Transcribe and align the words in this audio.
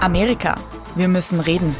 Amerika. 0.00 0.56
Wir 0.94 1.08
müssen 1.08 1.40
reden. 1.40 1.74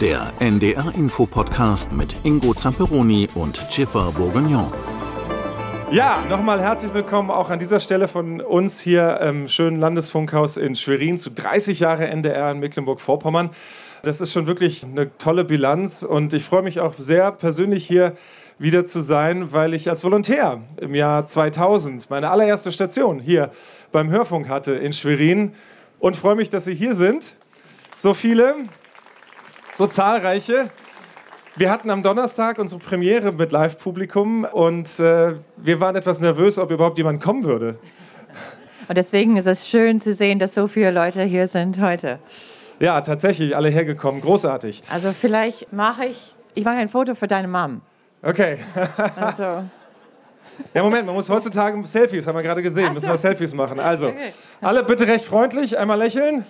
Der 0.00 0.32
NDR-Info-Podcast 0.40 1.92
mit 1.92 2.16
Ingo 2.24 2.54
Zamperoni 2.54 3.28
und 3.34 3.64
Schiffer 3.70 4.12
Bourguignon. 4.16 4.72
Ja, 5.90 6.24
nochmal 6.28 6.60
herzlich 6.60 6.92
willkommen 6.92 7.30
auch 7.30 7.50
an 7.50 7.58
dieser 7.58 7.78
Stelle 7.78 8.08
von 8.08 8.40
uns 8.40 8.80
hier 8.80 9.20
im 9.20 9.48
schönen 9.48 9.78
Landesfunkhaus 9.78 10.56
in 10.56 10.74
Schwerin 10.74 11.18
zu 11.18 11.30
30 11.30 11.80
Jahre 11.80 12.08
NDR 12.08 12.50
in 12.50 12.58
Mecklenburg-Vorpommern. 12.58 13.50
Das 14.02 14.20
ist 14.20 14.32
schon 14.32 14.46
wirklich 14.46 14.84
eine 14.84 15.16
tolle 15.18 15.44
Bilanz 15.44 16.02
und 16.02 16.34
ich 16.34 16.44
freue 16.44 16.62
mich 16.62 16.80
auch 16.80 16.94
sehr 16.98 17.30
persönlich 17.30 17.86
hier 17.86 18.16
wieder 18.58 18.84
zu 18.84 19.00
sein, 19.00 19.52
weil 19.52 19.74
ich 19.74 19.88
als 19.88 20.02
Volontär 20.02 20.62
im 20.80 20.94
Jahr 20.94 21.26
2000 21.26 22.10
meine 22.10 22.30
allererste 22.30 22.72
Station 22.72 23.20
hier 23.20 23.50
beim 23.92 24.10
Hörfunk 24.10 24.48
hatte 24.48 24.72
in 24.72 24.92
Schwerin 24.92 25.52
und 26.00 26.16
freue 26.16 26.34
mich, 26.34 26.50
dass 26.50 26.64
Sie 26.64 26.74
hier 26.74 26.94
sind. 26.94 27.36
So 27.94 28.14
viele, 28.14 28.54
so 29.74 29.86
zahlreiche. 29.86 30.70
Wir 31.56 31.70
hatten 31.70 31.90
am 31.90 32.02
Donnerstag 32.02 32.58
unsere 32.58 32.80
Premiere 32.80 33.32
mit 33.32 33.52
Live-Publikum 33.52 34.44
und 34.44 34.98
äh, 34.98 35.34
wir 35.56 35.80
waren 35.80 35.96
etwas 35.96 36.20
nervös, 36.20 36.58
ob 36.58 36.70
überhaupt 36.70 36.96
jemand 36.96 37.22
kommen 37.22 37.44
würde. 37.44 37.78
Und 38.88 38.96
deswegen 38.96 39.36
ist 39.36 39.46
es 39.46 39.68
schön 39.68 40.00
zu 40.00 40.14
sehen, 40.14 40.38
dass 40.38 40.54
so 40.54 40.66
viele 40.66 40.90
Leute 40.90 41.22
hier 41.24 41.46
sind 41.48 41.80
heute. 41.80 42.18
Ja, 42.80 43.00
tatsächlich, 43.02 43.54
alle 43.54 43.68
hergekommen. 43.68 44.22
Großartig. 44.22 44.82
Also 44.90 45.12
vielleicht 45.12 45.72
mache 45.72 46.06
ich, 46.06 46.34
ich 46.54 46.64
mache 46.64 46.76
ein 46.76 46.88
Foto 46.88 47.14
für 47.14 47.26
deine 47.26 47.48
Mom. 47.48 47.82
Okay. 48.22 48.58
Also, 49.16 49.64
Ja, 50.74 50.82
Moment, 50.82 51.06
man 51.06 51.14
muss 51.14 51.28
heutzutage 51.28 51.82
Selfies, 51.86 52.26
haben 52.26 52.36
wir 52.36 52.42
gerade 52.42 52.62
gesehen, 52.62 52.92
müssen 52.92 53.08
wir 53.08 53.16
Selfies 53.16 53.54
machen. 53.54 53.78
Also, 53.78 54.12
alle 54.60 54.84
bitte 54.84 55.06
recht 55.06 55.24
freundlich, 55.24 55.78
einmal 55.78 55.98
lächeln. 55.98 56.44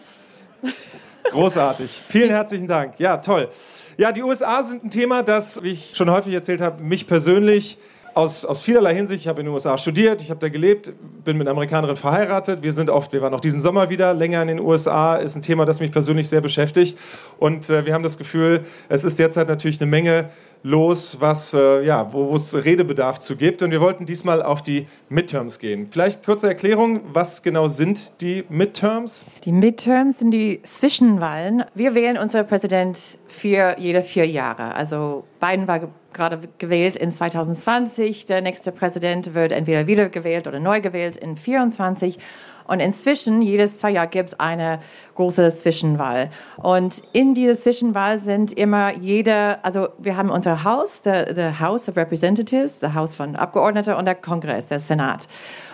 Großartig. 1.30 1.90
Vielen 2.08 2.30
herzlichen 2.30 2.66
Dank. 2.66 2.98
Ja, 2.98 3.18
toll. 3.18 3.48
Ja, 3.96 4.12
die 4.12 4.22
USA 4.22 4.62
sind 4.62 4.84
ein 4.84 4.90
Thema, 4.90 5.22
das, 5.22 5.62
wie 5.62 5.70
ich 5.70 5.92
schon 5.94 6.10
häufig 6.10 6.34
erzählt 6.34 6.60
habe, 6.60 6.82
mich 6.82 7.06
persönlich 7.06 7.78
aus, 8.14 8.44
aus 8.44 8.62
vielerlei 8.62 8.94
Hinsicht, 8.94 9.22
ich 9.22 9.28
habe 9.28 9.40
in 9.40 9.46
den 9.46 9.54
USA 9.54 9.78
studiert, 9.78 10.20
ich 10.20 10.30
habe 10.30 10.40
da 10.40 10.48
gelebt, 10.48 10.92
bin 11.24 11.38
mit 11.38 11.46
einer 11.46 11.52
Amerikanerin 11.52 11.96
verheiratet. 11.96 12.62
Wir 12.62 12.72
sind 12.72 12.90
oft, 12.90 13.12
wir 13.12 13.22
waren 13.22 13.32
auch 13.32 13.40
diesen 13.40 13.60
Sommer 13.60 13.88
wieder 13.90 14.12
länger 14.12 14.42
in 14.42 14.48
den 14.48 14.60
USA, 14.60 15.16
ist 15.16 15.36
ein 15.36 15.42
Thema, 15.42 15.64
das 15.64 15.80
mich 15.80 15.92
persönlich 15.92 16.28
sehr 16.28 16.40
beschäftigt. 16.40 16.98
Und 17.38 17.70
äh, 17.70 17.86
wir 17.86 17.94
haben 17.94 18.02
das 18.02 18.18
Gefühl, 18.18 18.64
es 18.88 19.04
ist 19.04 19.18
derzeit 19.18 19.48
natürlich 19.48 19.80
eine 19.80 19.90
Menge 19.90 20.30
los, 20.64 21.20
was, 21.20 21.54
äh, 21.54 21.84
ja, 21.84 22.12
wo 22.12 22.34
es 22.36 22.54
Redebedarf 22.64 23.18
zu 23.18 23.36
gibt. 23.36 23.62
Und 23.62 23.70
wir 23.72 23.80
wollten 23.80 24.06
diesmal 24.06 24.42
auf 24.42 24.62
die 24.62 24.86
Midterms 25.08 25.58
gehen. 25.58 25.88
Vielleicht 25.90 26.24
kurze 26.24 26.46
Erklärung, 26.48 27.00
was 27.12 27.42
genau 27.42 27.68
sind 27.68 28.20
die 28.20 28.44
Midterms? 28.48 29.24
die 29.44 29.52
Midterms 29.52 30.20
sind 30.20 30.30
die 30.30 30.60
Zwischenwahlen. 30.62 31.64
Wir 31.74 31.94
wählen 31.94 32.16
unseren 32.16 32.46
Präsident 32.46 33.18
für 33.28 33.74
jede 33.78 34.02
vier 34.02 34.26
Jahre. 34.26 34.74
Also 34.74 35.24
Biden 35.40 35.66
war 35.66 35.80
ge- 35.80 35.88
gerade 36.12 36.38
gewählt 36.58 36.94
in 36.96 37.10
2020. 37.10 38.26
Der 38.26 38.42
nächste 38.42 38.70
Präsident 38.70 39.34
wird 39.34 39.50
entweder 39.52 39.86
wiedergewählt 39.86 40.46
oder 40.46 40.60
neu 40.60 40.80
gewählt 40.80 41.16
in 41.16 41.36
2024. 41.36 42.18
Und 42.66 42.80
inzwischen, 42.80 43.42
jedes 43.42 43.78
zwei 43.78 43.90
Jahre 43.90 44.08
gibt 44.08 44.30
es 44.30 44.40
eine 44.40 44.80
große 45.14 45.48
Zwischenwahl. 45.50 46.30
Und 46.56 47.02
in 47.12 47.34
dieser 47.34 47.58
Zwischenwahl 47.58 48.18
sind 48.18 48.52
immer 48.52 48.94
jede, 48.96 49.62
also 49.64 49.88
wir 49.98 50.16
haben 50.16 50.30
unser 50.30 50.64
Haus, 50.64 51.02
the, 51.04 51.24
the 51.34 51.60
House 51.60 51.88
of 51.88 51.96
Representatives, 51.96 52.78
das 52.78 52.94
Haus 52.94 53.14
von 53.14 53.36
Abgeordneten 53.36 53.94
und 53.94 54.06
der 54.06 54.14
Kongress, 54.14 54.68
der 54.68 54.80
Senat. 54.80 55.28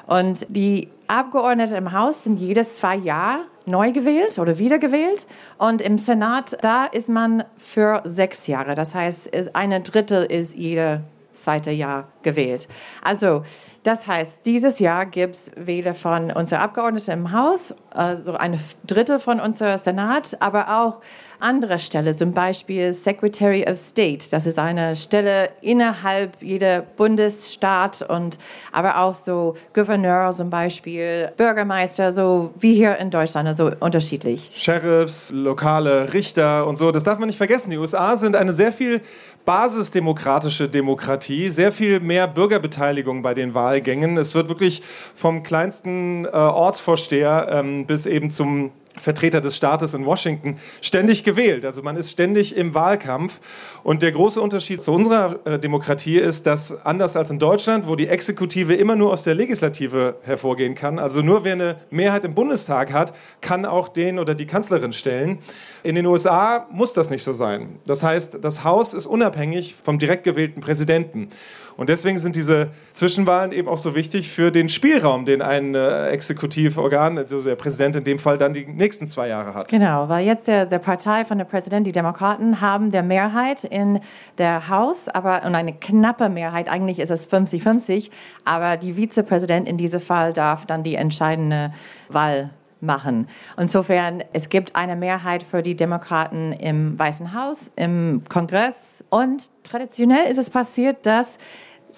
Und 0.06 0.46
die 0.48 0.88
Abgeordneten 1.06 1.74
im 1.74 1.92
Haus 1.92 2.24
sind 2.24 2.38
jedes 2.38 2.78
zwei 2.78 2.96
Jahre 2.96 3.40
neu 3.66 3.92
gewählt 3.92 4.38
oder 4.38 4.58
wiedergewählt. 4.58 5.26
Und 5.58 5.82
im 5.82 5.98
Senat, 5.98 6.56
da 6.62 6.86
ist 6.86 7.08
man 7.08 7.44
für 7.58 8.02
sechs 8.04 8.46
Jahre. 8.46 8.74
Das 8.74 8.94
heißt, 8.94 9.30
eine 9.54 9.80
Drittel 9.80 10.24
ist 10.24 10.54
jede 10.54 11.02
zweite 11.32 11.70
Jahr 11.70 12.08
gewählt. 12.22 12.68
Also, 13.02 13.44
das 13.88 14.06
heißt, 14.06 14.44
dieses 14.44 14.80
Jahr 14.80 15.06
gibt 15.06 15.34
es 15.34 15.50
weder 15.56 15.94
von 15.94 16.30
unseren 16.30 16.60
Abgeordneten 16.60 17.10
im 17.10 17.32
Haus, 17.32 17.74
also 17.88 18.34
eine 18.34 18.60
Drittel 18.86 19.18
von 19.18 19.40
unserem 19.40 19.78
Senat, 19.78 20.36
aber 20.42 20.78
auch 20.78 21.00
andere 21.40 21.78
Stellen, 21.78 22.14
zum 22.14 22.32
Beispiel 22.32 22.92
Secretary 22.92 23.64
of 23.68 23.76
State. 23.76 24.26
Das 24.30 24.46
ist 24.46 24.58
eine 24.58 24.96
Stelle 24.96 25.50
innerhalb 25.60 26.42
jeder 26.42 26.82
Bundesstaat 26.82 28.02
und 28.02 28.38
aber 28.72 28.98
auch 28.98 29.14
so 29.14 29.54
Gouverneur 29.72 30.32
zum 30.32 30.50
Beispiel, 30.50 31.30
Bürgermeister, 31.36 32.12
so 32.12 32.50
wie 32.58 32.74
hier 32.74 32.96
in 32.98 33.10
Deutschland, 33.10 33.48
also 33.48 33.70
unterschiedlich. 33.80 34.50
Sheriffs, 34.54 35.30
lokale 35.32 36.12
Richter 36.12 36.66
und 36.66 36.76
so. 36.76 36.90
Das 36.90 37.04
darf 37.04 37.18
man 37.18 37.28
nicht 37.28 37.38
vergessen. 37.38 37.70
Die 37.70 37.78
USA 37.78 38.16
sind 38.16 38.36
eine 38.36 38.52
sehr 38.52 38.72
viel 38.72 39.00
basisdemokratische 39.44 40.68
Demokratie, 40.68 41.48
sehr 41.48 41.72
viel 41.72 42.00
mehr 42.00 42.28
Bürgerbeteiligung 42.28 43.22
bei 43.22 43.32
den 43.32 43.54
Wahlgängen. 43.54 44.18
Es 44.18 44.34
wird 44.34 44.48
wirklich 44.48 44.82
vom 45.14 45.42
kleinsten 45.42 46.26
äh, 46.26 46.28
Ortsvorsteher 46.28 47.48
ähm, 47.50 47.86
bis 47.86 48.04
eben 48.04 48.28
zum 48.28 48.72
Vertreter 48.98 49.40
des 49.40 49.56
Staates 49.56 49.94
in 49.94 50.06
Washington 50.06 50.56
ständig 50.80 51.24
gewählt. 51.24 51.64
Also 51.64 51.82
man 51.82 51.96
ist 51.96 52.10
ständig 52.10 52.56
im 52.56 52.74
Wahlkampf. 52.74 53.40
Und 53.82 54.02
der 54.02 54.12
große 54.12 54.40
Unterschied 54.40 54.82
zu 54.82 54.92
unserer 54.92 55.38
äh, 55.46 55.58
Demokratie 55.58 56.18
ist, 56.18 56.46
dass 56.46 56.84
anders 56.84 57.16
als 57.16 57.30
in 57.30 57.38
Deutschland, 57.38 57.86
wo 57.86 57.96
die 57.96 58.08
Exekutive 58.08 58.74
immer 58.74 58.96
nur 58.96 59.12
aus 59.12 59.24
der 59.24 59.34
Legislative 59.34 60.16
hervorgehen 60.22 60.74
kann, 60.74 60.98
also 60.98 61.22
nur 61.22 61.44
wer 61.44 61.52
eine 61.52 61.76
Mehrheit 61.90 62.24
im 62.24 62.34
Bundestag 62.34 62.92
hat, 62.92 63.14
kann 63.40 63.64
auch 63.64 63.88
den 63.88 64.18
oder 64.18 64.34
die 64.34 64.46
Kanzlerin 64.46 64.92
stellen. 64.92 65.38
In 65.82 65.94
den 65.94 66.06
USA 66.06 66.66
muss 66.70 66.92
das 66.92 67.10
nicht 67.10 67.22
so 67.22 67.32
sein. 67.32 67.78
Das 67.86 68.02
heißt, 68.02 68.38
das 68.42 68.64
Haus 68.64 68.94
ist 68.94 69.06
unabhängig 69.06 69.74
vom 69.74 69.98
direkt 69.98 70.24
gewählten 70.24 70.60
Präsidenten. 70.60 71.30
Und 71.78 71.88
deswegen 71.88 72.18
sind 72.18 72.34
diese 72.34 72.70
Zwischenwahlen 72.90 73.52
eben 73.52 73.68
auch 73.68 73.78
so 73.78 73.94
wichtig 73.94 74.28
für 74.28 74.50
den 74.50 74.68
Spielraum, 74.68 75.24
den 75.24 75.40
ein 75.40 75.76
äh, 75.76 76.08
Exekutivorgan, 76.08 77.16
also 77.18 77.40
der 77.40 77.54
Präsident 77.54 77.94
in 77.94 78.02
dem 78.02 78.18
Fall, 78.18 78.36
dann 78.36 78.52
die 78.52 78.66
nächsten 78.66 79.06
zwei 79.06 79.28
Jahre 79.28 79.54
hat. 79.54 79.68
Genau, 79.68 80.08
weil 80.08 80.26
jetzt 80.26 80.48
der, 80.48 80.66
der 80.66 80.80
Partei 80.80 81.24
von 81.24 81.38
der 81.38 81.44
Präsident, 81.44 81.86
die 81.86 81.92
Demokraten, 81.92 82.60
haben 82.60 82.90
der 82.90 83.04
Mehrheit 83.04 83.62
in 83.62 84.00
der 84.38 84.68
Haus, 84.68 85.08
aber 85.08 85.44
und 85.44 85.54
eine 85.54 85.72
knappe 85.72 86.28
Mehrheit, 86.28 86.68
eigentlich 86.68 86.98
ist 86.98 87.10
es 87.10 87.30
50-50, 87.30 88.10
aber 88.44 88.76
die 88.76 88.96
Vizepräsident 88.96 89.68
in 89.68 89.76
diesem 89.76 90.00
Fall 90.00 90.32
darf 90.32 90.66
dann 90.66 90.82
die 90.82 90.96
entscheidende 90.96 91.72
Wahl 92.08 92.50
machen. 92.80 93.28
Insofern, 93.56 94.24
es 94.32 94.48
gibt 94.48 94.74
eine 94.74 94.96
Mehrheit 94.96 95.44
für 95.44 95.62
die 95.62 95.76
Demokraten 95.76 96.52
im 96.54 96.98
Weißen 96.98 97.34
Haus, 97.34 97.70
im 97.76 98.22
Kongress 98.28 99.04
und 99.10 99.44
traditionell 99.62 100.28
ist 100.28 100.38
es 100.38 100.50
passiert, 100.50 101.06
dass 101.06 101.38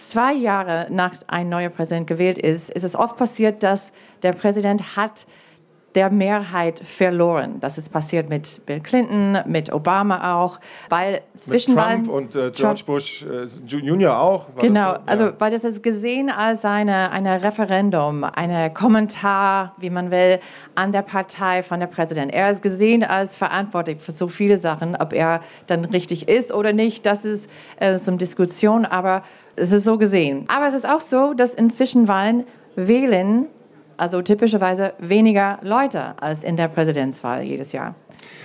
zwei 0.08 0.32
Jahre 0.32 0.86
nach 0.90 1.12
ein 1.26 1.48
neuer 1.48 1.68
Präsident 1.68 2.06
gewählt 2.06 2.38
ist, 2.38 2.70
ist 2.70 2.84
es 2.84 2.96
oft 2.96 3.16
passiert, 3.16 3.62
dass 3.62 3.92
der 4.22 4.32
Präsident 4.32 4.96
hat 4.96 5.26
der 5.96 6.08
Mehrheit 6.08 6.78
verloren. 6.84 7.56
Das 7.58 7.76
ist 7.76 7.90
passiert 7.92 8.28
mit 8.28 8.64
Bill 8.64 8.80
Clinton, 8.80 9.38
mit 9.46 9.72
Obama 9.72 10.40
auch, 10.40 10.60
weil 10.88 11.20
Zwischenwahlen 11.34 12.04
Trump 12.04 12.16
und 12.16 12.36
äh, 12.36 12.52
George 12.52 12.84
Trump- 12.84 12.86
Bush 12.86 13.24
äh, 13.24 13.44
Junior 13.66 14.16
auch. 14.16 14.46
Genau, 14.60 14.92
das 14.92 15.00
so? 15.00 15.02
also 15.06 15.24
Ja. 15.24 15.32
weil 15.40 15.50
das 15.50 15.64
ist 15.64 15.82
gesehen 15.82 16.30
als 16.30 16.64
eine, 16.64 17.10
eine 17.10 17.42
Referendum, 17.42 18.22
ein 18.22 18.72
Kommentar, 18.72 19.74
wie 19.78 19.90
man 19.90 20.12
will, 20.12 20.38
an 20.76 20.92
der 20.92 21.02
Partei 21.02 21.64
von 21.64 21.80
der 21.80 21.88
Präsident. 21.88 22.32
Er 22.32 22.50
ist 22.50 22.62
gesehen 22.62 23.02
als 23.02 23.34
verantwortlich 23.34 24.00
für 24.00 24.12
so 24.12 24.28
viele 24.28 24.58
Sachen, 24.58 24.94
ob 24.94 25.12
er 25.12 25.40
dann 25.66 25.84
richtig 25.84 26.28
ist 26.28 26.52
oder 26.52 26.72
nicht, 26.72 27.04
das 27.04 27.24
ist 27.24 27.50
äh, 27.80 27.98
zum 27.98 28.16
Diskussion, 28.16 28.84
aber 28.84 29.24
es 29.60 29.72
ist 29.72 29.84
so 29.84 29.98
gesehen. 29.98 30.44
Aber 30.48 30.68
es 30.68 30.74
ist 30.74 30.88
auch 30.88 31.00
so, 31.00 31.34
dass 31.34 31.54
inzwischen 31.54 32.08
Wahlen 32.08 32.44
wählen, 32.76 33.46
also 33.96 34.22
typischerweise 34.22 34.94
weniger 34.98 35.58
Leute 35.62 36.14
als 36.20 36.42
in 36.42 36.56
der 36.56 36.68
Präsidentswahl 36.68 37.42
jedes 37.42 37.72
Jahr. 37.72 37.94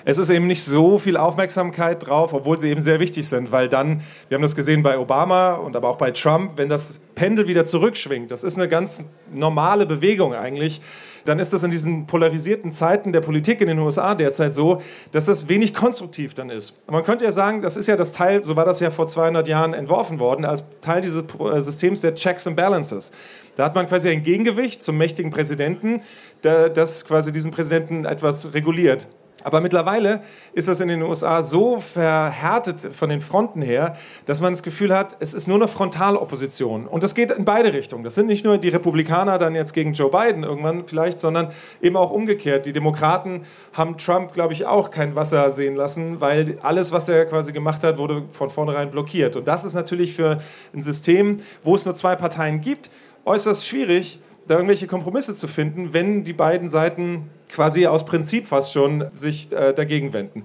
Es 0.04 0.18
ist 0.18 0.30
eben 0.30 0.48
nicht 0.48 0.64
so 0.64 1.00
viel 1.00 1.18
Aufmerksamkeit 1.18 2.06
drauf, 2.06 2.34
obwohl 2.34 2.60
sie 2.60 2.70
eben 2.70 2.82
sehr 2.82 3.00
wichtig 3.00 3.28
sind, 3.28 3.52
weil 3.52 3.70
dann, 3.70 4.02
wir 4.28 4.36
haben 4.36 4.42
das 4.42 4.56
gesehen 4.56 4.84
bei 4.84 5.00
Obama 5.00 5.54
und 5.54 5.76
aber 5.76 5.90
auch 5.90 5.98
bei 5.98 6.12
Trump, 6.12 6.54
wenn 6.58 6.70
das 6.70 7.00
Pendel 7.16 7.48
wieder 7.48 7.66
zurückschwingt, 7.66 8.32
das 8.32 8.44
ist 8.44 8.58
eine 8.58 8.68
ganz 8.68 9.06
normale 9.34 9.86
Bewegung 9.86 10.34
eigentlich, 10.34 10.82
dann 11.26 11.40
ist 11.40 11.54
das 11.54 11.64
in 11.64 11.72
diesen 11.72 12.08
polarisierten 12.08 12.72
Zeiten 12.72 13.12
der 13.12 13.22
Politik 13.22 13.62
in 13.62 13.68
den 13.68 13.80
USA 13.80 14.16
derzeit 14.16 14.54
so, 14.54 14.82
dass 15.12 15.26
das 15.26 15.50
wenig 15.50 15.74
konstruktiv 15.74 16.34
dann 16.34 16.50
ist. 16.50 16.76
Man 16.88 17.04
könnte 17.04 17.26
ja 17.26 17.32
sagen, 17.32 17.62
das 17.62 17.78
ist 17.78 17.88
ja 17.88 17.96
das 17.96 18.14
Teil, 18.14 18.44
so 18.44 18.56
war 18.56 18.66
das 18.66 18.80
ja 18.80 18.92
vor 18.92 19.08
200 19.08 19.48
Jahren 19.48 19.74
entworfen 19.74 20.20
worden, 20.20 20.46
als 20.46 20.64
Teil 20.82 21.02
dieses 21.02 21.24
äh, 21.24 21.62
Systems 21.62 22.02
der 22.02 22.16
Checks 22.16 22.48
and 22.48 22.56
Balances. 22.56 23.12
Da 23.56 23.66
hat 23.66 23.76
man 23.76 23.88
quasi 23.88 24.10
ein 24.10 24.24
Gegengewicht 24.24 24.84
zum 24.84 24.98
mächtigen 24.98 25.32
Präsidenten, 25.32 26.02
das 26.42 27.06
quasi 27.06 27.32
diesen 27.32 27.52
Präsidenten 27.52 28.06
etwas 28.06 28.54
reguliert. 28.54 29.08
Aber 29.46 29.62
mittlerweile 29.62 30.22
ist 30.54 30.68
das 30.68 30.80
in 30.80 30.88
den 30.88 31.04
USA 31.04 31.44
so 31.44 31.80
verhärtet 31.80 32.80
von 32.80 33.10
den 33.10 33.22
Fronten 33.22 33.62
her, 33.62 33.96
dass 34.26 34.42
man 34.42 34.54
das 34.54 34.64
Gefühl 34.64 34.92
hat, 34.92 35.18
es 35.20 35.36
ist 35.36 35.48
nur 35.48 35.58
eine 35.58 35.68
Frontalopposition. 35.68 36.88
Und 36.88 37.04
das 37.04 37.14
geht 37.14 37.30
in 37.30 37.46
beide 37.46 37.72
Richtungen. 37.72 38.04
Das 38.04 38.16
sind 38.16 38.26
nicht 38.26 38.44
nur 38.44 38.58
die 38.58 38.70
Republikaner 38.70 39.38
dann 39.38 39.54
jetzt 39.54 39.74
gegen 39.74 39.94
Joe 39.94 40.10
Biden 40.10 40.42
irgendwann 40.42 40.88
vielleicht, 40.88 41.20
sondern 41.20 41.52
eben 41.80 41.96
auch 41.96 42.10
umgekehrt. 42.10 42.66
Die 42.66 42.74
Demokraten 42.74 43.44
haben 43.74 44.00
Trump, 44.00 44.34
glaube 44.34 44.54
ich, 44.54 44.66
auch 44.66 44.90
kein 44.90 45.16
Wasser 45.16 45.52
sehen 45.52 45.76
lassen, 45.76 46.22
weil 46.22 46.58
alles, 46.64 46.92
was 46.92 47.08
er 47.08 47.28
quasi 47.28 47.54
gemacht 47.54 47.84
hat, 47.84 48.00
wurde 48.00 48.24
von 48.32 48.50
vornherein 48.50 48.90
blockiert. 48.90 49.36
Und 49.36 49.48
das 49.48 49.64
ist 49.64 49.76
natürlich 49.76 50.16
für 50.16 50.40
ein 50.74 50.82
System, 50.82 51.38
wo 51.62 51.76
es 51.76 51.86
nur 51.86 51.94
zwei 51.94 52.16
Parteien 52.16 52.62
gibt, 52.62 52.90
äußerst 53.26 53.68
schwierig, 53.68 54.20
da 54.48 54.56
irgendwelche 54.56 54.88
Kompromisse 54.88 55.36
zu 55.36 55.48
finden, 55.48 55.94
wenn 55.94 56.24
die 56.24 56.34
beiden 56.34 56.68
Seiten 56.68 57.30
quasi 57.50 57.88
aus 57.88 58.06
Prinzip 58.06 58.48
fast 58.48 58.74
schon 58.74 59.06
sich 59.14 59.52
äh, 59.52 59.74
dagegen 59.74 60.14
wenden. 60.14 60.44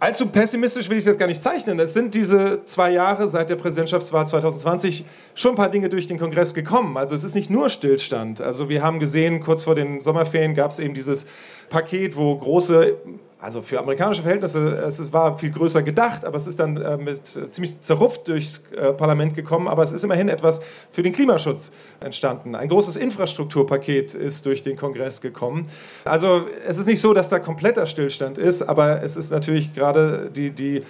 Allzu 0.00 0.28
pessimistisch 0.28 0.88
will 0.88 0.96
ich 0.96 1.04
das 1.04 1.18
gar 1.18 1.26
nicht 1.26 1.42
zeichnen. 1.42 1.80
Es 1.80 1.92
sind 1.92 2.14
diese 2.14 2.64
zwei 2.64 2.92
Jahre 2.92 3.28
seit 3.28 3.50
der 3.50 3.56
Präsidentschaftswahl 3.56 4.24
2020 4.24 5.04
schon 5.34 5.52
ein 5.52 5.56
paar 5.56 5.70
Dinge 5.70 5.88
durch 5.88 6.06
den 6.06 6.20
Kongress 6.20 6.54
gekommen. 6.54 6.96
Also 6.96 7.16
es 7.16 7.24
ist 7.24 7.34
nicht 7.34 7.50
nur 7.50 7.68
Stillstand. 7.68 8.40
Also 8.40 8.68
wir 8.68 8.80
haben 8.82 9.00
gesehen, 9.00 9.40
kurz 9.40 9.64
vor 9.64 9.74
den 9.74 9.98
Sommerferien 9.98 10.54
gab 10.54 10.70
es 10.70 10.78
eben 10.78 10.94
dieses 10.94 11.26
Paket, 11.68 12.16
wo 12.16 12.36
große 12.36 12.94
also 13.40 13.62
für 13.62 13.78
amerikanische 13.78 14.22
Verhältnisse, 14.22 14.78
es 14.78 15.12
war 15.12 15.38
viel 15.38 15.50
größer 15.50 15.82
gedacht, 15.82 16.24
aber 16.24 16.36
es 16.36 16.48
ist 16.48 16.58
dann 16.58 16.76
äh, 16.76 16.96
mit 16.96 17.36
äh, 17.36 17.48
ziemlich 17.48 17.78
zerrupft 17.78 18.26
durchs 18.26 18.62
äh, 18.76 18.92
Parlament 18.92 19.36
gekommen. 19.36 19.68
Aber 19.68 19.84
es 19.84 19.92
ist 19.92 20.02
immerhin 20.02 20.28
etwas 20.28 20.60
für 20.90 21.04
den 21.04 21.12
Klimaschutz 21.12 21.70
entstanden. 22.00 22.56
Ein 22.56 22.68
großes 22.68 22.96
Infrastrukturpaket 22.96 24.14
ist 24.14 24.44
durch 24.44 24.62
den 24.62 24.76
Kongress 24.76 25.20
gekommen. 25.20 25.68
Also 26.04 26.46
es 26.66 26.78
ist 26.78 26.86
nicht 26.86 27.00
so, 27.00 27.14
dass 27.14 27.28
da 27.28 27.38
kompletter 27.38 27.86
Stillstand 27.86 28.38
ist, 28.38 28.62
aber 28.62 29.04
es 29.04 29.16
ist 29.16 29.30
natürlich 29.30 29.72
gerade 29.72 30.30
die, 30.34 30.50
die 30.50 30.82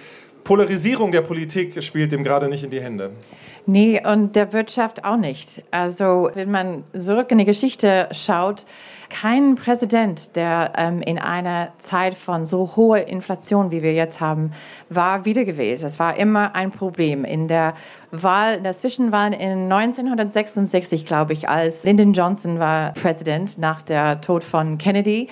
Polarisierung 0.43 1.11
der 1.11 1.21
Politik 1.21 1.83
spielt 1.83 2.11
dem 2.11 2.23
gerade 2.23 2.47
nicht 2.47 2.63
in 2.63 2.71
die 2.71 2.81
Hände. 2.81 3.11
Nee, 3.69 4.01
und 4.03 4.35
der 4.35 4.51
Wirtschaft 4.51 5.05
auch 5.05 5.17
nicht. 5.17 5.63
Also 5.69 6.31
wenn 6.33 6.49
man 6.49 6.83
zurück 6.97 7.31
in 7.31 7.37
die 7.37 7.45
Geschichte 7.45 8.09
schaut, 8.13 8.65
kein 9.09 9.53
Präsident, 9.53 10.35
der 10.35 10.73
ähm, 10.75 11.03
in 11.03 11.19
einer 11.19 11.69
Zeit 11.77 12.15
von 12.15 12.47
so 12.47 12.71
hoher 12.75 13.07
Inflation, 13.07 13.69
wie 13.69 13.83
wir 13.83 13.93
jetzt 13.93 14.21
haben, 14.21 14.53
war 14.89 15.23
wiedergewählt. 15.25 15.83
Das 15.83 15.99
war 15.99 16.17
immer 16.17 16.55
ein 16.55 16.71
Problem. 16.71 17.23
In 17.25 17.47
der 17.47 17.75
Wahl, 18.09 18.55
in 18.55 18.63
der 18.63 18.75
Zwischenwahl 18.75 19.35
in 19.35 19.71
1966, 19.71 21.05
glaube 21.05 21.33
ich, 21.33 21.47
als 21.47 21.83
Lyndon 21.83 22.13
Johnson 22.13 22.57
war 22.57 22.93
Präsident 22.93 23.59
nach 23.59 23.83
der 23.83 24.19
Tod 24.19 24.43
von 24.43 24.79
Kennedy, 24.79 25.27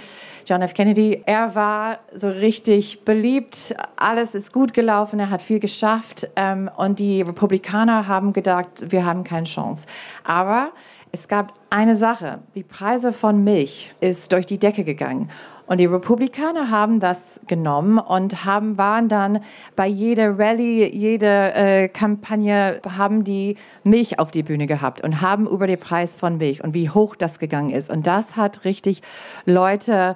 John 0.48 0.62
F. 0.62 0.74
Kennedy. 0.74 1.24
Er 1.26 1.56
war 1.56 2.00
so 2.16 2.30
richtig 2.30 3.04
beliebt, 3.04 3.76
alles 3.98 4.34
ist 4.34 4.54
gut 4.54 4.74
gelaufen, 4.74 5.20
er 5.20 5.30
hat 5.30 5.42
viel 5.42 5.60
geschafft 5.60 6.30
ähm, 6.38 6.70
und 6.78 7.00
die 7.00 7.22
Republikaner 7.22 8.08
haben 8.08 8.32
gedacht, 8.32 8.90
wir 8.90 9.06
haben 9.06 9.26
keine 9.26 9.44
Chance. 9.44 9.88
Aber 10.24 10.70
es 11.12 11.28
gab 11.28 11.52
eine 11.70 11.98
Sache, 11.98 12.40
die 12.56 12.64
Preise 12.64 13.12
von 13.12 13.44
Milch 13.44 13.94
ist 14.00 14.32
durch 14.32 14.46
die 14.46 14.58
Decke 14.58 14.86
gegangen. 14.86 15.30
Und 15.66 15.82
die 15.82 15.86
Republikaner 15.86 16.70
haben 16.70 17.02
das 17.02 17.42
genommen 17.46 17.98
und 18.00 18.46
haben, 18.46 18.78
waren 18.78 19.10
dann 19.10 19.42
bei 19.76 19.86
jeder 19.86 20.40
Rallye, 20.40 20.86
jeder 20.86 21.58
äh, 21.58 21.90
Kampagne, 21.90 22.80
haben 22.98 23.26
die 23.26 23.58
Milch 23.84 24.18
auf 24.18 24.32
die 24.32 24.44
Bühne 24.44 24.66
gehabt 24.66 25.02
und 25.02 25.20
haben 25.20 25.46
über 25.46 25.68
den 25.68 25.78
Preis 25.78 26.16
von 26.16 26.38
Milch 26.38 26.64
und 26.64 26.74
wie 26.74 26.90
hoch 26.90 27.18
das 27.18 27.38
gegangen 27.38 27.72
ist. 27.72 27.90
Und 27.90 28.08
das 28.08 28.38
hat 28.38 28.64
richtig 28.64 29.02
Leute 29.44 30.16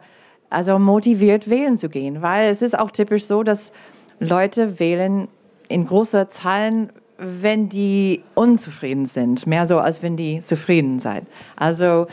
also 0.51 0.77
motiviert, 0.77 1.49
wählen 1.49 1.77
zu 1.77 1.89
gehen, 1.89 2.21
weil 2.21 2.49
es 2.49 2.61
ist 2.61 2.77
auch 2.77 2.91
typisch 2.91 3.25
so, 3.25 3.41
dass 3.41 3.71
Leute 4.19 4.79
wählen 4.79 5.27
in 5.67 5.87
großer 5.87 6.29
Zahlen 6.29 6.91
wenn 7.21 7.69
die 7.69 8.23
unzufrieden 8.33 9.05
sind, 9.05 9.45
mehr 9.45 9.67
so 9.67 9.77
als 9.77 10.01
wenn 10.01 10.17
die 10.17 10.39
zufrieden 10.39 10.99
sind. 10.99 11.27
Also 11.55 12.07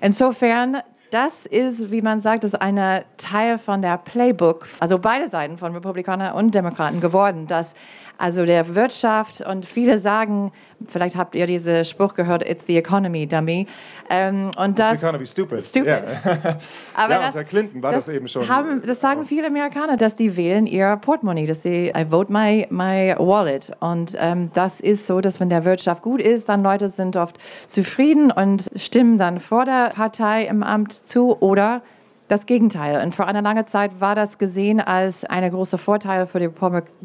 insofern, 0.00 0.78
das 1.10 1.44
ist, 1.44 1.90
wie 1.90 2.00
man 2.00 2.20
sagt, 2.20 2.44
ist 2.44 2.60
eine 2.60 3.04
Teil 3.18 3.58
von 3.58 3.82
der 3.82 3.98
Playbook, 3.98 4.66
also 4.80 4.98
beide 4.98 5.28
Seiten 5.28 5.58
von 5.58 5.74
Republikanern 5.74 6.34
und 6.34 6.54
Demokraten 6.54 7.02
geworden, 7.02 7.46
dass 7.46 7.74
also 8.18 8.44
der 8.46 8.74
Wirtschaft 8.74 9.40
und 9.40 9.66
viele 9.66 9.98
sagen, 9.98 10.52
vielleicht 10.86 11.16
habt 11.16 11.34
ihr 11.34 11.46
diesen 11.46 11.84
Spruch 11.84 12.14
gehört, 12.14 12.48
it's 12.48 12.66
the 12.66 12.76
economy, 12.76 13.26
dummy. 13.26 13.66
Ähm, 14.10 14.50
und 14.56 14.78
das, 14.78 14.92
it's 14.92 15.00
the 15.00 15.06
economy, 15.06 15.26
stupid. 15.26 15.66
Stupid. 15.66 15.86
Yeah. 15.86 16.02
Aber 16.94 17.14
ja, 17.14 17.18
das, 17.20 17.34
unter 17.34 17.44
Clinton 17.44 17.82
war 17.82 17.92
das, 17.92 18.06
das, 18.06 18.14
eben 18.14 18.28
schon. 18.28 18.48
Haben, 18.48 18.82
das 18.84 19.00
sagen 19.00 19.24
viele 19.24 19.48
Amerikaner, 19.48 19.96
dass 19.96 20.16
die 20.16 20.36
wählen 20.36 20.66
ihr 20.66 20.96
Portemonnaie, 20.96 21.46
dass 21.46 21.62
sie, 21.62 21.92
I 21.96 22.06
vote 22.08 22.32
my, 22.32 22.66
my 22.70 23.14
wallet. 23.18 23.72
Und 23.80 24.16
ähm, 24.18 24.50
das 24.54 24.80
ist 24.80 25.06
so, 25.06 25.20
dass 25.20 25.40
wenn 25.40 25.48
der 25.48 25.64
Wirtschaft 25.64 26.02
gut 26.02 26.20
ist, 26.20 26.48
dann 26.48 26.62
Leute 26.62 26.88
sind 26.88 27.16
oft 27.16 27.38
zufrieden 27.66 28.30
und 28.30 28.70
stimmen 28.76 29.18
dann 29.18 29.40
vor 29.40 29.64
der 29.64 29.90
Partei 29.90 30.44
im 30.44 30.62
Amt 30.62 30.92
zu 30.92 31.40
oder 31.40 31.82
das 32.28 32.46
Gegenteil. 32.46 33.04
Und 33.04 33.14
vor 33.14 33.26
einer 33.26 33.42
langen 33.42 33.66
Zeit 33.66 34.00
war 34.00 34.14
das 34.14 34.38
gesehen 34.38 34.80
als 34.80 35.24
ein 35.24 35.50
großer 35.50 35.78
Vorteil 35.78 36.26
für 36.26 36.40
die 36.40 36.50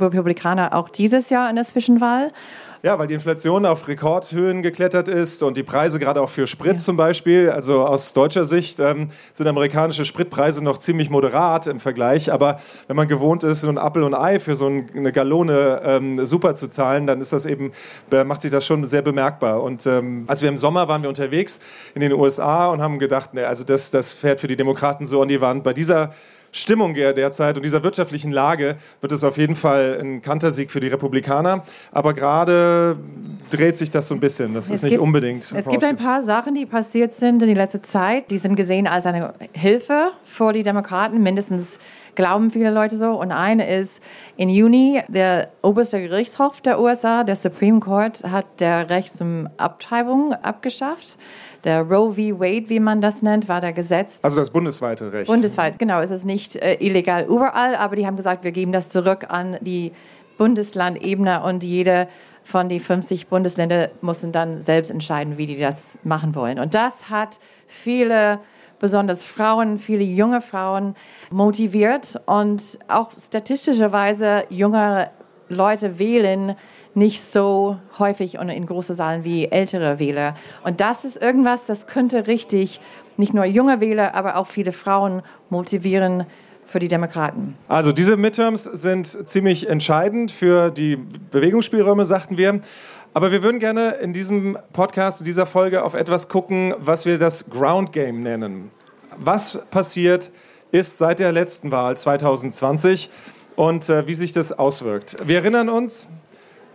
Republikaner 0.01 0.73
auch 0.73 0.89
dieses 0.89 1.29
Jahr 1.29 1.49
in 1.49 1.55
der 1.55 1.65
Zwischenwahl. 1.65 2.31
Ja, 2.81 2.97
weil 2.97 3.07
die 3.07 3.13
Inflation 3.13 3.65
auf 3.65 3.89
Rekordhöhen 3.89 4.61
geklettert 4.61 5.09
ist 5.09 5.43
und 5.43 5.57
die 5.57 5.63
Preise 5.63 5.99
gerade 5.99 6.21
auch 6.21 6.29
für 6.29 6.47
Sprit 6.47 6.73
ja. 6.73 6.77
zum 6.77 6.95
Beispiel, 6.95 7.49
also 7.49 7.85
aus 7.85 8.13
deutscher 8.13 8.45
Sicht 8.45 8.79
ähm, 8.79 9.09
sind 9.33 9.47
amerikanische 9.47 10.05
Spritpreise 10.05 10.63
noch 10.63 10.77
ziemlich 10.77 11.09
moderat 11.09 11.67
im 11.67 11.81
Vergleich, 11.81 12.31
aber 12.31 12.61
wenn 12.87 12.95
man 12.95 13.09
gewohnt 13.09 13.43
ist, 13.43 13.61
so 13.61 13.67
ein 13.67 13.77
Apfel 13.77 14.03
und 14.03 14.13
Ei 14.13 14.39
für 14.39 14.55
so 14.55 14.67
eine 14.67 15.11
Gallone 15.11 15.81
ähm, 15.83 16.25
super 16.25 16.55
zu 16.55 16.69
zahlen, 16.69 17.05
dann 17.05 17.19
ist 17.19 17.33
das 17.33 17.45
eben, 17.45 17.73
macht 18.25 18.43
sich 18.43 18.51
das 18.51 18.65
schon 18.65 18.85
sehr 18.85 19.01
bemerkbar. 19.01 19.61
Und 19.61 19.85
ähm, 19.85 20.23
als 20.27 20.41
wir 20.41 20.47
im 20.47 20.57
Sommer 20.57 20.87
waren 20.87 21.01
wir 21.01 21.09
unterwegs 21.09 21.59
in 21.95 21.99
den 21.99 22.13
USA 22.13 22.67
und 22.67 22.81
haben 22.81 22.97
gedacht, 22.97 23.33
ne, 23.33 23.45
also 23.45 23.65
das, 23.65 23.91
das 23.91 24.13
fährt 24.13 24.39
für 24.39 24.47
die 24.47 24.55
Demokraten 24.55 25.03
so 25.03 25.21
an 25.21 25.27
die 25.27 25.41
Wand. 25.41 25.65
Bei 25.65 25.73
dieser 25.73 26.13
Stimmung 26.51 26.93
derzeit 26.93 27.57
und 27.57 27.63
dieser 27.63 27.83
wirtschaftlichen 27.83 28.31
Lage 28.31 28.75
wird 29.01 29.11
es 29.11 29.23
auf 29.23 29.37
jeden 29.37 29.55
Fall 29.55 29.99
ein 30.01 30.21
Kantersieg 30.21 30.71
für 30.71 30.79
die 30.79 30.87
Republikaner. 30.87 31.63
Aber 31.91 32.13
gerade 32.13 32.97
dreht 33.49 33.77
sich 33.77 33.89
das 33.89 34.07
so 34.07 34.15
ein 34.15 34.19
bisschen. 34.19 34.53
Das 34.53 34.65
es 34.65 34.71
ist 34.71 34.83
nicht 34.83 34.91
gibt, 34.91 35.03
unbedingt. 35.03 35.51
Es 35.51 35.67
gibt 35.67 35.83
ein 35.83 35.95
paar 35.95 36.21
Sachen, 36.21 36.55
die 36.55 36.65
passiert 36.65 37.13
sind 37.13 37.41
in 37.41 37.49
der 37.49 37.57
letzten 37.57 37.83
Zeit. 37.83 38.31
Die 38.31 38.37
sind 38.37 38.55
gesehen 38.55 38.87
als 38.87 39.05
eine 39.05 39.33
Hilfe 39.53 40.11
für 40.23 40.53
die 40.53 40.63
Demokraten. 40.63 41.21
Mindestens 41.21 41.79
glauben 42.15 42.51
viele 42.51 42.71
Leute 42.71 42.97
so. 42.97 43.11
Und 43.11 43.31
eine 43.31 43.69
ist, 43.69 44.01
im 44.35 44.49
Juni, 44.49 45.01
der 45.07 45.49
oberste 45.61 46.01
Gerichtshof 46.01 46.61
der 46.61 46.79
USA, 46.79 47.23
der 47.23 47.35
Supreme 47.35 47.79
Court, 47.79 48.23
hat 48.23 48.45
der 48.59 48.89
Recht 48.89 49.13
zum 49.13 49.47
Abtreibung 49.57 50.33
abgeschafft. 50.33 51.17
Der 51.63 51.83
Roe 51.83 52.13
v. 52.13 52.39
Wade, 52.39 52.69
wie 52.69 52.79
man 52.79 53.01
das 53.01 53.21
nennt, 53.21 53.49
war 53.49 53.61
der 53.61 53.73
Gesetz. 53.73 54.19
Also 54.21 54.37
das 54.37 54.51
bundesweite 54.51 55.11
Recht. 55.11 55.29
Bundesweit, 55.29 55.77
genau. 55.77 55.99
Es 56.01 56.11
ist 56.11 56.25
nicht 56.25 56.55
äh, 56.55 56.77
illegal 56.79 57.25
überall, 57.25 57.75
aber 57.75 57.95
die 57.95 58.05
haben 58.05 58.15
gesagt, 58.15 58.43
wir 58.43 58.51
geben 58.51 58.71
das 58.71 58.89
zurück 58.89 59.25
an 59.29 59.57
die 59.61 59.91
Bundeslandebene 60.37 61.43
und 61.43 61.63
jede 61.63 62.07
von 62.43 62.69
den 62.69 62.79
50 62.79 63.27
Bundesländern 63.27 63.89
müssen 64.01 64.31
dann 64.31 64.61
selbst 64.61 64.89
entscheiden, 64.89 65.37
wie 65.37 65.45
die 65.45 65.59
das 65.59 65.99
machen 66.03 66.33
wollen. 66.33 66.59
Und 66.59 66.73
das 66.73 67.09
hat 67.09 67.39
viele 67.67 68.39
besonders 68.79 69.25
Frauen, 69.25 69.77
viele 69.77 70.03
junge 70.03 70.41
Frauen 70.41 70.95
motiviert 71.29 72.19
und 72.25 72.79
auch 72.87 73.11
statistischerweise 73.21 74.45
junge 74.49 75.11
Leute 75.49 75.99
wählen 75.99 76.55
nicht 76.95 77.21
so 77.21 77.77
häufig 77.97 78.39
und 78.39 78.49
in 78.49 78.65
große 78.65 78.93
Saalen 78.93 79.23
wie 79.23 79.45
ältere 79.45 79.99
Wähler. 79.99 80.35
Und 80.63 80.81
das 80.81 81.05
ist 81.05 81.17
irgendwas, 81.21 81.65
das 81.65 81.87
könnte 81.87 82.27
richtig 82.27 82.81
nicht 83.17 83.33
nur 83.33 83.45
junge 83.45 83.81
Wähler, 83.81 84.15
aber 84.15 84.37
auch 84.37 84.47
viele 84.47 84.71
Frauen 84.71 85.21
motivieren, 85.49 86.25
für 86.69 86.79
die 86.79 86.87
Demokraten. 86.87 87.55
Also 87.67 87.91
diese 87.91 88.15
Midterms 88.15 88.63
sind 88.63 89.27
ziemlich 89.27 89.67
entscheidend 89.67 90.31
für 90.31 90.69
die 90.69 90.95
Bewegungsspielräume, 90.95 92.05
sagten 92.05 92.37
wir. 92.37 92.61
Aber 93.13 93.31
wir 93.31 93.41
würden 93.41 93.59
gerne 93.59 93.95
in 94.01 94.13
diesem 94.13 94.57
Podcast, 94.71 95.21
in 95.21 95.25
dieser 95.25 95.47
Folge 95.47 95.83
auf 95.83 95.95
etwas 95.95 96.29
gucken, 96.29 96.75
was 96.77 97.05
wir 97.05 97.17
das 97.17 97.49
Ground 97.49 97.91
Game 97.91 98.21
nennen. 98.21 98.69
Was 99.17 99.59
passiert 99.71 100.31
ist 100.71 100.99
seit 100.99 101.17
der 101.17 101.31
letzten 101.31 101.71
Wahl 101.71 101.97
2020 101.97 103.09
und 103.55 103.89
äh, 103.89 104.07
wie 104.07 104.13
sich 104.13 104.31
das 104.31 104.51
auswirkt. 104.51 105.15
Wir 105.25 105.37
erinnern 105.37 105.69
uns, 105.69 106.07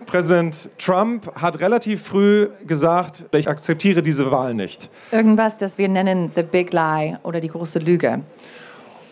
Präsident 0.06 0.70
Trump 0.78 1.30
hat 1.34 1.60
relativ 1.60 2.02
früh 2.02 2.48
gesagt, 2.66 3.26
ich 3.32 3.48
akzeptiere 3.48 4.02
diese 4.02 4.30
Wahl 4.30 4.54
nicht. 4.54 4.90
Irgendwas, 5.10 5.58
das 5.58 5.78
wir 5.78 5.88
nennen 5.88 6.30
the 6.34 6.42
big 6.42 6.72
lie 6.72 7.18
oder 7.22 7.40
die 7.40 7.48
große 7.48 7.78
Lüge. 7.78 8.22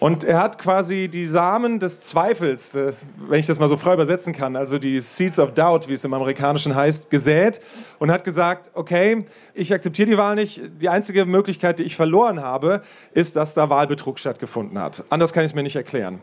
Und 0.03 0.25
er 0.25 0.41
hat 0.41 0.59
quasi 0.59 1.07
die 1.07 1.27
Samen 1.27 1.79
des 1.79 2.01
Zweifels, 2.01 2.73
des, 2.73 3.07
wenn 3.29 3.39
ich 3.39 3.47
das 3.47 3.61
mal 3.61 3.69
so 3.69 3.77
frei 3.77 3.95
übersetzen 3.95 4.33
kann, 4.33 4.57
also 4.57 4.81
die 4.81 4.99
Seeds 4.99 5.39
of 5.39 5.55
Doubt, 5.55 5.87
wie 5.87 5.93
es 5.93 6.05
im 6.05 6.13
Amerikanischen 6.13 6.75
heißt, 6.75 7.09
gesät 7.09 7.61
und 8.01 8.11
hat 8.11 8.25
gesagt, 8.25 8.69
okay, 8.75 9.25
ich 9.55 9.73
akzeptiere 9.73 10.11
die 10.11 10.19
Wahl 10.19 10.35
nicht. 10.35 10.61
Die 10.81 10.89
einzige 10.89 11.25
Möglichkeit, 11.25 11.79
die 11.79 11.85
ich 11.85 11.95
verloren 11.95 12.43
habe, 12.43 12.83
ist, 13.15 13.37
dass 13.37 13.55
da 13.55 13.71
Wahlbetrug 13.71 14.19
stattgefunden 14.19 14.77
hat. 14.77 15.05
Anders 15.09 15.33
kann 15.33 15.45
ich 15.45 15.53
es 15.53 15.55
mir 15.55 15.63
nicht 15.63 15.77
erklären. 15.77 16.21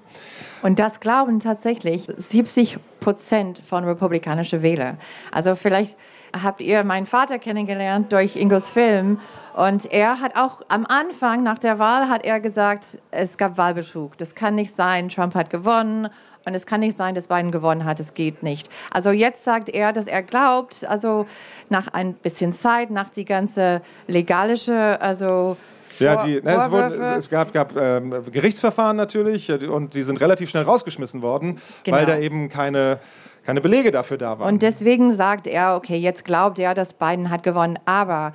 Und 0.61 0.77
das 0.77 0.99
glauben 0.99 1.39
tatsächlich 1.39 2.05
70 2.17 2.79
Prozent 2.99 3.61
von 3.65 3.85
republikanischen 3.85 4.61
Wählern. 4.61 4.97
Also 5.31 5.55
vielleicht 5.55 5.95
habt 6.43 6.61
ihr 6.61 6.83
meinen 6.83 7.05
Vater 7.05 7.39
kennengelernt 7.39 8.11
durch 8.11 8.35
Ingos 8.35 8.69
Film 8.69 9.19
und 9.59 9.91
er 9.91 10.21
hat 10.21 10.37
auch 10.37 10.61
am 10.69 10.85
Anfang 10.85 11.43
nach 11.43 11.59
der 11.59 11.79
Wahl 11.79 12.07
hat 12.07 12.23
er 12.23 12.39
gesagt, 12.39 12.97
es 13.11 13.37
gab 13.37 13.57
Wahlbetrug. 13.57 14.17
Das 14.17 14.33
kann 14.33 14.55
nicht 14.55 14.73
sein. 14.75 15.09
Trump 15.09 15.35
hat 15.35 15.49
gewonnen. 15.49 16.07
Und 16.45 16.55
es 16.55 16.65
kann 16.65 16.79
nicht 16.79 16.97
sein, 16.97 17.13
dass 17.13 17.27
Biden 17.27 17.51
gewonnen 17.51 17.83
hat. 17.83 17.99
Es 17.99 18.13
geht 18.13 18.41
nicht. 18.41 18.69
Also 18.91 19.11
jetzt 19.11 19.43
sagt 19.43 19.67
er, 19.67 19.91
dass 19.91 20.07
er 20.07 20.23
glaubt, 20.23 20.85
also 20.85 21.27
nach 21.67 21.89
ein 21.89 22.13
bisschen 22.13 22.53
Zeit, 22.53 22.89
nach 22.89 23.09
die 23.09 23.25
ganze 23.25 23.81
legalische, 24.07 24.99
also 25.01 25.57
ja, 25.99 26.23
die, 26.23 26.41
ne, 26.41 26.55
es, 26.55 26.71
wurden, 26.71 27.01
es, 27.01 27.29
gab, 27.29 27.51
gab 27.51 27.75
ähm, 27.75 28.15
Gerichtsverfahren 28.31 28.95
natürlich 28.95 29.51
und 29.51 29.93
die 29.93 30.03
sind 30.03 30.21
relativ 30.21 30.49
schnell 30.49 30.63
rausgeschmissen 30.63 31.21
worden, 31.21 31.59
genau. 31.83 31.97
weil 31.97 32.05
da 32.05 32.17
eben 32.17 32.47
keine, 32.47 32.99
keine 33.45 33.61
Belege 33.61 33.91
dafür 33.91 34.17
da 34.17 34.39
waren. 34.39 34.53
Und 34.53 34.61
deswegen 34.61 35.11
sagt 35.11 35.47
er, 35.47 35.75
okay, 35.75 35.97
jetzt 35.97 36.25
glaubt 36.25 36.59
er, 36.59 36.73
dass 36.73 36.93
Biden 36.93 37.29
hat 37.29 37.43
gewonnen, 37.43 37.79
aber 37.85 38.33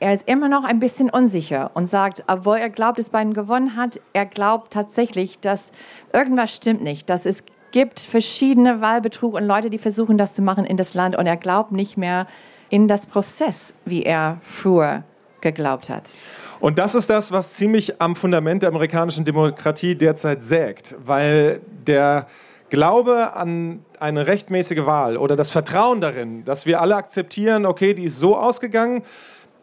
er 0.00 0.12
ist 0.12 0.28
immer 0.28 0.48
noch 0.48 0.64
ein 0.64 0.78
bisschen 0.78 1.08
unsicher 1.08 1.70
und 1.74 1.88
sagt, 1.88 2.24
obwohl 2.26 2.58
er 2.58 2.70
glaubt, 2.70 2.98
dass 2.98 3.10
Biden 3.10 3.32
gewonnen 3.32 3.76
hat, 3.76 4.00
er 4.12 4.26
glaubt 4.26 4.72
tatsächlich, 4.72 5.38
dass 5.40 5.70
irgendwas 6.12 6.54
stimmt 6.54 6.82
nicht, 6.82 7.08
dass 7.08 7.24
es 7.24 7.42
gibt 7.72 8.00
verschiedene 8.00 8.80
Wahlbetrug 8.80 9.34
und 9.34 9.44
Leute, 9.44 9.70
die 9.70 9.78
versuchen, 9.78 10.18
das 10.18 10.34
zu 10.34 10.42
machen 10.42 10.64
in 10.64 10.76
das 10.76 10.94
Land 10.94 11.16
und 11.16 11.26
er 11.26 11.36
glaubt 11.36 11.72
nicht 11.72 11.96
mehr 11.96 12.26
in 12.68 12.88
das 12.88 13.06
Prozess, 13.06 13.74
wie 13.84 14.02
er 14.02 14.38
früher 14.42 15.04
geglaubt 15.40 15.88
hat. 15.88 16.14
Und 16.60 16.78
das 16.78 16.94
ist 16.94 17.10
das, 17.10 17.32
was 17.32 17.52
ziemlich 17.52 18.00
am 18.00 18.16
Fundament 18.16 18.62
der 18.62 18.70
amerikanischen 18.70 19.24
Demokratie 19.24 19.94
derzeit 19.94 20.42
sägt, 20.42 20.94
weil 21.04 21.60
der 21.86 22.26
Glaube 22.68 23.34
an 23.34 23.84
eine 24.00 24.26
rechtmäßige 24.26 24.86
Wahl 24.86 25.16
oder 25.16 25.36
das 25.36 25.50
Vertrauen 25.50 26.00
darin, 26.00 26.44
dass 26.44 26.66
wir 26.66 26.80
alle 26.80 26.96
akzeptieren, 26.96 27.64
okay, 27.64 27.94
die 27.94 28.04
ist 28.04 28.18
so 28.18 28.36
ausgegangen, 28.36 29.02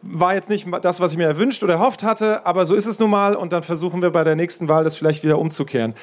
war 0.06 0.34
jetzt 0.34 0.50
nicht 0.50 0.66
das, 0.82 1.00
was 1.00 1.12
ich 1.12 1.18
mir 1.18 1.26
erwünscht 1.26 1.62
oder 1.62 1.74
erhofft 1.74 2.02
hatte, 2.02 2.44
aber 2.46 2.66
so 2.66 2.74
ist 2.74 2.86
es 2.86 2.98
nun 2.98 3.10
mal 3.10 3.34
und 3.34 3.52
dann 3.52 3.62
versuchen 3.62 4.02
wir 4.02 4.10
bei 4.10 4.22
der 4.24 4.36
nächsten 4.36 4.68
Wahl 4.68 4.84
das 4.84 4.96
vielleicht 4.96 5.24
wieder 5.24 5.38
umzukehren. 5.38 5.94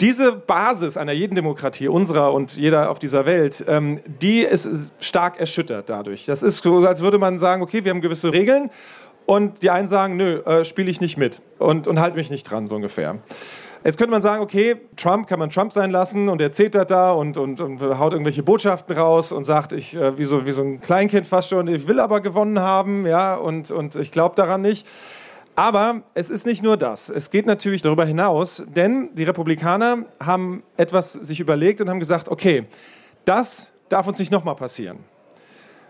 Diese 0.00 0.32
Basis 0.32 0.96
einer 0.96 1.12
jeden 1.12 1.34
Demokratie, 1.34 1.88
unserer 1.88 2.32
und 2.32 2.56
jeder 2.56 2.90
auf 2.90 2.98
dieser 2.98 3.26
Welt, 3.26 3.64
ähm, 3.68 4.00
die 4.22 4.40
ist 4.40 4.92
stark 5.00 5.38
erschüttert 5.38 5.90
dadurch. 5.90 6.26
Das 6.26 6.42
ist 6.42 6.62
so, 6.62 6.78
als 6.86 7.02
würde 7.02 7.18
man 7.18 7.38
sagen, 7.38 7.62
okay, 7.62 7.84
wir 7.84 7.90
haben 7.90 8.00
gewisse 8.00 8.32
Regeln 8.32 8.70
und 9.26 9.62
die 9.62 9.70
einen 9.70 9.86
sagen, 9.86 10.16
nö, 10.16 10.40
äh, 10.40 10.64
spiele 10.64 10.90
ich 10.90 11.00
nicht 11.00 11.16
mit 11.16 11.42
und, 11.58 11.86
und 11.86 12.00
halte 12.00 12.16
mich 12.16 12.30
nicht 12.30 12.44
dran, 12.44 12.66
so 12.66 12.76
ungefähr. 12.76 13.18
Jetzt 13.82 13.96
könnte 13.96 14.10
man 14.10 14.20
sagen, 14.20 14.42
okay, 14.42 14.76
Trump 14.96 15.26
kann 15.26 15.38
man 15.38 15.48
Trump 15.48 15.72
sein 15.72 15.90
lassen 15.90 16.28
und 16.28 16.42
er 16.42 16.50
zetert 16.50 16.90
da 16.90 17.12
und, 17.12 17.38
und, 17.38 17.62
und 17.62 17.80
haut 17.98 18.12
irgendwelche 18.12 18.42
Botschaften 18.42 18.94
raus 18.94 19.32
und 19.32 19.44
sagt, 19.44 19.72
ich, 19.72 19.96
äh, 19.96 20.18
wie, 20.18 20.24
so, 20.24 20.44
wie 20.44 20.52
so 20.52 20.62
ein 20.62 20.80
Kleinkind 20.80 21.26
fast 21.26 21.48
schon, 21.48 21.66
ich 21.66 21.88
will 21.88 21.98
aber 21.98 22.20
gewonnen 22.20 22.60
haben, 22.60 23.06
ja, 23.06 23.34
und, 23.36 23.70
und 23.70 23.96
ich 23.96 24.10
glaube 24.10 24.34
daran 24.34 24.60
nicht. 24.60 24.86
Aber 25.56 26.02
es 26.12 26.28
ist 26.28 26.44
nicht 26.44 26.62
nur 26.62 26.76
das. 26.76 27.08
Es 27.08 27.30
geht 27.30 27.46
natürlich 27.46 27.80
darüber 27.80 28.04
hinaus, 28.04 28.64
denn 28.68 29.14
die 29.14 29.24
Republikaner 29.24 30.04
haben 30.22 30.62
etwas 30.76 31.14
sich 31.14 31.40
überlegt 31.40 31.80
und 31.80 31.88
haben 31.88 32.00
gesagt, 32.00 32.28
okay, 32.28 32.66
das 33.24 33.72
darf 33.88 34.06
uns 34.06 34.18
nicht 34.18 34.30
nochmal 34.30 34.56
passieren. 34.56 34.98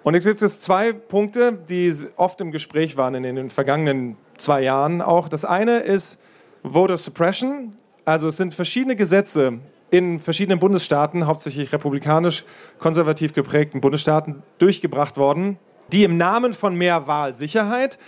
Und 0.04 0.14
jetzt 0.14 0.24
gibt 0.24 0.40
es 0.42 0.60
zwei 0.60 0.92
Punkte, 0.92 1.58
die 1.68 1.92
oft 2.16 2.40
im 2.40 2.52
Gespräch 2.52 2.96
waren 2.96 3.14
in 3.16 3.22
den 3.22 3.50
vergangenen 3.50 4.16
zwei 4.38 4.62
Jahren 4.62 5.02
auch. 5.02 5.28
Das 5.28 5.44
eine 5.44 5.80
ist 5.80 6.22
Voter 6.62 6.98
Suppression, 6.98 7.74
also 8.04 8.28
es 8.28 8.36
sind 8.36 8.54
verschiedene 8.54 8.96
Gesetze 8.96 9.60
in 9.90 10.18
verschiedenen 10.18 10.58
Bundesstaaten, 10.58 11.26
hauptsächlich 11.26 11.72
republikanisch 11.72 12.44
konservativ 12.78 13.32
geprägten 13.32 13.80
Bundesstaaten, 13.80 14.42
durchgebracht 14.58 15.16
worden, 15.16 15.58
die 15.92 16.04
im 16.04 16.16
Namen 16.16 16.52
von 16.52 16.76
mehr 16.76 17.06
Wahlsicherheit 17.06 17.98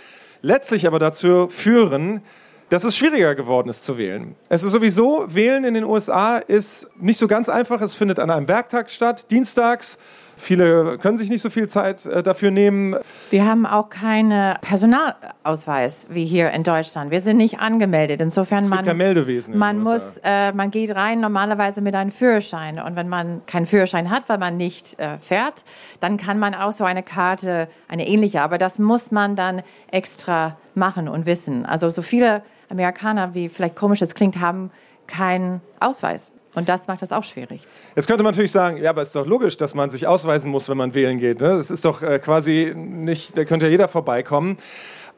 letztlich 0.41 0.87
aber 0.87 0.99
dazu 0.99 1.47
führen, 1.47 2.21
dass 2.69 2.83
es 2.83 2.97
schwieriger 2.97 3.35
geworden 3.35 3.69
ist 3.69 3.83
zu 3.83 3.97
wählen. 3.97 4.35
Es 4.49 4.63
ist 4.63 4.71
sowieso, 4.71 5.25
wählen 5.27 5.63
in 5.63 5.73
den 5.73 5.83
USA 5.83 6.37
ist 6.37 6.89
nicht 6.99 7.17
so 7.17 7.27
ganz 7.27 7.49
einfach. 7.49 7.81
Es 7.81 7.95
findet 7.95 8.19
an 8.19 8.29
einem 8.29 8.47
Werktag 8.47 8.89
statt, 8.89 9.29
dienstags. 9.31 9.97
Viele 10.35 10.97
können 10.97 11.17
sich 11.17 11.29
nicht 11.29 11.41
so 11.41 11.49
viel 11.49 11.67
Zeit 11.67 12.05
äh, 12.05 12.23
dafür 12.23 12.51
nehmen. 12.51 12.95
Wir 13.29 13.45
haben 13.45 13.65
auch 13.65 13.89
keinen 13.89 14.57
Personalausweis 14.61 16.07
wie 16.09 16.25
hier 16.25 16.51
in 16.51 16.63
Deutschland. 16.63 17.11
Wir 17.11 17.21
sind 17.21 17.37
nicht 17.37 17.59
angemeldet. 17.59 18.21
Insofern 18.21 18.63
es 18.63 18.69
man 18.69 18.85
kein 18.85 18.97
Meldewesen. 18.97 19.57
Man 19.57 19.79
muss, 19.79 20.19
äh, 20.23 20.51
man 20.51 20.71
geht 20.71 20.95
rein 20.95 21.19
normalerweise 21.21 21.81
mit 21.81 21.95
einem 21.95 22.11
Führerschein 22.11 22.79
und 22.79 22.95
wenn 22.95 23.09
man 23.09 23.45
keinen 23.45 23.65
Führerschein 23.65 24.09
hat, 24.09 24.27
weil 24.27 24.37
man 24.37 24.57
nicht 24.57 24.99
äh, 24.99 25.17
fährt, 25.19 25.63
dann 25.99 26.17
kann 26.17 26.39
man 26.39 26.55
auch 26.55 26.71
so 26.71 26.83
eine 26.83 27.03
Karte, 27.03 27.67
eine 27.87 28.07
ähnliche. 28.07 28.41
Aber 28.41 28.57
das 28.57 28.79
muss 28.79 29.11
man 29.11 29.35
dann 29.35 29.61
extra 29.91 30.57
machen 30.75 31.07
und 31.07 31.25
wissen. 31.25 31.65
Also 31.65 31.89
so 31.89 32.01
viele 32.01 32.43
Amerikaner, 32.69 33.33
wie 33.33 33.49
vielleicht 33.49 33.75
komisch 33.75 34.01
es 34.01 34.15
klingt, 34.15 34.39
haben 34.39 34.71
keinen 35.07 35.61
Ausweis. 35.79 36.32
Und 36.55 36.69
das 36.69 36.87
macht 36.87 37.01
das 37.01 37.11
auch 37.11 37.23
schwierig. 37.23 37.61
Jetzt 37.95 38.07
könnte 38.07 38.23
man 38.23 38.31
natürlich 38.31 38.51
sagen, 38.51 38.77
ja, 38.77 38.91
aber 38.91 39.01
es 39.01 39.09
ist 39.09 39.15
doch 39.15 39.25
logisch, 39.25 39.57
dass 39.57 39.73
man 39.73 39.89
sich 39.89 40.07
ausweisen 40.07 40.51
muss, 40.51 40.69
wenn 40.69 40.77
man 40.77 40.93
wählen 40.93 41.17
geht. 41.17 41.41
Ne? 41.41 41.49
Das 41.49 41.71
ist 41.71 41.85
doch 41.85 42.01
äh, 42.01 42.19
quasi 42.19 42.73
nicht, 42.75 43.37
da 43.37 43.45
könnte 43.45 43.65
ja 43.65 43.71
jeder 43.71 43.87
vorbeikommen. 43.87 44.57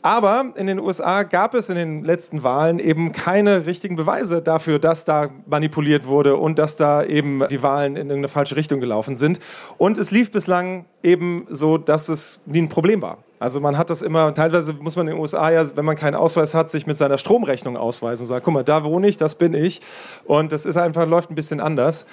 Aber 0.06 0.54
in 0.56 0.68
den 0.68 0.80
USA 0.80 1.24
gab 1.24 1.56
es 1.56 1.70
in 1.70 1.76
den 1.76 2.04
letzten 2.04 2.44
Wahlen 2.44 2.78
eben 2.78 3.12
keine 3.12 3.66
richtigen 3.66 3.96
Beweise 3.96 4.40
dafür, 4.40 4.78
dass 4.78 5.04
da 5.04 5.30
manipuliert 5.48 6.06
wurde 6.06 6.36
und 6.36 6.60
dass 6.60 6.76
da 6.76 7.04
eben 7.04 7.42
die 7.50 7.64
Wahlen 7.64 7.94
in 7.94 8.10
irgendeine 8.10 8.28
falsche 8.28 8.56
Richtung 8.56 8.80
gelaufen 8.80 9.16
sind. 9.16 9.40
Und 9.80 9.98
es 9.98 10.12
lief 10.12 10.32
bislang 10.32 10.86
eben 11.02 11.48
so, 11.50 11.80
dass 11.80 12.08
es 12.08 12.40
nie 12.46 12.62
ein 12.62 12.70
Problem 12.70 13.02
war. 13.02 13.18
Also 13.46 13.60
man 13.60 13.78
hat 13.78 13.92
das 13.92 14.02
immer, 14.02 14.34
teilweise 14.34 14.74
muss 14.74 14.96
man 14.96 15.08
in 15.08 15.14
den 15.14 15.22
USA 15.22 15.52
ja, 15.52 15.64
wenn 15.78 15.86
man 15.86 15.96
keinen 15.96 16.16
Ausweis 16.16 16.56
hat, 16.56 16.72
sich 16.72 16.88
mit 16.88 16.98
seiner 16.98 17.20
Stromrechnung 17.20 17.78
ausweisen 17.78 18.24
und 18.24 18.28
sagen, 18.28 18.44
guck 18.44 18.56
mal, 18.56 18.64
da 18.64 18.84
wohne 18.84 19.08
ich, 19.08 19.18
das 19.18 19.36
bin 19.36 19.54
ich. 19.54 19.82
Und 20.24 20.52
das 20.52 20.66
ist 20.66 20.78
einfach, 20.78 21.08
läuft 21.08 21.30
ein 21.30 21.36
bisschen 21.36 21.60
anders. 21.60 22.08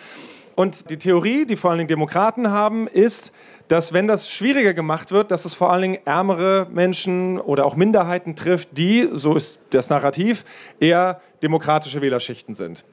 Und 0.56 0.90
die 0.90 0.98
Theorie, 0.98 1.46
die 1.46 1.56
vor 1.56 1.70
allen 1.70 1.78
Dingen 1.78 1.88
Demokraten 1.88 2.50
haben, 2.50 2.86
ist, 2.86 3.32
dass 3.68 3.94
wenn 3.94 4.08
das 4.08 4.28
schwieriger 4.30 4.74
gemacht 4.74 5.10
wird, 5.10 5.30
dass 5.30 5.46
es 5.46 5.54
vor 5.54 5.72
allen 5.72 5.80
Dingen 5.80 5.98
ärmere 6.04 6.66
Menschen 6.70 7.40
oder 7.40 7.64
auch 7.64 7.76
Minderheiten 7.76 8.36
trifft, 8.36 8.76
die, 8.76 9.08
so 9.14 9.34
ist 9.34 9.62
das 9.70 9.88
Narrativ, 9.88 10.44
eher 10.80 11.22
demokratische 11.42 12.02
Wählerschichten 12.02 12.52
sind. 12.52 12.84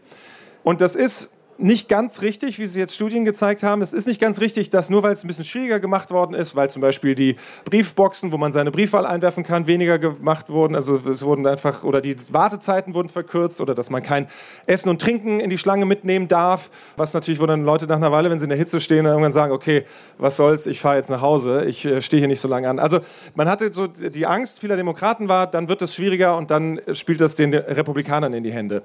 Und 0.63 0.79
das 0.79 0.95
ist 0.95 1.29
nicht 1.59 1.89
ganz 1.89 2.21
richtig, 2.21 2.57
wie 2.59 2.65
sie 2.65 2.79
jetzt 2.79 2.95
Studien 2.95 3.25
gezeigt 3.25 3.63
haben. 3.63 3.81
Es 3.81 3.93
ist 3.93 4.07
nicht 4.07 4.21
ganz 4.21 4.39
richtig, 4.39 4.69
dass 4.69 4.89
nur 4.89 5.03
weil 5.03 5.11
es 5.11 5.23
ein 5.23 5.27
bisschen 5.27 5.45
schwieriger 5.45 5.79
gemacht 5.79 6.09
worden 6.11 6.33
ist, 6.33 6.55
weil 6.55 6.69
zum 6.69 6.81
Beispiel 6.81 7.15
die 7.15 7.35
Briefboxen, 7.65 8.31
wo 8.31 8.37
man 8.37 8.51
seine 8.51 8.71
Briefwahl 8.71 9.05
einwerfen 9.05 9.43
kann, 9.43 9.67
weniger 9.67 9.99
gemacht 9.99 10.49
wurden. 10.49 10.75
Also 10.75 11.01
es 11.09 11.23
wurden 11.23 11.45
einfach, 11.45 11.83
oder 11.83 12.01
die 12.01 12.15
Wartezeiten 12.31 12.93
wurden 12.93 13.09
verkürzt 13.09 13.59
oder 13.59 13.75
dass 13.75 13.89
man 13.89 14.01
kein 14.01 14.27
Essen 14.65 14.89
und 14.89 15.01
Trinken 15.01 15.39
in 15.39 15.49
die 15.49 15.57
Schlange 15.57 15.85
mitnehmen 15.85 16.27
darf. 16.27 16.71
Was 16.95 17.13
natürlich, 17.13 17.41
wo 17.41 17.45
dann 17.45 17.65
Leute 17.65 17.87
nach 17.87 17.97
einer 17.97 18.11
Weile, 18.11 18.29
wenn 18.29 18.39
sie 18.39 18.45
in 18.45 18.49
der 18.49 18.57
Hitze 18.57 18.79
stehen, 18.79 19.05
irgendwann 19.05 19.31
sagen, 19.31 19.51
okay, 19.51 19.83
was 20.17 20.37
soll's, 20.37 20.65
ich 20.65 20.79
fahre 20.79 20.95
jetzt 20.95 21.09
nach 21.09 21.21
Hause, 21.21 21.65
ich 21.65 21.85
äh, 21.85 22.01
stehe 22.01 22.21
hier 22.21 22.27
nicht 22.27 22.39
so 22.41 22.47
lange 22.47 22.69
an. 22.69 22.79
Also 22.79 22.99
man 23.35 23.49
hatte 23.49 23.73
so 23.73 23.87
die 23.87 24.25
Angst 24.25 24.61
vieler 24.61 24.77
Demokraten 24.77 25.27
war, 25.27 25.47
dann 25.47 25.67
wird 25.67 25.81
es 25.81 25.93
schwieriger 25.93 26.37
und 26.37 26.51
dann 26.51 26.79
spielt 26.93 27.21
das 27.21 27.35
den 27.35 27.53
Republikanern 27.53 28.33
in 28.33 28.43
die 28.43 28.51
Hände. 28.51 28.83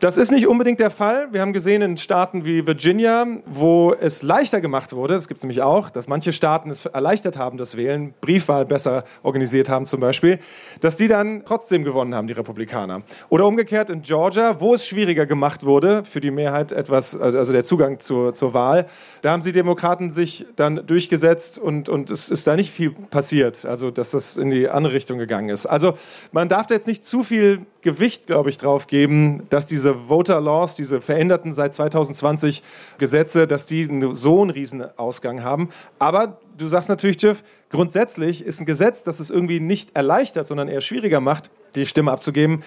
Das 0.00 0.16
ist 0.16 0.30
nicht 0.30 0.46
unbedingt 0.46 0.78
der 0.78 0.90
Fall. 0.90 1.26
Wir 1.32 1.40
haben 1.40 1.52
gesehen 1.52 1.82
in 1.82 1.96
Staaten 1.96 2.44
wie 2.44 2.64
Virginia, 2.64 3.26
wo 3.46 3.92
es 3.94 4.22
leichter 4.22 4.60
gemacht 4.60 4.92
wurde, 4.92 5.14
das 5.14 5.26
gibt 5.26 5.38
es 5.38 5.42
nämlich 5.42 5.60
auch, 5.60 5.90
dass 5.90 6.06
manche 6.06 6.32
Staaten 6.32 6.70
es 6.70 6.86
erleichtert 6.86 7.36
haben, 7.36 7.58
das 7.58 7.76
Wählen, 7.76 8.14
Briefwahl 8.20 8.64
besser 8.64 9.02
organisiert 9.24 9.68
haben 9.68 9.86
zum 9.86 9.98
Beispiel, 9.98 10.38
dass 10.78 10.96
die 10.96 11.08
dann 11.08 11.42
trotzdem 11.44 11.82
gewonnen 11.82 12.14
haben, 12.14 12.28
die 12.28 12.32
Republikaner. 12.32 13.02
Oder 13.28 13.44
umgekehrt 13.44 13.90
in 13.90 14.02
Georgia, 14.02 14.60
wo 14.60 14.72
es 14.72 14.86
schwieriger 14.86 15.26
gemacht 15.26 15.66
wurde, 15.66 16.04
für 16.04 16.20
die 16.20 16.30
Mehrheit 16.30 16.70
etwas, 16.70 17.20
also 17.20 17.52
der 17.52 17.64
Zugang 17.64 17.98
zur, 17.98 18.34
zur 18.34 18.54
Wahl, 18.54 18.86
da 19.22 19.32
haben 19.32 19.42
die 19.42 19.50
Demokraten 19.50 20.12
sich 20.12 20.46
dann 20.54 20.86
durchgesetzt 20.86 21.58
und, 21.58 21.88
und 21.88 22.10
es 22.10 22.28
ist 22.28 22.46
da 22.46 22.54
nicht 22.54 22.70
viel 22.70 22.92
passiert, 22.92 23.66
also 23.66 23.90
dass 23.90 24.12
das 24.12 24.36
in 24.36 24.50
die 24.50 24.68
andere 24.68 24.92
Richtung 24.94 25.18
gegangen 25.18 25.48
ist. 25.48 25.66
Also 25.66 25.94
man 26.30 26.48
darf 26.48 26.68
da 26.68 26.74
jetzt 26.74 26.86
nicht 26.86 27.04
zu 27.04 27.24
viel 27.24 27.62
Gewicht, 27.82 28.26
glaube 28.26 28.50
ich, 28.50 28.58
drauf 28.58 28.86
geben, 28.86 29.46
dass 29.50 29.66
diese 29.66 29.87
Voter 29.94 30.40
Laws, 30.40 30.74
diese 30.74 31.00
veränderten 31.00 31.52
seit 31.52 31.74
2020 31.74 32.62
Gesetze, 32.98 33.46
dass 33.46 33.66
die 33.66 33.88
so 34.12 34.42
einen 34.42 34.50
riesen 34.50 34.86
Ausgang 34.98 35.42
haben. 35.42 35.70
Aber 35.98 36.38
du 36.56 36.68
sagst 36.68 36.88
natürlich, 36.88 37.20
Jeff, 37.20 37.42
grundsätzlich 37.70 38.44
ist 38.44 38.60
ein 38.60 38.66
Gesetz, 38.66 39.02
das 39.02 39.20
es 39.20 39.30
irgendwie 39.30 39.60
nicht 39.60 39.96
erleichtert, 39.96 40.46
sondern 40.46 40.68
eher 40.68 40.80
schwieriger 40.80 41.20
macht, 41.20 41.50
die 41.74 41.86
Stimme 41.86 42.12
abzugeben, 42.12 42.62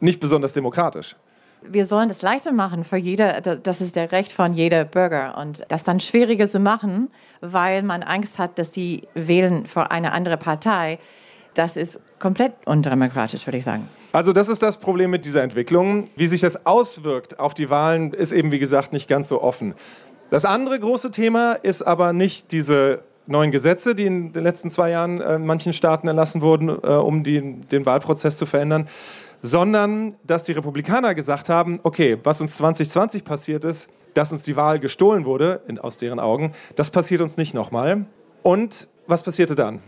nicht 0.00 0.20
besonders 0.20 0.52
demokratisch. 0.52 1.16
wir 1.62 1.86
sollen 1.86 2.08
das 2.08 2.22
leichter 2.22 2.52
machen 2.52 2.84
für 2.84 2.96
jeder, 2.96 3.40
das 3.40 3.80
ist 3.80 3.96
der 3.96 4.12
Recht 4.12 4.32
von 4.32 4.52
jeder 4.52 4.84
Bürger 4.84 5.36
und 5.38 5.64
das 5.68 5.84
dann 5.84 6.00
schwieriger 6.00 6.46
zu 6.46 6.60
machen, 6.60 7.08
weil 7.40 7.82
man 7.82 8.02
Angst 8.02 8.38
hat, 8.38 8.58
dass 8.58 8.72
sie 8.72 9.08
wählen 9.14 9.66
für 9.66 9.90
eine 9.90 10.12
andere 10.12 10.36
Partei, 10.36 10.98
das 11.56 11.76
ist 11.76 11.98
komplett 12.18 12.52
undemokratisch, 12.66 13.46
würde 13.46 13.58
ich 13.58 13.64
sagen. 13.64 13.88
Also 14.12 14.32
das 14.32 14.48
ist 14.48 14.62
das 14.62 14.76
Problem 14.76 15.10
mit 15.10 15.24
dieser 15.24 15.42
Entwicklung. 15.42 16.08
Wie 16.14 16.26
sich 16.26 16.40
das 16.40 16.66
auswirkt 16.66 17.40
auf 17.40 17.54
die 17.54 17.70
Wahlen, 17.70 18.12
ist 18.12 18.32
eben, 18.32 18.52
wie 18.52 18.58
gesagt, 18.58 18.92
nicht 18.92 19.08
ganz 19.08 19.28
so 19.28 19.42
offen. 19.42 19.74
Das 20.30 20.44
andere 20.44 20.78
große 20.78 21.10
Thema 21.10 21.52
ist 21.52 21.82
aber 21.82 22.12
nicht 22.12 22.52
diese 22.52 23.00
neuen 23.26 23.50
Gesetze, 23.50 23.94
die 23.94 24.06
in 24.06 24.32
den 24.32 24.44
letzten 24.44 24.70
zwei 24.70 24.90
Jahren 24.90 25.20
äh, 25.20 25.36
in 25.36 25.46
manchen 25.46 25.72
Staaten 25.72 26.08
erlassen 26.08 26.42
wurden, 26.42 26.68
äh, 26.68 26.72
um 26.72 27.22
die, 27.22 27.60
den 27.60 27.86
Wahlprozess 27.86 28.36
zu 28.36 28.46
verändern, 28.46 28.88
sondern 29.42 30.14
dass 30.24 30.44
die 30.44 30.52
Republikaner 30.52 31.14
gesagt 31.14 31.48
haben, 31.48 31.80
okay, 31.82 32.18
was 32.22 32.40
uns 32.40 32.56
2020 32.56 33.24
passiert 33.24 33.64
ist, 33.64 33.88
dass 34.14 34.32
uns 34.32 34.42
die 34.42 34.56
Wahl 34.56 34.78
gestohlen 34.78 35.24
wurde, 35.24 35.60
in, 35.68 35.78
aus 35.78 35.98
deren 35.98 36.20
Augen, 36.20 36.52
das 36.74 36.90
passiert 36.90 37.20
uns 37.20 37.36
nicht 37.36 37.54
nochmal. 37.54 38.06
Und 38.42 38.88
was 39.06 39.22
passierte 39.22 39.54
dann? 39.54 39.80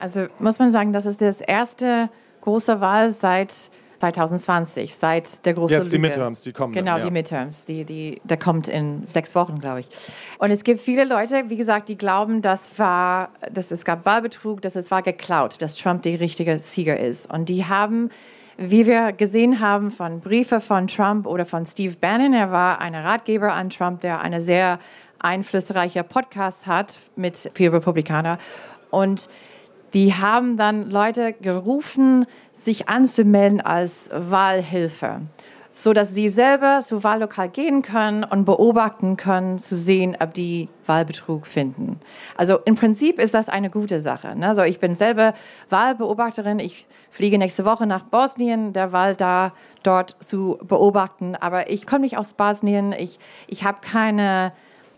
Also 0.00 0.26
muss 0.38 0.58
man 0.58 0.72
sagen, 0.72 0.92
das 0.92 1.06
ist 1.06 1.20
das 1.20 1.40
erste 1.40 2.08
große 2.40 2.80
Wahl 2.80 3.10
seit 3.10 3.52
2020, 4.00 4.94
seit 4.94 5.44
der 5.44 5.54
großen 5.54 5.76
Jetzt 5.76 5.92
die 5.92 5.98
Midterms, 5.98 6.42
die 6.42 6.52
kommen. 6.52 6.72
Genau, 6.72 6.92
dann, 6.92 7.00
ja. 7.00 7.04
die 7.06 7.10
Midterms, 7.10 7.64
die, 7.64 7.84
die, 7.84 8.20
der 8.24 8.36
kommt 8.36 8.68
in 8.68 9.06
sechs 9.06 9.34
Wochen, 9.34 9.58
glaube 9.58 9.80
ich. 9.80 9.88
Und 10.38 10.50
es 10.50 10.62
gibt 10.62 10.80
viele 10.80 11.04
Leute, 11.04 11.44
wie 11.48 11.56
gesagt, 11.56 11.88
die 11.88 11.98
glauben, 11.98 12.40
das 12.40 12.78
war, 12.78 13.30
dass 13.52 13.70
es 13.70 13.84
gab 13.84 14.06
Wahlbetrug, 14.06 14.62
dass 14.62 14.76
es 14.76 14.90
war 14.90 15.02
geklaut, 15.02 15.60
dass 15.60 15.74
Trump 15.74 16.02
der 16.02 16.20
richtige 16.20 16.60
Sieger 16.60 16.98
ist. 16.98 17.30
Und 17.32 17.48
die 17.48 17.64
haben 17.64 18.10
wie 18.60 18.86
wir 18.86 19.12
gesehen 19.12 19.60
haben 19.60 19.92
von 19.92 20.18
Briefe 20.18 20.60
von 20.60 20.88
Trump 20.88 21.28
oder 21.28 21.46
von 21.46 21.64
Steve 21.64 21.94
Bannon, 22.00 22.34
er 22.34 22.50
war 22.50 22.80
ein 22.80 22.96
Ratgeber 22.96 23.52
an 23.52 23.70
Trump, 23.70 24.00
der 24.00 24.20
eine 24.20 24.42
sehr 24.42 24.80
einflussreiche 25.20 26.02
Podcast 26.02 26.66
hat 26.66 26.98
mit 27.14 27.52
vielen 27.54 27.72
Republikanern. 27.72 28.38
Und 28.90 29.28
die 29.94 30.14
haben 30.14 30.56
dann 30.56 30.90
Leute 30.90 31.32
gerufen, 31.32 32.26
sich 32.52 32.88
anzumelden 32.88 33.60
als 33.60 34.10
Wahlhilfe, 34.12 35.20
so 35.72 35.92
dass 35.92 36.14
sie 36.14 36.28
selber 36.28 36.80
zu 36.82 37.04
Wahllokal 37.04 37.48
gehen 37.48 37.82
können 37.82 38.24
und 38.24 38.44
beobachten 38.44 39.16
können, 39.16 39.58
zu 39.58 39.76
sehen, 39.76 40.16
ob 40.20 40.34
die 40.34 40.68
Wahlbetrug 40.86 41.46
finden. 41.46 42.00
Also 42.36 42.58
im 42.64 42.74
Prinzip 42.74 43.18
ist 43.18 43.32
das 43.34 43.48
eine 43.48 43.70
gute 43.70 44.00
Sache. 44.00 44.36
Ne? 44.36 44.48
Also 44.48 44.62
ich 44.62 44.80
bin 44.80 44.94
selber 44.94 45.34
Wahlbeobachterin. 45.70 46.58
Ich 46.58 46.86
fliege 47.10 47.38
nächste 47.38 47.64
Woche 47.64 47.86
nach 47.86 48.02
Bosnien, 48.02 48.72
der 48.72 48.92
Wahl 48.92 49.14
da 49.14 49.52
dort 49.82 50.16
zu 50.20 50.58
beobachten. 50.62 51.36
Aber 51.36 51.70
ich 51.70 51.86
komme 51.86 52.00
nicht 52.00 52.18
aus 52.18 52.32
Bosnien. 52.32 52.92
Ich, 52.92 53.18
ich 53.46 53.64
habe 53.64 53.78
keine 53.80 54.52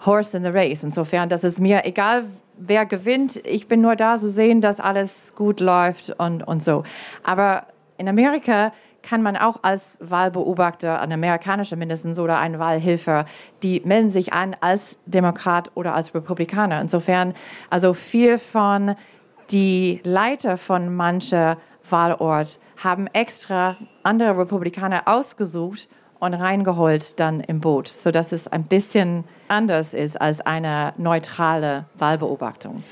Horse 0.04 0.36
in 0.36 0.44
the 0.44 0.50
Race. 0.50 0.82
Insofern, 0.82 1.28
das 1.28 1.44
ist 1.44 1.60
mir 1.60 1.84
egal, 1.84 2.24
wer 2.60 2.86
gewinnt. 2.86 3.36
Ich 3.46 3.68
bin 3.68 3.80
nur 3.80 3.96
da 3.96 4.18
zu 4.18 4.30
sehen, 4.30 4.60
dass 4.60 4.80
alles 4.80 5.34
gut 5.34 5.60
läuft 5.60 6.10
und, 6.18 6.46
und 6.46 6.62
so. 6.62 6.84
Aber 7.24 7.66
in 7.98 8.08
Amerika 8.08 8.72
kann 9.02 9.22
man 9.22 9.36
auch 9.36 9.60
als 9.62 9.96
Wahlbeobachter, 10.00 11.00
ein 11.00 11.12
amerikanischer 11.12 11.76
mindestens 11.76 12.18
oder 12.18 12.38
ein 12.38 12.58
Wahlhilfe, 12.58 13.24
die 13.62 13.80
melden 13.84 14.10
sich 14.10 14.32
an 14.32 14.54
als 14.60 14.98
Demokrat 15.06 15.70
oder 15.74 15.94
als 15.94 16.14
Republikaner. 16.14 16.80
Insofern, 16.80 17.34
also 17.70 17.94
viel 17.94 18.38
von 18.38 18.94
die 19.50 20.00
Leiter 20.04 20.58
von 20.58 20.94
mancher 20.94 21.56
Wahlort 21.88 22.60
haben 22.76 23.06
extra 23.08 23.76
andere 24.02 24.38
Republikaner 24.38 25.02
ausgesucht 25.06 25.88
und 26.20 26.34
reingeholt 26.34 27.18
dann 27.18 27.40
im 27.40 27.60
Boot, 27.60 27.88
sodass 27.88 28.30
es 28.32 28.46
ein 28.46 28.64
bisschen 28.64 29.24
anders 29.48 29.94
ist 29.94 30.20
als 30.20 30.40
eine 30.40 30.92
neutrale 30.96 31.86
Wahlbeobachtung. 31.98 32.84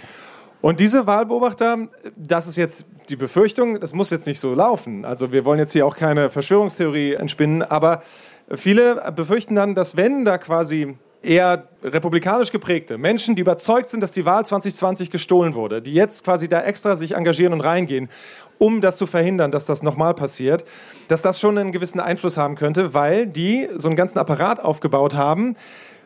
Und 0.60 0.80
diese 0.80 1.06
Wahlbeobachter, 1.06 1.88
das 2.16 2.48
ist 2.48 2.56
jetzt 2.56 2.86
die 3.08 3.16
Befürchtung, 3.16 3.78
das 3.80 3.94
muss 3.94 4.10
jetzt 4.10 4.26
nicht 4.26 4.40
so 4.40 4.54
laufen. 4.54 5.04
Also 5.04 5.30
wir 5.32 5.44
wollen 5.44 5.60
jetzt 5.60 5.72
hier 5.72 5.86
auch 5.86 5.96
keine 5.96 6.30
Verschwörungstheorie 6.30 7.14
entspinnen, 7.14 7.62
aber 7.62 8.02
viele 8.50 9.12
befürchten 9.14 9.54
dann, 9.54 9.74
dass 9.74 9.96
wenn 9.96 10.24
da 10.24 10.38
quasi 10.38 10.98
eher 11.22 11.68
republikanisch 11.82 12.52
geprägte 12.52 12.98
Menschen, 12.98 13.34
die 13.34 13.42
überzeugt 13.42 13.88
sind, 13.88 14.00
dass 14.00 14.12
die 14.12 14.24
Wahl 14.24 14.44
2020 14.46 15.10
gestohlen 15.10 15.54
wurde, 15.54 15.82
die 15.82 15.92
jetzt 15.92 16.24
quasi 16.24 16.48
da 16.48 16.60
extra 16.62 16.96
sich 16.96 17.14
engagieren 17.14 17.52
und 17.52 17.60
reingehen, 17.60 18.08
um 18.58 18.80
das 18.80 18.96
zu 18.96 19.06
verhindern, 19.06 19.50
dass 19.50 19.66
das 19.66 19.82
nochmal 19.82 20.14
passiert, 20.14 20.64
dass 21.08 21.22
das 21.22 21.40
schon 21.40 21.58
einen 21.58 21.72
gewissen 21.72 22.00
Einfluss 22.00 22.36
haben 22.36 22.54
könnte, 22.54 22.94
weil 22.94 23.26
die 23.26 23.68
so 23.74 23.88
einen 23.88 23.96
ganzen 23.96 24.18
Apparat 24.18 24.60
aufgebaut 24.60 25.14
haben, 25.14 25.54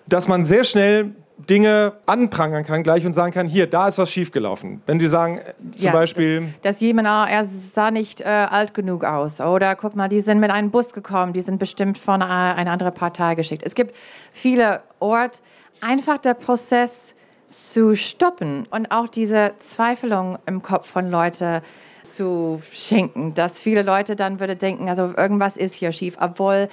dass 0.07 0.29
man 0.29 0.45
sehr 0.45 0.65
schnell 0.65 1.15
Dinge 1.49 1.93
anprangern 2.07 2.65
kann 2.65 2.83
gleich 2.83 3.07
und 3.07 3.13
sagen 3.13 3.33
kann, 3.33 3.47
hier, 3.47 3.67
da 3.67 3.89
ist 3.89 3.99
was 3.99 4.11
schiefgelaufen. 4.11 4.83
Wenn 4.87 4.99
die 4.99 5.07
sagen, 5.07 5.39
äh, 5.39 5.55
zum 5.77 5.87
Ja, 5.87 5.93
Beispiel... 5.93 6.41
Dass, 6.63 6.75
dass 6.75 6.81
jemand, 6.81 7.09
ah, 7.09 7.27
er 7.29 7.45
sah 7.45 7.91
nicht 7.91 8.21
äh, 8.21 8.25
alt 8.25 8.75
genug 8.75 9.05
aus. 9.05 9.41
Oder 9.41 9.75
guck 9.77 9.97
mal, 9.97 10.09
die 10.09 10.21
sind 10.21 10.41
mit 10.41 10.51
einem 10.51 10.71
Bus 10.71 10.93
gekommen, 10.93 11.33
die 11.33 11.41
sind 11.41 11.59
bestimmt 11.59 11.99
von 11.99 12.21
äh, 12.21 12.25
einer 12.25 12.71
anderen 12.71 12.95
Partei 12.95 13.35
geschickt. 13.35 13.63
Es 13.65 13.75
gibt 13.75 13.95
viele 14.33 14.83
Orte, 14.99 15.41
einfach 15.81 16.19
der 16.19 16.35
Prozess 16.35 17.15
zu 17.47 17.97
stoppen 17.97 18.67
und 18.71 18.91
auch 18.91 19.09
diese 19.09 19.53
Zweifelung 19.59 20.39
im 20.47 20.63
Kopf 20.63 20.89
von 20.89 21.11
Leuten 21.11 21.61
zu 22.03 22.63
schenken, 22.73 23.35
dass 23.35 23.59
viele 23.59 23.83
Leute 23.83 24.17
dann 24.17 24.41
würde 24.41 24.57
denken, 24.57 24.89
also 24.89 25.13
irgendwas 25.17 25.57
ist 25.57 25.75
hier 25.75 25.93
schief, 25.93 26.17
obwohl 26.21 26.69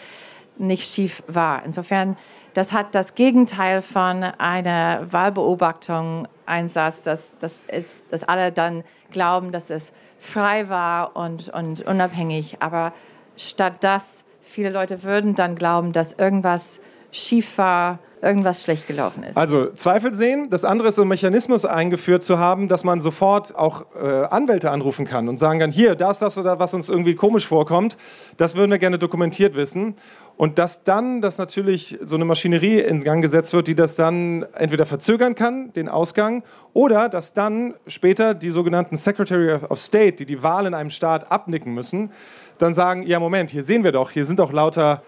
nicht 0.57 0.93
schief 0.93 1.23
war. 1.27 1.63
Insofern, 1.65 2.17
das 2.59 2.73
hat 2.73 2.93
das 2.93 3.15
Gegenteil 3.15 3.81
von 3.81 4.21
einer 4.21 5.07
Wahlbeobachtung 5.09 6.27
Einsatz, 6.45 7.03
dass, 7.03 7.37
dass, 7.39 7.61
es, 7.67 8.03
dass 8.11 8.25
alle 8.25 8.51
dann 8.51 8.83
glauben, 9.11 9.53
dass 9.53 9.69
es 9.69 9.93
frei 10.19 10.67
war 10.67 11.15
und, 11.15 11.47
und 11.47 11.83
unabhängig. 11.83 12.57
Aber 12.59 12.91
statt 13.37 13.75
das, 13.79 14.03
viele 14.41 14.71
Leute 14.71 15.03
würden 15.03 15.35
dann 15.35 15.55
glauben, 15.55 15.93
dass 15.93 16.11
irgendwas 16.11 16.81
schief 17.11 17.57
war, 17.57 17.99
irgendwas 18.21 18.63
schlecht 18.63 18.87
gelaufen 18.87 19.23
ist. 19.23 19.37
Also 19.37 19.71
Zweifel 19.71 20.11
sehen. 20.13 20.49
Das 20.49 20.65
andere 20.65 20.89
ist 20.89 20.95
so 20.95 21.03
ein 21.03 21.07
Mechanismus 21.07 21.63
eingeführt 21.63 22.23
zu 22.23 22.39
haben, 22.39 22.67
dass 22.67 22.83
man 22.83 22.99
sofort 22.99 23.55
auch 23.55 23.85
äh, 23.95 24.25
Anwälte 24.25 24.71
anrufen 24.71 25.05
kann 25.05 25.29
und 25.29 25.37
sagen 25.37 25.59
kann, 25.59 25.71
hier, 25.71 25.95
da 25.95 26.11
ist 26.11 26.21
das 26.21 26.37
oder 26.37 26.59
was 26.59 26.73
uns 26.73 26.89
irgendwie 26.89 27.15
komisch 27.15 27.47
vorkommt. 27.47 27.95
Das 28.35 28.55
würden 28.55 28.71
wir 28.71 28.79
gerne 28.79 28.99
dokumentiert 28.99 29.55
wissen. 29.55 29.95
Und 30.39 30.57
dass 30.57 30.85
dann, 30.85 31.19
dass 31.19 31.37
natürlich 31.37 31.99
so 32.01 32.15
eine 32.15 32.23
Maschinerie 32.23 32.79
in 32.79 33.03
Gang 33.03 33.21
gesetzt 33.21 33.51
wird, 33.53 33.67
die 33.67 33.75
das 33.75 33.97
dann 33.97 34.43
entweder 34.53 34.85
verzögern 34.85 35.35
kann, 35.35 35.73
den 35.73 35.89
Ausgang, 35.89 36.43
oder 36.71 37.09
dass 37.09 37.33
dann 37.33 37.73
später 37.87 38.33
die 38.35 38.49
sogenannten 38.49 38.95
Secretary 38.95 39.55
of 39.55 39.77
State, 39.77 40.13
die 40.13 40.25
die 40.25 40.41
Wahl 40.41 40.65
in 40.65 40.73
einem 40.73 40.91
Staat 40.91 41.29
abnicken 41.29 41.73
müssen, 41.73 42.13
dann 42.57 42.73
sagen, 42.73 43.03
ja 43.03 43.19
Moment, 43.19 43.49
hier 43.49 43.63
sehen 43.63 43.83
wir 43.83 43.91
doch, 43.91 44.11
hier 44.11 44.23
sind 44.23 44.39
doch 44.39 44.53
lauter 44.53 45.03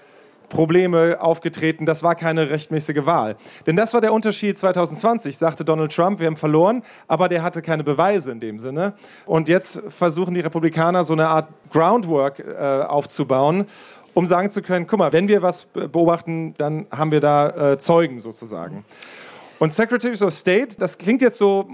Probleme 0.51 1.19
aufgetreten. 1.19 1.85
Das 1.85 2.03
war 2.03 2.13
keine 2.13 2.49
rechtmäßige 2.49 3.05
Wahl. 3.05 3.37
Denn 3.65 3.75
das 3.75 3.93
war 3.93 4.01
der 4.01 4.13
Unterschied 4.13 4.57
2020, 4.57 5.37
sagte 5.37 5.65
Donald 5.65 5.95
Trump, 5.95 6.19
wir 6.19 6.27
haben 6.27 6.35
verloren, 6.35 6.83
aber 7.07 7.29
der 7.29 7.41
hatte 7.41 7.61
keine 7.61 7.83
Beweise 7.83 8.33
in 8.33 8.39
dem 8.39 8.59
Sinne. 8.59 8.93
Und 9.25 9.47
jetzt 9.47 9.81
versuchen 9.87 10.35
die 10.35 10.41
Republikaner 10.41 11.03
so 11.03 11.13
eine 11.13 11.29
Art 11.29 11.47
Groundwork 11.71 12.39
äh, 12.39 12.83
aufzubauen, 12.83 13.65
um 14.13 14.25
sagen 14.27 14.51
zu 14.51 14.61
können, 14.61 14.87
guck 14.87 14.99
mal, 14.99 15.13
wenn 15.13 15.27
wir 15.27 15.41
was 15.41 15.65
beobachten, 15.65 16.53
dann 16.57 16.87
haben 16.91 17.11
wir 17.11 17.19
da 17.19 17.71
äh, 17.73 17.77
Zeugen 17.77 18.19
sozusagen. 18.19 18.85
Und 19.59 19.71
Secretaries 19.71 20.21
of 20.21 20.33
State, 20.33 20.77
das 20.79 20.97
klingt 20.97 21.21
jetzt 21.21 21.37
so 21.37 21.67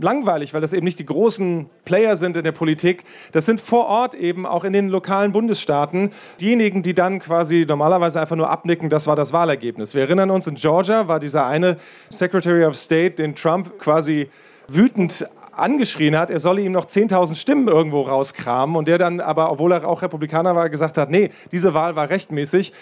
langweilig, 0.00 0.54
weil 0.54 0.60
das 0.60 0.72
eben 0.72 0.84
nicht 0.84 0.98
die 0.98 1.06
großen 1.06 1.66
Player 1.84 2.16
sind 2.16 2.36
in 2.36 2.44
der 2.44 2.52
Politik. 2.52 3.04
Das 3.32 3.46
sind 3.46 3.60
vor 3.60 3.86
Ort 3.86 4.14
eben 4.14 4.46
auch 4.46 4.64
in 4.64 4.72
den 4.72 4.88
lokalen 4.88 5.32
Bundesstaaten 5.32 6.10
diejenigen, 6.40 6.82
die 6.82 6.94
dann 6.94 7.20
quasi 7.20 7.64
normalerweise 7.66 8.20
einfach 8.20 8.36
nur 8.36 8.50
abnicken, 8.50 8.88
das 8.88 9.06
war 9.06 9.16
das 9.16 9.32
Wahlergebnis. 9.32 9.94
Wir 9.94 10.02
erinnern 10.02 10.30
uns, 10.30 10.46
in 10.46 10.54
Georgia 10.54 11.08
war 11.08 11.20
dieser 11.20 11.46
eine 11.46 11.76
Secretary 12.10 12.64
of 12.64 12.76
State, 12.76 13.16
den 13.16 13.34
Trump 13.34 13.78
quasi 13.78 14.28
wütend 14.68 15.26
angeschrien 15.58 16.16
hat, 16.18 16.30
er 16.30 16.40
solle 16.40 16.62
ihm 16.62 16.72
noch 16.72 16.86
10.000 16.86 17.34
Stimmen 17.34 17.68
irgendwo 17.68 18.02
rauskramen 18.02 18.76
und 18.76 18.88
der 18.88 18.98
dann 18.98 19.20
aber, 19.20 19.50
obwohl 19.50 19.72
er 19.72 19.86
auch 19.86 20.02
Republikaner 20.02 20.54
war, 20.54 20.70
gesagt 20.70 20.98
hat, 20.98 21.10
nee, 21.10 21.30
diese 21.52 21.74
Wahl 21.74 21.96
war 21.96 22.10
rechtmäßig 22.10 22.72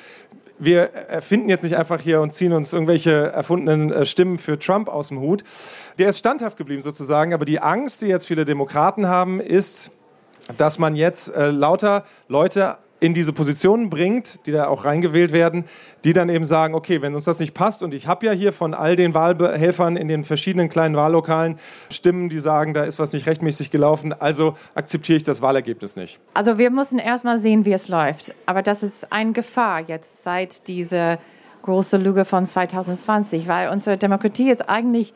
wir 0.64 0.92
erfinden 0.92 1.48
jetzt 1.48 1.64
nicht 1.64 1.76
einfach 1.76 2.00
hier 2.00 2.20
und 2.20 2.32
ziehen 2.32 2.52
uns 2.52 2.72
irgendwelche 2.72 3.32
erfundenen 3.32 3.92
äh, 3.92 4.06
Stimmen 4.06 4.38
für 4.38 4.58
Trump 4.58 4.88
aus 4.88 5.08
dem 5.08 5.18
Hut. 5.18 5.42
Der 5.98 6.08
ist 6.08 6.18
standhaft 6.18 6.56
geblieben 6.56 6.82
sozusagen, 6.82 7.34
aber 7.34 7.44
die 7.44 7.58
Angst, 7.58 8.02
die 8.02 8.06
jetzt 8.06 8.26
viele 8.26 8.44
Demokraten 8.44 9.08
haben, 9.08 9.40
ist, 9.40 9.90
dass 10.58 10.78
man 10.78 10.94
jetzt 10.94 11.34
äh, 11.34 11.50
lauter 11.50 12.04
Leute 12.28 12.76
in 13.02 13.14
diese 13.14 13.32
Positionen 13.32 13.90
bringt, 13.90 14.46
die 14.46 14.52
da 14.52 14.68
auch 14.68 14.84
reingewählt 14.84 15.32
werden, 15.32 15.64
die 16.04 16.12
dann 16.12 16.28
eben 16.28 16.44
sagen, 16.44 16.74
okay, 16.74 17.02
wenn 17.02 17.16
uns 17.16 17.24
das 17.24 17.40
nicht 17.40 17.52
passt 17.52 17.82
und 17.82 17.94
ich 17.94 18.06
habe 18.06 18.24
ja 18.24 18.30
hier 18.30 18.52
von 18.52 18.74
all 18.74 18.94
den 18.94 19.12
Wahlhelfern 19.12 19.96
in 19.96 20.06
den 20.06 20.22
verschiedenen 20.22 20.68
kleinen 20.68 20.94
Wahllokalen 20.94 21.58
Stimmen, 21.90 22.28
die 22.28 22.38
sagen, 22.38 22.74
da 22.74 22.84
ist 22.84 23.00
was 23.00 23.12
nicht 23.12 23.26
rechtmäßig 23.26 23.72
gelaufen, 23.72 24.12
also 24.12 24.54
akzeptiere 24.76 25.16
ich 25.16 25.24
das 25.24 25.42
Wahlergebnis 25.42 25.96
nicht. 25.96 26.20
Also 26.34 26.58
wir 26.58 26.70
müssen 26.70 27.00
erstmal 27.00 27.38
sehen, 27.38 27.64
wie 27.64 27.72
es 27.72 27.88
läuft. 27.88 28.32
Aber 28.46 28.62
das 28.62 28.84
ist 28.84 29.12
eine 29.12 29.32
Gefahr 29.32 29.80
jetzt 29.80 30.22
seit 30.22 30.68
dieser 30.68 31.18
große 31.62 31.96
Lüge 31.96 32.24
von 32.24 32.46
2020, 32.46 33.48
weil 33.48 33.70
unsere 33.70 33.96
Demokratie 33.96 34.50
ist 34.50 34.68
eigentlich 34.68 35.12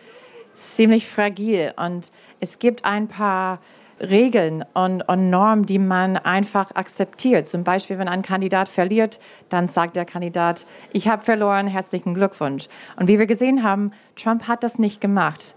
ziemlich 0.54 1.06
fragil 1.06 1.72
und 1.76 2.10
es 2.40 2.58
gibt 2.58 2.84
ein 2.84 3.06
paar 3.06 3.60
Regeln 4.00 4.64
und, 4.74 5.02
und, 5.02 5.30
Normen, 5.30 5.66
die 5.66 5.78
man 5.78 6.16
einfach 6.16 6.74
akzeptiert. 6.74 7.48
Zum 7.48 7.64
Beispiel, 7.64 7.98
wenn 7.98 8.08
ein 8.08 8.22
Kandidat 8.22 8.68
verliert, 8.68 9.18
dann 9.48 9.68
sagt 9.68 9.96
der 9.96 10.04
Kandidat, 10.04 10.66
ich 10.92 11.08
habe 11.08 11.24
verloren, 11.24 11.66
herzlichen 11.66 12.14
Glückwunsch. 12.14 12.66
Und 12.96 13.08
wie 13.08 13.18
wir 13.18 13.26
gesehen 13.26 13.62
haben, 13.62 13.92
Trump 14.14 14.48
hat 14.48 14.62
das 14.62 14.78
nicht 14.78 15.00
gemacht. 15.00 15.54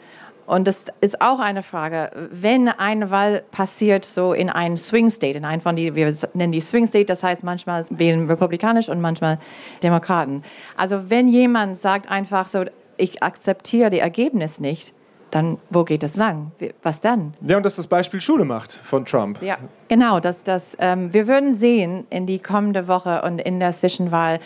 Und 0.50 0.68
das 0.68 0.86
ist 1.00 1.22
auch 1.22 1.40
eine 1.40 1.62
Frage, 1.62 2.10
wenn 2.32 2.70
eine 2.70 3.12
Wahl 3.12 3.44
passiert, 3.52 4.04
so 4.04 4.34
in 4.34 4.50
einem 4.50 4.78
Swing 4.78 5.12
State, 5.12 5.38
in 5.38 5.46
einem 5.46 5.62
von 5.62 5.76
die, 5.76 5.94
wir 5.94 6.12
nennen 6.34 6.52
die 6.52 6.62
Swing 6.62 6.88
State, 6.88 7.06
das 7.06 7.22
heißt 7.22 7.44
manchmal 7.44 7.86
wählen 7.92 8.26
republikanisch 8.26 8.90
und 8.90 9.00
manchmal 9.00 9.38
Demokraten. 9.84 10.42
Also 10.76 11.12
wenn 11.12 11.28
jemand 11.28 11.78
sagt 11.78 12.10
einfach 12.10 12.48
so, 12.48 12.66
ich 12.98 13.22
akzeptiere 13.22 13.92
das 13.92 14.00
Ergebnis 14.00 14.60
nicht, 14.60 14.94
dann 15.32 15.58
wo 15.70 15.84
geht 15.84 16.04
es 16.04 16.16
lang? 16.16 16.52
Was 16.84 17.02
dann? 17.02 17.34
Ja, 17.42 17.58
und 17.58 17.64
dass 17.64 17.76
das 17.76 17.88
Beispiel 17.88 18.20
Schule 18.22 18.46
macht 18.46 18.72
von 18.72 19.06
Trump. 19.06 19.42
Ja, 19.42 19.58
genau. 19.88 20.20
Dass, 20.20 20.44
dass, 20.44 20.76
ähm, 20.80 21.14
wir 21.14 21.28
würden 21.28 21.54
sehen 21.54 22.06
in 22.10 22.26
die 22.26 22.40
kommende 22.40 22.88
Woche 22.88 23.22
und 23.24 23.40
in 23.42 23.60
der 23.60 23.72
Zwischenwahl, 23.72 24.40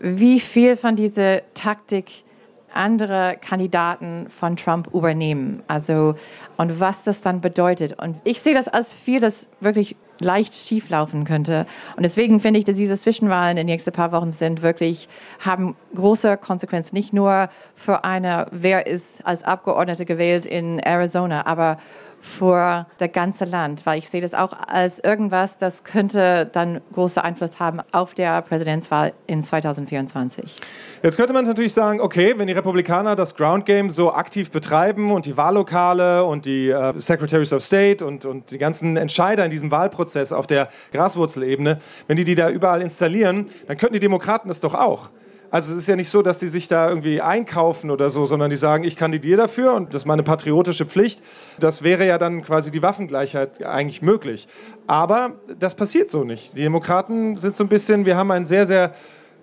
wie 0.00 0.40
viel 0.40 0.76
von 0.76 0.96
dieser 0.96 1.40
Taktik 1.54 2.24
andere 2.72 3.36
Kandidaten 3.40 4.28
von 4.28 4.56
Trump 4.56 4.88
übernehmen. 4.92 5.62
Also, 5.68 6.14
und 6.56 6.80
was 6.80 7.04
das 7.04 7.22
dann 7.22 7.40
bedeutet. 7.40 7.98
Und 8.00 8.16
ich 8.24 8.40
sehe 8.40 8.54
das 8.54 8.68
als 8.68 8.92
viel, 8.92 9.20
das 9.20 9.48
wirklich 9.60 9.96
leicht 10.20 10.54
schieflaufen 10.54 11.24
könnte. 11.24 11.66
Und 11.96 12.02
deswegen 12.02 12.40
finde 12.40 12.58
ich, 12.58 12.64
dass 12.64 12.76
diese 12.76 12.96
Zwischenwahlen 12.96 13.52
in 13.52 13.56
den 13.56 13.66
nächsten 13.66 13.92
paar 13.92 14.12
Wochen 14.12 14.32
sind 14.32 14.62
wirklich, 14.62 15.08
haben 15.40 15.76
große 15.94 16.36
Konsequenzen. 16.36 16.94
Nicht 16.94 17.12
nur 17.12 17.48
für 17.74 18.04
eine, 18.04 18.46
wer 18.50 18.86
ist 18.86 19.24
als 19.24 19.42
Abgeordnete 19.42 20.04
gewählt 20.04 20.46
in 20.46 20.78
Arizona, 20.80 21.46
aber 21.46 21.78
für 22.20 22.86
das 22.98 23.12
ganze 23.12 23.44
Land, 23.44 23.86
weil 23.86 23.98
ich 23.98 24.08
sehe 24.08 24.20
das 24.20 24.34
auch 24.34 24.52
als 24.52 24.98
irgendwas, 24.98 25.58
das 25.58 25.84
könnte 25.84 26.48
dann 26.52 26.80
großen 26.92 27.22
Einfluss 27.22 27.60
haben 27.60 27.80
auf 27.92 28.14
der 28.14 28.42
Präsidentswahl 28.42 29.12
in 29.26 29.42
2024. 29.42 30.56
Jetzt 31.02 31.16
könnte 31.16 31.32
man 31.32 31.44
natürlich 31.44 31.72
sagen, 31.72 32.00
okay, 32.00 32.34
wenn 32.36 32.46
die 32.46 32.52
Republikaner 32.52 33.14
das 33.16 33.36
Ground 33.36 33.66
Game 33.66 33.90
so 33.90 34.12
aktiv 34.12 34.50
betreiben 34.50 35.12
und 35.12 35.26
die 35.26 35.36
Wahllokale 35.36 36.24
und 36.24 36.46
die 36.46 36.70
äh, 36.70 36.98
Secretaries 36.98 37.52
of 37.52 37.62
State 37.62 38.04
und, 38.04 38.24
und 38.24 38.50
die 38.50 38.58
ganzen 38.58 38.96
Entscheider 38.96 39.44
in 39.44 39.50
diesem 39.50 39.70
Wahlprozess 39.70 40.32
auf 40.32 40.46
der 40.46 40.68
Graswurzelebene, 40.92 41.78
wenn 42.06 42.16
die 42.16 42.24
die 42.24 42.34
da 42.34 42.50
überall 42.50 42.82
installieren, 42.82 43.46
dann 43.66 43.76
könnten 43.76 43.94
die 43.94 44.00
Demokraten 44.00 44.48
das 44.48 44.60
doch 44.60 44.74
auch. 44.74 45.10
Also 45.50 45.72
es 45.72 45.78
ist 45.78 45.88
ja 45.88 45.96
nicht 45.96 46.10
so, 46.10 46.20
dass 46.22 46.38
die 46.38 46.48
sich 46.48 46.68
da 46.68 46.88
irgendwie 46.88 47.22
einkaufen 47.22 47.90
oder 47.90 48.10
so, 48.10 48.26
sondern 48.26 48.50
die 48.50 48.56
sagen, 48.56 48.84
ich 48.84 48.96
kandidiere 48.96 49.38
dafür 49.38 49.74
und 49.74 49.94
das 49.94 50.02
ist 50.02 50.06
meine 50.06 50.22
patriotische 50.22 50.84
Pflicht. 50.84 51.22
Das 51.58 51.82
wäre 51.82 52.06
ja 52.06 52.18
dann 52.18 52.42
quasi 52.42 52.70
die 52.70 52.82
Waffengleichheit 52.82 53.64
eigentlich 53.64 54.02
möglich. 54.02 54.46
Aber 54.86 55.32
das 55.58 55.74
passiert 55.74 56.10
so 56.10 56.24
nicht. 56.24 56.56
Die 56.56 56.62
Demokraten 56.62 57.36
sind 57.36 57.56
so 57.56 57.64
ein 57.64 57.68
bisschen, 57.68 58.04
wir 58.04 58.16
haben 58.16 58.30
einen 58.30 58.44
sehr, 58.44 58.66
sehr 58.66 58.92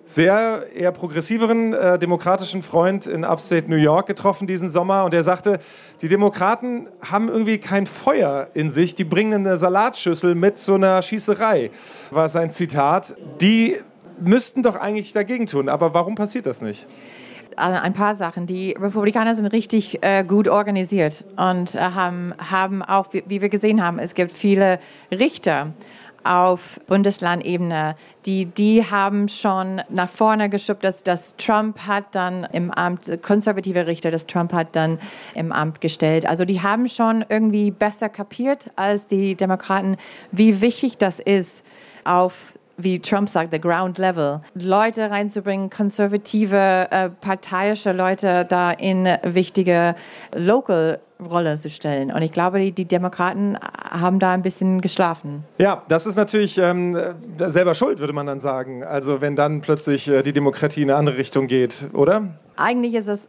sehr 0.08 0.66
eher 0.72 0.92
progressiveren 0.92 1.72
äh, 1.72 1.98
demokratischen 1.98 2.62
Freund 2.62 3.08
in 3.08 3.24
Upstate 3.24 3.68
New 3.68 3.76
York 3.76 4.06
getroffen 4.06 4.46
diesen 4.46 4.70
Sommer 4.70 5.04
und 5.04 5.12
der 5.12 5.24
sagte, 5.24 5.58
die 6.00 6.06
Demokraten 6.06 6.86
haben 7.02 7.28
irgendwie 7.28 7.58
kein 7.58 7.86
Feuer 7.86 8.46
in 8.54 8.70
sich, 8.70 8.94
die 8.94 9.02
bringen 9.02 9.44
eine 9.44 9.56
Salatschüssel 9.56 10.36
mit 10.36 10.58
so 10.58 10.74
einer 10.74 11.02
Schießerei, 11.02 11.72
war 12.12 12.28
sein 12.28 12.52
Zitat. 12.52 13.16
Die 13.40 13.78
müssten 14.20 14.62
doch 14.62 14.76
eigentlich 14.76 15.12
dagegen 15.12 15.46
tun. 15.46 15.68
Aber 15.68 15.94
warum 15.94 16.14
passiert 16.14 16.46
das 16.46 16.62
nicht? 16.62 16.86
Also 17.56 17.80
ein 17.80 17.94
paar 17.94 18.14
Sachen. 18.14 18.46
Die 18.46 18.72
Republikaner 18.72 19.34
sind 19.34 19.46
richtig 19.46 20.02
äh, 20.02 20.24
gut 20.24 20.46
organisiert 20.46 21.24
und 21.36 21.74
äh, 21.74 21.78
haben, 21.80 22.34
haben 22.38 22.82
auch, 22.82 23.12
wie, 23.12 23.24
wie, 23.26 23.40
wir 23.40 23.48
gesehen 23.48 23.82
haben, 23.82 23.98
es 23.98 24.14
gibt 24.14 24.32
viele 24.32 24.78
Richter 25.10 25.72
auf 26.22 26.80
Bundeslandebene, 26.86 27.94
die, 28.26 28.46
die 28.46 28.84
haben 28.84 29.28
schon 29.28 29.80
nach 29.88 30.08
vorne 30.08 30.50
geschubst, 30.50 30.84
dass, 30.84 31.02
dass 31.02 31.36
Trump 31.36 31.78
hat 31.86 32.14
dann 32.14 32.44
im 32.52 32.70
Amt, 32.70 33.22
konservative 33.22 33.86
Richter, 33.86 34.10
das 34.10 34.26
Trump 34.26 34.52
hat 34.52 34.74
dann 34.74 34.98
im 35.34 35.52
Amt 35.52 35.80
gestellt. 35.80 36.28
Also 36.28 36.44
die 36.44 36.62
haben 36.62 36.88
schon 36.88 37.24
irgendwie 37.28 37.70
besser 37.70 38.08
kapiert 38.08 38.70
als 38.76 39.06
die 39.06 39.36
Demokraten, 39.36 39.96
wie 40.32 40.60
wichtig 40.60 40.98
das 40.98 41.20
ist, 41.20 41.62
auf 42.04 42.54
wie 42.76 43.00
Trump 43.00 43.28
sagt, 43.28 43.52
the 43.52 43.60
ground 43.60 43.98
level, 43.98 44.40
Leute 44.54 45.10
reinzubringen, 45.10 45.70
konservative, 45.70 46.88
äh, 46.90 47.08
parteiische 47.08 47.92
Leute 47.92 48.44
da 48.44 48.72
in 48.72 49.08
wichtige 49.22 49.94
local 50.34 51.00
Rolle 51.18 51.56
zu 51.56 51.70
stellen. 51.70 52.12
Und 52.12 52.20
ich 52.22 52.32
glaube, 52.32 52.58
die, 52.58 52.72
die, 52.72 52.84
Demokraten 52.84 53.56
haben 53.90 54.18
da 54.18 54.32
ein 54.32 54.42
bisschen 54.42 54.80
geschlafen. 54.80 55.44
Ja, 55.58 55.82
das 55.88 56.06
ist 56.06 56.16
natürlich 56.16 56.58
ähm, 56.58 56.98
selber 57.38 57.74
schuld, 57.74 58.00
würde 58.00 58.12
man 58.12 58.26
dann 58.26 58.38
sagen. 58.38 58.84
Also 58.84 59.20
wenn 59.20 59.34
dann 59.34 59.62
plötzlich 59.62 60.08
äh, 60.08 60.22
die 60.22 60.34
Demokratie 60.34 60.82
in 60.82 60.90
eine 60.90 60.98
andere 60.98 61.16
Richtung 61.16 61.46
geht, 61.46 61.88
oder? 61.94 62.34
Eigentlich 62.56 62.94
ist 62.94 63.08
es 63.08 63.28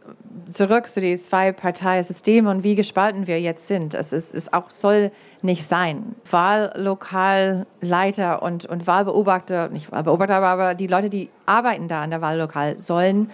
zurück 0.50 0.88
zu 0.88 1.00
den 1.00 1.18
zwei 1.18 1.52
Parteisystem 1.52 2.46
und 2.46 2.64
wie 2.64 2.74
gespalten 2.74 3.26
wir 3.26 3.40
jetzt 3.40 3.66
sind. 3.66 3.94
Es 3.94 4.12
ist, 4.12 4.34
es 4.34 4.52
auch 4.52 4.70
soll 4.70 5.10
nicht 5.42 5.66
sein. 5.66 6.14
Wahllokalleiter 6.30 8.42
und, 8.42 8.66
und 8.66 8.86
Wahlbeobachter, 8.86 9.68
nicht 9.68 9.90
Wahlbeobachter, 9.92 10.36
aber 10.36 10.74
die 10.74 10.86
Leute, 10.86 11.10
die 11.10 11.28
arbeiten 11.46 11.88
da 11.88 12.02
an 12.02 12.10
der 12.10 12.22
Wahllokal, 12.22 12.78
sollen, 12.78 13.30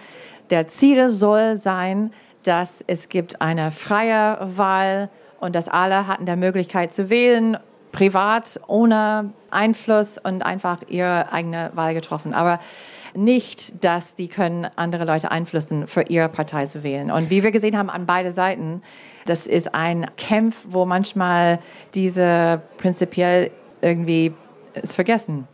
der 0.49 0.67
Ziel 0.67 1.09
soll 1.09 1.55
sein, 1.55 2.11
dass 2.43 2.83
es 2.87 3.09
gibt 3.09 3.41
eine 3.41 3.71
freie 3.71 4.37
Wahl 4.57 5.09
und 5.39 5.55
dass 5.55 5.67
alle 5.67 6.07
hatten 6.07 6.25
der 6.25 6.35
Möglichkeit 6.35 6.93
zu 6.93 7.09
wählen, 7.09 7.57
privat, 7.91 8.59
ohne 8.67 9.31
Einfluss 9.51 10.17
und 10.17 10.45
einfach 10.45 10.79
ihre 10.89 11.31
eigene 11.31 11.71
Wahl 11.75 11.93
getroffen. 11.93 12.33
Aber 12.33 12.59
nicht, 13.15 13.83
dass 13.83 14.15
die 14.15 14.27
können 14.27 14.67
andere 14.75 15.05
Leute 15.05 15.31
einflussen, 15.31 15.87
für 15.87 16.03
ihre 16.03 16.29
Partei 16.29 16.65
zu 16.65 16.83
wählen. 16.83 17.11
Und 17.11 17.29
wie 17.29 17.43
wir 17.43 17.51
gesehen 17.51 17.77
haben 17.77 17.89
an 17.89 18.05
beide 18.05 18.31
Seiten, 18.31 18.81
das 19.25 19.47
ist 19.47 19.73
ein 19.73 20.05
Kampf, 20.17 20.55
wo 20.67 20.85
manchmal 20.85 21.59
diese 21.93 22.61
prinzipiell 22.77 23.51
irgendwie 23.81 24.33
ist 24.73 24.95
vergessen. 24.95 25.47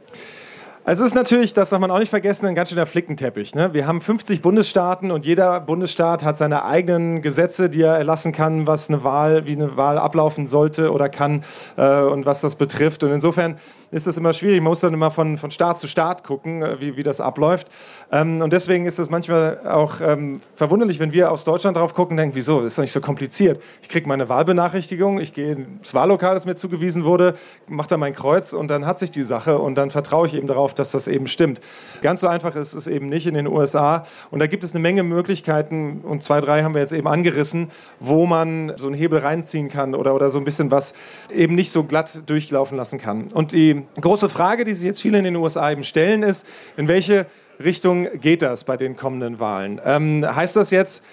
Also 0.83 1.03
es 1.03 1.11
ist 1.11 1.15
natürlich, 1.15 1.53
das 1.53 1.69
darf 1.69 1.79
man 1.79 1.91
auch 1.91 1.99
nicht 1.99 2.09
vergessen, 2.09 2.47
ein 2.47 2.55
ganz 2.55 2.69
schöner 2.69 2.87
Flickenteppich. 2.87 3.53
Ne? 3.53 3.71
Wir 3.71 3.85
haben 3.85 4.01
50 4.01 4.41
Bundesstaaten 4.41 5.11
und 5.11 5.27
jeder 5.27 5.59
Bundesstaat 5.59 6.23
hat 6.23 6.37
seine 6.37 6.65
eigenen 6.65 7.21
Gesetze, 7.21 7.69
die 7.69 7.83
er 7.83 7.97
erlassen 7.97 8.31
kann, 8.31 8.65
was 8.65 8.89
eine 8.89 9.03
Wahl, 9.03 9.45
wie 9.45 9.51
eine 9.51 9.77
Wahl 9.77 9.99
ablaufen 9.99 10.47
sollte 10.47 10.91
oder 10.91 11.07
kann 11.07 11.43
äh, 11.77 12.01
und 12.01 12.25
was 12.25 12.41
das 12.41 12.55
betrifft. 12.55 13.03
Und 13.03 13.11
insofern 13.11 13.57
ist 13.91 14.07
das 14.07 14.17
immer 14.17 14.33
schwierig. 14.33 14.59
Man 14.59 14.69
muss 14.69 14.79
dann 14.79 14.93
immer 14.93 15.11
von, 15.11 15.37
von 15.37 15.51
Staat 15.51 15.77
zu 15.77 15.87
Staat 15.87 16.23
gucken, 16.23 16.63
äh, 16.63 16.81
wie, 16.81 16.97
wie 16.97 17.03
das 17.03 17.21
abläuft. 17.21 17.67
Ähm, 18.11 18.41
und 18.41 18.51
deswegen 18.51 18.87
ist 18.87 18.97
es 18.97 19.09
manchmal 19.11 19.59
auch 19.67 20.01
ähm, 20.01 20.41
verwunderlich, 20.55 20.99
wenn 20.99 21.13
wir 21.13 21.31
aus 21.31 21.43
Deutschland 21.43 21.77
drauf 21.77 21.93
gucken 21.93 22.13
und 22.13 22.17
denken, 22.17 22.35
wieso, 22.35 22.57
das 22.57 22.73
ist 22.73 22.77
doch 22.79 22.83
nicht 22.83 22.91
so 22.91 23.01
kompliziert. 23.01 23.61
Ich 23.83 23.89
kriege 23.89 24.07
meine 24.07 24.29
Wahlbenachrichtigung, 24.29 25.19
ich 25.19 25.33
gehe 25.33 25.53
ins 25.53 25.93
Wahllokal, 25.93 26.33
das 26.33 26.47
mir 26.47 26.55
zugewiesen 26.55 27.03
wurde, 27.03 27.35
mache 27.67 27.89
da 27.89 27.97
mein 27.97 28.13
Kreuz 28.13 28.53
und 28.53 28.69
dann 28.69 28.87
hat 28.87 28.97
sich 28.97 29.11
die 29.11 29.23
Sache 29.23 29.59
und 29.59 29.75
dann 29.75 29.91
vertraue 29.91 30.25
ich 30.25 30.33
eben 30.33 30.47
darauf, 30.47 30.70
darauf, 30.71 30.73
dass 30.73 30.91
das 30.91 31.07
eben 31.07 31.27
stimmt. 31.27 31.61
Ganz 32.01 32.21
so 32.21 32.27
einfach 32.27 32.55
ist 32.55 32.73
es 32.73 32.87
eben 32.87 33.07
nicht 33.07 33.27
in 33.27 33.33
den 33.33 33.47
USA. 33.47 34.03
Und 34.29 34.39
da 34.39 34.47
gibt 34.47 34.63
es 34.63 34.73
eine 34.73 34.81
Menge 34.81 35.03
Möglichkeiten, 35.03 36.01
und 36.01 36.23
zwei, 36.23 36.41
drei 36.41 36.63
haben 36.63 36.73
wir 36.73 36.81
jetzt 36.81 36.93
eben 36.93 37.07
angerissen, 37.07 37.69
wo 37.99 38.25
man 38.25 38.73
so 38.77 38.87
einen 38.87 38.95
Hebel 38.95 39.19
reinziehen 39.19 39.69
kann 39.69 39.95
oder, 39.95 40.15
oder 40.15 40.29
so 40.29 40.39
ein 40.39 40.43
bisschen 40.43 40.71
was 40.71 40.93
eben 41.33 41.55
nicht 41.55 41.71
so 41.71 41.83
glatt 41.83 42.23
durchlaufen 42.29 42.77
lassen 42.77 42.99
kann. 42.99 43.29
Und 43.33 43.51
die 43.51 43.83
große 43.99 44.29
Frage, 44.29 44.63
die 44.63 44.73
sich 44.73 44.85
jetzt 44.85 45.01
viele 45.01 45.17
in 45.17 45.23
den 45.23 45.35
USA 45.35 45.71
eben 45.71 45.83
stellen, 45.83 46.23
ist, 46.23 46.47
in 46.77 46.87
welche 46.87 47.27
Richtung 47.63 48.07
geht 48.19 48.41
das 48.41 48.63
bei 48.63 48.77
den 48.77 48.95
kommenden 48.95 49.39
Wahlen? 49.39 49.79
Ähm, 49.85 50.25
heißt 50.25 50.55
das 50.55 50.71
jetzt, 50.71 51.03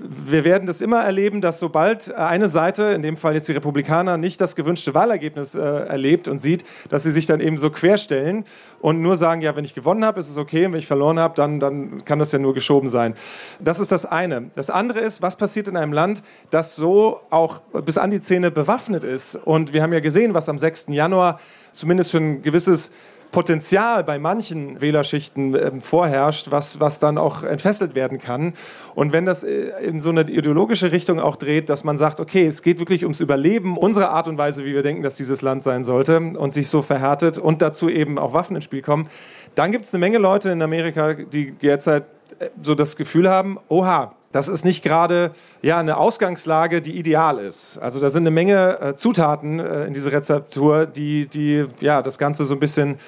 wir 0.00 0.44
werden 0.44 0.66
das 0.66 0.80
immer 0.80 1.00
erleben, 1.00 1.40
dass 1.40 1.58
sobald 1.58 2.14
eine 2.14 2.48
Seite, 2.48 2.84
in 2.84 3.02
dem 3.02 3.16
Fall 3.16 3.34
jetzt 3.34 3.48
die 3.48 3.52
Republikaner, 3.52 4.16
nicht 4.16 4.40
das 4.40 4.54
gewünschte 4.54 4.94
Wahlergebnis 4.94 5.54
äh, 5.54 5.60
erlebt 5.60 6.28
und 6.28 6.38
sieht, 6.38 6.64
dass 6.88 7.02
sie 7.02 7.10
sich 7.10 7.26
dann 7.26 7.40
eben 7.40 7.58
so 7.58 7.70
querstellen 7.70 8.44
und 8.80 9.00
nur 9.00 9.16
sagen, 9.16 9.40
ja, 9.40 9.56
wenn 9.56 9.64
ich 9.64 9.74
gewonnen 9.74 10.04
habe, 10.04 10.20
ist 10.20 10.30
es 10.30 10.38
okay, 10.38 10.66
und 10.66 10.72
wenn 10.72 10.78
ich 10.78 10.86
verloren 10.86 11.18
habe, 11.18 11.34
dann, 11.34 11.58
dann 11.60 12.04
kann 12.04 12.18
das 12.18 12.32
ja 12.32 12.38
nur 12.38 12.54
geschoben 12.54 12.88
sein. 12.88 13.14
Das 13.60 13.80
ist 13.80 13.90
das 13.90 14.04
eine. 14.04 14.50
Das 14.54 14.70
andere 14.70 15.00
ist, 15.00 15.22
was 15.22 15.36
passiert 15.36 15.68
in 15.68 15.76
einem 15.76 15.92
Land, 15.92 16.22
das 16.50 16.76
so 16.76 17.20
auch 17.30 17.60
bis 17.84 17.98
an 17.98 18.10
die 18.10 18.20
Zähne 18.20 18.50
bewaffnet 18.50 19.04
ist. 19.04 19.36
Und 19.36 19.72
wir 19.72 19.82
haben 19.82 19.92
ja 19.92 20.00
gesehen, 20.00 20.34
was 20.34 20.48
am 20.48 20.58
6. 20.58 20.88
Januar 20.88 21.40
zumindest 21.72 22.10
für 22.10 22.18
ein 22.18 22.42
gewisses 22.42 22.92
Potenzial 23.30 24.04
bei 24.04 24.18
manchen 24.18 24.80
Wählerschichten 24.80 25.54
äh, 25.54 25.70
vorherrscht, 25.80 26.50
was, 26.50 26.80
was 26.80 26.98
dann 26.98 27.18
auch 27.18 27.42
entfesselt 27.42 27.94
werden 27.94 28.18
kann. 28.18 28.54
Und 28.94 29.12
wenn 29.12 29.26
das 29.26 29.44
äh, 29.44 29.70
in 29.82 30.00
so 30.00 30.10
eine 30.10 30.22
ideologische 30.22 30.92
Richtung 30.92 31.20
auch 31.20 31.36
dreht, 31.36 31.68
dass 31.68 31.84
man 31.84 31.98
sagt, 31.98 32.20
okay, 32.20 32.46
es 32.46 32.62
geht 32.62 32.78
wirklich 32.78 33.04
ums 33.04 33.20
Überleben, 33.20 33.76
unsere 33.76 34.08
Art 34.08 34.28
und 34.28 34.38
Weise, 34.38 34.64
wie 34.64 34.74
wir 34.74 34.82
denken, 34.82 35.02
dass 35.02 35.14
dieses 35.14 35.42
Land 35.42 35.62
sein 35.62 35.84
sollte 35.84 36.18
und 36.18 36.52
sich 36.52 36.68
so 36.68 36.80
verhärtet 36.80 37.38
und 37.38 37.60
dazu 37.60 37.88
eben 37.88 38.18
auch 38.18 38.32
Waffen 38.32 38.56
ins 38.56 38.64
Spiel 38.64 38.82
kommen, 38.82 39.08
dann 39.54 39.72
gibt 39.72 39.84
es 39.84 39.92
eine 39.92 40.00
Menge 40.00 40.18
Leute 40.18 40.50
in 40.50 40.62
Amerika, 40.62 41.14
die 41.14 41.52
derzeit 41.52 42.04
äh, 42.38 42.48
so 42.62 42.74
das 42.74 42.96
Gefühl 42.96 43.28
haben, 43.28 43.58
oha, 43.68 44.14
das 44.32 44.48
ist 44.48 44.64
nicht 44.64 44.82
gerade 44.82 45.32
ja, 45.62 45.78
eine 45.78 45.96
Ausgangslage, 45.96 46.82
die 46.82 46.98
ideal 46.98 47.38
ist. 47.38 47.78
Also 47.78 47.98
da 47.98 48.10
sind 48.10 48.24
eine 48.24 48.30
Menge 48.30 48.80
äh, 48.80 48.96
Zutaten 48.96 49.58
äh, 49.58 49.86
in 49.86 49.94
dieser 49.94 50.12
Rezeptur, 50.12 50.86
die, 50.86 51.26
die 51.26 51.66
ja, 51.80 52.02
das 52.02 52.18
Ganze 52.18 52.44
so 52.44 52.54
ein 52.54 52.60
bisschen 52.60 52.98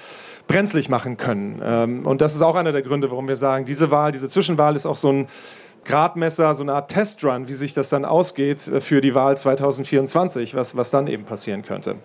brenzlig 0.46 0.88
machen 0.88 1.16
können. 1.16 1.60
Ähm, 1.62 2.06
und 2.06 2.20
das 2.20 2.34
ist 2.34 2.42
auch 2.42 2.54
einer 2.54 2.72
der 2.72 2.82
Gründe, 2.82 3.10
warum 3.10 3.28
wir 3.28 3.36
sagen, 3.36 3.66
diese 3.66 3.90
Wahl, 3.90 4.12
diese 4.12 4.28
Zwischenwahl 4.28 4.76
ist 4.76 4.86
auch 4.86 4.96
so 4.96 5.12
ein 5.12 5.26
Gradmesser, 5.84 6.54
so 6.54 6.62
eine 6.62 6.74
Art 6.74 6.90
Testrun, 6.90 7.48
wie 7.48 7.54
sich 7.54 7.72
das 7.74 7.88
dann 7.90 8.04
ausgeht 8.04 8.66
äh, 8.68 8.80
für 8.80 9.00
die 9.00 9.14
Wahl 9.14 9.36
2024, 9.36 10.54
was, 10.54 10.76
was 10.76 10.90
dann 10.90 11.06
eben 11.06 11.24
passieren 11.24 11.62
könnte 11.62 11.96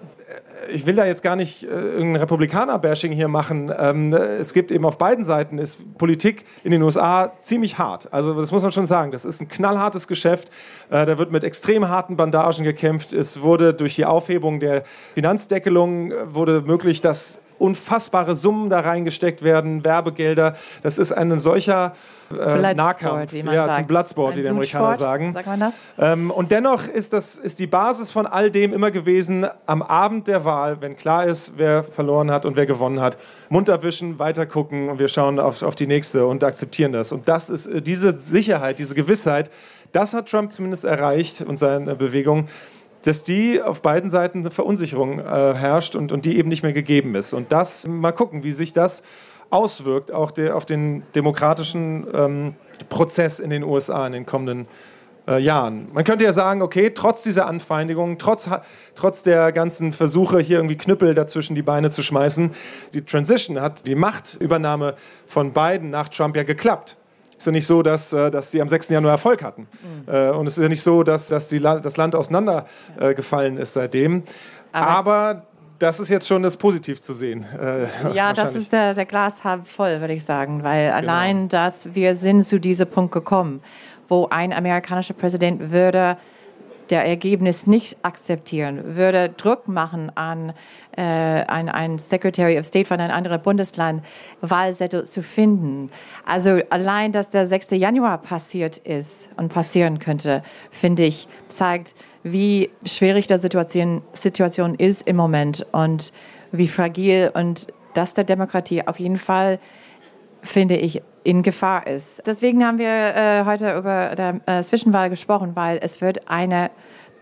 ich 0.69 0.85
will 0.85 0.95
da 0.95 1.05
jetzt 1.05 1.23
gar 1.23 1.35
nicht 1.35 1.63
äh, 1.63 1.67
irgendein 1.67 2.21
Republikaner-Bashing 2.21 3.11
hier 3.11 3.27
machen. 3.27 3.71
Ähm, 3.77 4.13
es 4.13 4.53
gibt 4.53 4.71
eben 4.71 4.85
auf 4.85 4.97
beiden 4.97 5.23
Seiten 5.23 5.57
ist 5.57 5.97
Politik 5.97 6.45
in 6.63 6.71
den 6.71 6.81
USA 6.81 7.33
ziemlich 7.39 7.77
hart. 7.77 8.11
Also 8.13 8.33
das 8.39 8.51
muss 8.51 8.63
man 8.63 8.71
schon 8.71 8.85
sagen. 8.85 9.11
Das 9.11 9.25
ist 9.25 9.41
ein 9.41 9.47
knallhartes 9.47 10.07
Geschäft. 10.07 10.49
Äh, 10.89 11.05
da 11.05 11.17
wird 11.17 11.31
mit 11.31 11.43
extrem 11.43 11.87
harten 11.87 12.15
Bandagen 12.15 12.63
gekämpft. 12.63 13.13
Es 13.13 13.41
wurde 13.41 13.73
durch 13.73 13.95
die 13.95 14.05
Aufhebung 14.05 14.59
der 14.59 14.83
Finanzdeckelung 15.13 16.11
äh, 16.11 16.33
wurde 16.33 16.61
möglich, 16.61 17.01
dass 17.01 17.41
unfassbare 17.57 18.35
Summen 18.35 18.69
da 18.69 18.81
reingesteckt 18.81 19.41
werden, 19.41 19.83
Werbegelder. 19.83 20.55
Das 20.83 20.97
ist 20.97 21.11
ein 21.11 21.37
solcher 21.39 21.93
äh, 22.31 22.73
Nahkampf. 22.73 23.33
Wie 23.33 23.43
man 23.43 23.53
ja, 23.53 23.65
sagt. 23.65 23.73
ist 23.73 23.79
ein 23.79 23.87
Bloodsport, 23.87 24.33
ein 24.33 24.37
wie 24.37 24.41
die 24.41 24.47
Amerikaner 24.47 24.93
sagen. 24.93 25.33
Sagt 25.33 25.47
man 25.47 25.59
das? 25.59 25.73
Ähm, 25.99 26.31
und 26.31 26.51
dennoch 26.51 26.87
ist, 26.87 27.13
das, 27.13 27.35
ist 27.35 27.59
die 27.59 27.67
Basis 27.67 28.11
von 28.11 28.25
all 28.25 28.51
dem 28.51 28.73
immer 28.73 28.91
gewesen, 28.91 29.47
am 29.65 29.81
Abend 29.81 30.27
der 30.27 30.45
Wahl, 30.45 30.81
wenn 30.81 30.95
klar 30.97 31.25
ist, 31.25 31.53
wer 31.57 31.83
verloren 31.83 32.31
hat 32.31 32.45
und 32.45 32.55
wer 32.55 32.65
gewonnen 32.65 32.99
hat, 32.99 33.17
Mund 33.49 33.69
abwischen, 33.69 34.19
weiter 34.19 34.45
gucken 34.45 34.89
und 34.89 34.99
wir 34.99 35.07
schauen 35.07 35.39
auf, 35.39 35.61
auf 35.61 35.75
die 35.75 35.87
nächste 35.87 36.25
und 36.25 36.43
akzeptieren 36.43 36.91
das. 36.91 37.11
Und 37.11 37.27
das 37.27 37.49
ist 37.49 37.67
äh, 37.67 37.81
diese 37.81 38.11
Sicherheit, 38.11 38.79
diese 38.79 38.95
Gewissheit, 38.95 39.51
das 39.91 40.13
hat 40.13 40.29
Trump 40.29 40.51
zumindest 40.51 40.83
erreicht 40.83 41.41
und 41.41 41.57
seine 41.57 41.95
Bewegung 41.95 42.47
dass 43.05 43.23
die 43.23 43.61
auf 43.61 43.81
beiden 43.81 44.09
Seiten 44.09 44.39
eine 44.39 44.51
Verunsicherung 44.51 45.19
äh, 45.19 45.23
herrscht 45.23 45.95
und, 45.95 46.11
und 46.11 46.25
die 46.25 46.37
eben 46.37 46.49
nicht 46.49 46.63
mehr 46.63 46.73
gegeben 46.73 47.15
ist. 47.15 47.33
Und 47.33 47.51
das, 47.51 47.87
mal 47.87 48.11
gucken, 48.11 48.43
wie 48.43 48.51
sich 48.51 48.73
das 48.73 49.03
auswirkt, 49.51 50.11
auch 50.11 50.31
der, 50.31 50.55
auf 50.55 50.65
den 50.65 51.03
demokratischen 51.13 52.07
ähm, 52.13 52.55
Prozess 52.89 53.39
in 53.39 53.51
den 53.51 53.63
USA 53.63 54.07
in 54.07 54.13
den 54.13 54.25
kommenden 54.25 54.67
äh, 55.27 55.39
Jahren. 55.39 55.87
Man 55.93 56.03
könnte 56.03 56.23
ja 56.23 56.33
sagen, 56.33 56.63
okay, 56.63 56.89
trotz 56.89 57.21
dieser 57.21 57.47
Anfeindungen, 57.47 58.17
trotz, 58.17 58.49
trotz 58.95 59.21
der 59.23 59.51
ganzen 59.51 59.93
Versuche, 59.93 60.39
hier 60.39 60.57
irgendwie 60.57 60.77
Knüppel 60.77 61.13
dazwischen 61.13 61.55
die 61.55 61.61
Beine 61.61 61.91
zu 61.91 62.01
schmeißen, 62.01 62.51
die 62.93 63.05
Transition 63.05 63.61
hat, 63.61 63.85
die 63.85 63.95
Machtübernahme 63.95 64.95
von 65.27 65.53
Biden 65.53 65.91
nach 65.91 66.09
Trump 66.09 66.35
ja 66.35 66.43
geklappt. 66.43 66.97
Es 67.37 67.43
ist 67.43 67.45
ja 67.47 67.51
nicht 67.51 67.67
so, 67.67 67.81
dass, 67.81 68.13
äh, 68.13 68.31
dass 68.31 68.51
die 68.51 68.61
am 68.61 68.69
6. 68.69 68.89
Januar 68.89 69.13
Erfolg 69.13 69.43
hatten. 69.43 69.67
Mhm. 70.07 70.13
Äh, 70.13 70.29
und 70.31 70.47
es 70.47 70.57
ist 70.57 70.63
ja 70.63 70.69
nicht 70.69 70.83
so, 70.83 71.03
dass, 71.03 71.27
dass 71.27 71.47
die, 71.47 71.59
das 71.59 71.97
Land 71.97 72.15
auseinandergefallen 72.15 73.57
ist 73.57 73.73
seitdem. 73.73 74.23
Aber, 74.71 74.87
Aber 74.87 75.45
das 75.79 75.99
ist 75.99 76.09
jetzt 76.09 76.27
schon 76.27 76.43
das 76.43 76.57
positiv 76.57 77.01
zu 77.01 77.13
sehen. 77.13 77.45
Äh, 77.59 78.13
ja, 78.13 78.33
das 78.33 78.55
ist 78.55 78.71
der, 78.71 78.93
der 78.93 79.05
Glas 79.05 79.43
halb 79.43 79.67
voll, 79.67 79.99
würde 79.99 80.13
ich 80.13 80.23
sagen, 80.23 80.63
weil 80.63 80.85
genau. 80.85 80.97
allein 80.97 81.49
das, 81.49 81.93
wir 81.93 82.15
sind 82.15 82.43
zu 82.43 82.59
diesem 82.59 82.87
Punkt 82.87 83.13
gekommen, 83.13 83.61
wo 84.07 84.27
ein 84.29 84.53
amerikanischer 84.53 85.13
Präsident 85.13 85.71
würde 85.71 86.17
der 86.89 87.05
Ergebnis 87.05 87.67
nicht 87.67 87.97
akzeptieren, 88.03 88.95
würde 88.95 89.29
Druck 89.29 89.67
machen 89.67 90.11
an 90.15 90.53
äh, 90.95 91.01
einen 91.01 91.99
Secretary 91.99 92.59
of 92.59 92.65
State 92.65 92.85
von 92.85 92.99
einem 92.99 93.13
anderen 93.13 93.41
Bundesland, 93.41 94.03
Wahlzettel 94.41 95.05
zu 95.05 95.23
finden. 95.23 95.89
Also 96.25 96.59
allein, 96.69 97.11
dass 97.11 97.29
der 97.29 97.47
6. 97.47 97.71
Januar 97.71 98.19
passiert 98.19 98.77
ist 98.79 99.29
und 99.37 99.49
passieren 99.49 99.99
könnte, 99.99 100.43
finde 100.71 101.03
ich, 101.03 101.27
zeigt, 101.47 101.95
wie 102.23 102.71
schwierig 102.85 103.27
die 103.27 103.37
Situation, 103.37 104.01
Situation 104.13 104.75
ist 104.75 105.07
im 105.07 105.15
Moment 105.15 105.65
und 105.71 106.11
wie 106.51 106.67
fragil 106.67 107.31
und 107.33 107.67
dass 107.93 108.13
der 108.13 108.23
Demokratie 108.23 108.87
auf 108.87 108.99
jeden 108.99 109.17
Fall, 109.17 109.59
finde 110.41 110.75
ich, 110.75 111.01
in 111.25 111.43
Gefahr 111.43 111.87
ist. 111.87 112.21
Deswegen 112.25 112.63
haben 112.63 112.77
wir 112.77 112.87
äh, 112.87 113.43
heute 113.45 113.75
über 113.75 114.15
die 114.15 114.51
äh, 114.51 114.63
Zwischenwahl 114.63 115.09
gesprochen, 115.09 115.51
weil 115.55 115.79
es 115.81 115.99
wird 115.99 116.29
eine, 116.29 116.69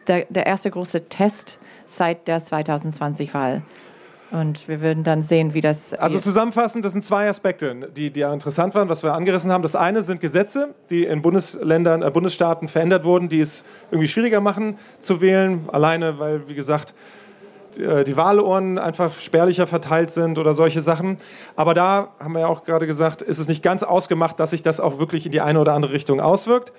der, 0.07 0.25
der 0.29 0.45
erste 0.45 0.69
große 0.69 1.07
Test 1.09 1.57
seit 1.85 2.27
der 2.27 2.41
2020-Wahl. 2.41 3.63
Und 4.31 4.67
wir 4.67 4.81
würden 4.81 5.03
dann 5.03 5.21
sehen, 5.21 5.53
wie 5.53 5.61
das. 5.61 5.93
Also 5.93 6.19
zusammenfassend, 6.19 6.83
das 6.83 6.93
sind 6.93 7.03
zwei 7.03 7.29
Aspekte, 7.29 7.91
die, 7.95 8.09
die 8.09 8.21
interessant 8.21 8.73
waren, 8.73 8.89
was 8.89 9.03
wir 9.03 9.13
angerissen 9.13 9.51
haben. 9.51 9.61
Das 9.61 9.75
eine 9.75 10.01
sind 10.01 10.21
Gesetze, 10.21 10.73
die 10.89 11.05
in 11.05 11.21
Bundesländern, 11.21 12.01
äh, 12.01 12.09
Bundesstaaten 12.09 12.67
verändert 12.67 13.05
wurden, 13.05 13.29
die 13.29 13.39
es 13.39 13.63
irgendwie 13.91 14.07
schwieriger 14.07 14.41
machen 14.41 14.77
zu 14.99 15.21
wählen. 15.21 15.69
Alleine, 15.71 16.17
weil, 16.19 16.49
wie 16.49 16.55
gesagt, 16.55 16.95
die, 17.77 17.83
äh, 17.83 18.03
die 18.03 18.17
Wahlurnen 18.17 18.77
einfach 18.77 19.13
spärlicher 19.19 19.67
verteilt 19.67 20.11
sind 20.11 20.37
oder 20.37 20.53
solche 20.53 20.81
Sachen. 20.81 21.17
Aber 21.55 21.73
da 21.73 22.13
haben 22.19 22.33
wir 22.33 22.41
ja 22.41 22.47
auch 22.47 22.63
gerade 22.63 22.87
gesagt, 22.87 23.21
ist 23.21 23.39
es 23.39 23.47
nicht 23.47 23.63
ganz 23.63 23.83
ausgemacht, 23.83 24.39
dass 24.39 24.51
sich 24.51 24.61
das 24.61 24.79
auch 24.79 24.99
wirklich 24.99 25.25
in 25.25 25.31
die 25.31 25.41
eine 25.41 25.59
oder 25.59 25.73
andere 25.73 25.93
Richtung 25.93 26.19
auswirkt. 26.19 26.73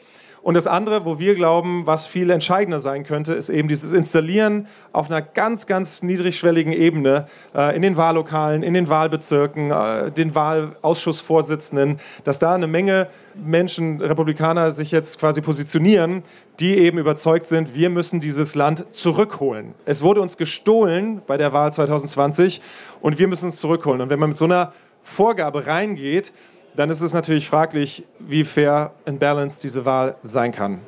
Und 0.45 0.59
das 0.59 0.67
andere, 0.67 1.07
wo 1.07 1.19
wir 1.19 1.35
glauben, 1.35 1.87
was 1.87 2.05
viel 2.05 2.29
entscheidender 2.29 2.79
sein 2.79 3.05
könnte, 3.05 3.33
ist 3.33 3.49
eben 3.49 3.67
dieses 3.67 3.93
Installieren 3.93 4.67
auf 4.93 5.11
einer 5.11 5.23
ganz, 5.23 5.67
ganz 5.67 6.03
niedrigschwelligen 6.03 6.71
Ebene 6.71 7.27
äh, 7.55 7.75
in 7.75 7.81
den 7.81 7.97
Wahllokalen, 7.97 8.63
in 8.63 8.75
den 8.75 8.91
Wahlbezirken, 8.91 9.71
äh, 9.71 10.11
den 10.11 10.35
Wahlausschussvorsitzenden, 10.35 11.99
dass 12.25 12.41
da 12.41 12.55
eine 12.55 12.67
Menge 12.67 13.09
Menschen, 13.35 14.03
Republikaner, 14.03 14.73
sich 14.73 14.91
jetzt 14.91 15.19
quasi 15.19 15.41
positionieren, 15.41 16.23
die 16.61 16.77
eben 16.77 16.99
überzeugt 16.99 17.47
sind, 17.47 17.75
wir 17.75 17.89
müssen 17.89 18.21
dieses 18.21 18.55
Land 18.55 18.85
zurückholen. 18.95 19.73
Es 19.87 20.03
wurde 20.03 20.21
uns 20.21 20.37
gestohlen 20.37 21.23
bei 21.27 21.39
der 21.39 21.55
Wahl 21.55 21.73
2020 21.73 22.61
und 23.01 23.19
wir 23.19 23.29
müssen 23.29 23.49
es 23.49 23.57
zurückholen. 23.57 24.03
Und 24.03 24.11
wenn 24.11 24.21
man 24.21 24.29
mit 24.29 24.37
so 24.37 24.45
einer 24.45 24.75
Vorgabe 25.01 25.67
reingeht, 25.67 26.35
dann 26.77 26.91
ist 26.91 27.01
es 27.01 27.13
natürlich 27.13 27.49
fraglich, 27.49 28.05
wie 28.19 28.45
fair 28.45 28.93
and 29.07 29.19
balanced 29.19 29.63
diese 29.63 29.85
Wahl 29.85 30.17
sein 30.23 30.53
kann. 30.53 30.81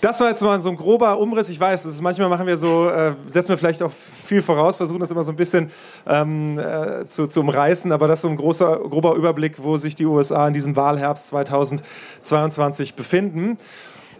Das 0.00 0.20
war 0.20 0.28
jetzt 0.28 0.42
mal 0.42 0.60
so 0.60 0.68
ein 0.68 0.76
grober 0.76 1.18
Umriss. 1.18 1.48
Ich 1.48 1.58
weiß, 1.58 1.86
ist, 1.86 2.00
manchmal 2.02 2.28
machen 2.28 2.46
wir 2.46 2.56
so, 2.56 2.88
äh, 2.88 3.14
setzen 3.30 3.48
wir 3.48 3.58
vielleicht 3.58 3.82
auch 3.82 3.90
viel 3.90 4.42
voraus, 4.42 4.76
versuchen 4.76 5.00
das 5.00 5.10
immer 5.10 5.24
so 5.24 5.32
ein 5.32 5.36
bisschen 5.36 5.70
ähm, 6.06 6.58
äh, 6.58 7.06
zu, 7.06 7.26
zu 7.26 7.40
umreißen, 7.40 7.90
aber 7.92 8.06
das 8.06 8.18
ist 8.18 8.22
so 8.22 8.28
ein 8.28 8.36
großer, 8.36 8.78
grober 8.88 9.14
Überblick, 9.14 9.62
wo 9.62 9.78
sich 9.78 9.94
die 9.94 10.04
USA 10.04 10.48
in 10.48 10.54
diesem 10.54 10.76
Wahlherbst 10.76 11.28
2022 11.28 12.94
befinden. 12.94 13.56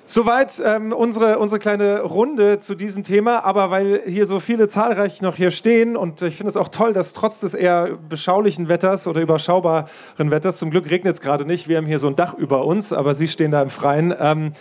Soweit 0.08 0.62
ähm, 0.64 0.92
unsere, 0.92 1.40
unsere 1.40 1.58
kleine 1.58 2.02
Runde 2.02 2.60
zu 2.60 2.76
diesem 2.76 3.02
Thema. 3.02 3.44
Aber 3.44 3.72
weil 3.72 4.02
hier 4.06 4.24
so 4.24 4.38
viele 4.38 4.68
zahlreich 4.68 5.20
noch 5.20 5.34
hier 5.34 5.50
stehen 5.50 5.96
und 5.96 6.22
ich 6.22 6.36
finde 6.36 6.50
es 6.50 6.56
auch 6.56 6.68
toll, 6.68 6.92
dass 6.92 7.12
trotz 7.12 7.40
des 7.40 7.54
eher 7.54 7.98
beschaulichen 8.08 8.68
Wetters 8.68 9.08
oder 9.08 9.20
überschaubaren 9.20 10.30
Wetters, 10.30 10.58
zum 10.58 10.70
Glück 10.70 10.88
regnet 10.88 11.16
es 11.16 11.20
gerade 11.20 11.44
nicht, 11.44 11.66
wir 11.66 11.78
haben 11.78 11.86
hier 11.86 11.98
so 11.98 12.06
ein 12.06 12.14
Dach 12.14 12.34
über 12.34 12.64
uns, 12.64 12.92
aber 12.92 13.16
Sie 13.16 13.26
stehen 13.26 13.50
da 13.50 13.60
im 13.60 13.68
Freien. 13.68 14.14
Ähm, 14.16 14.52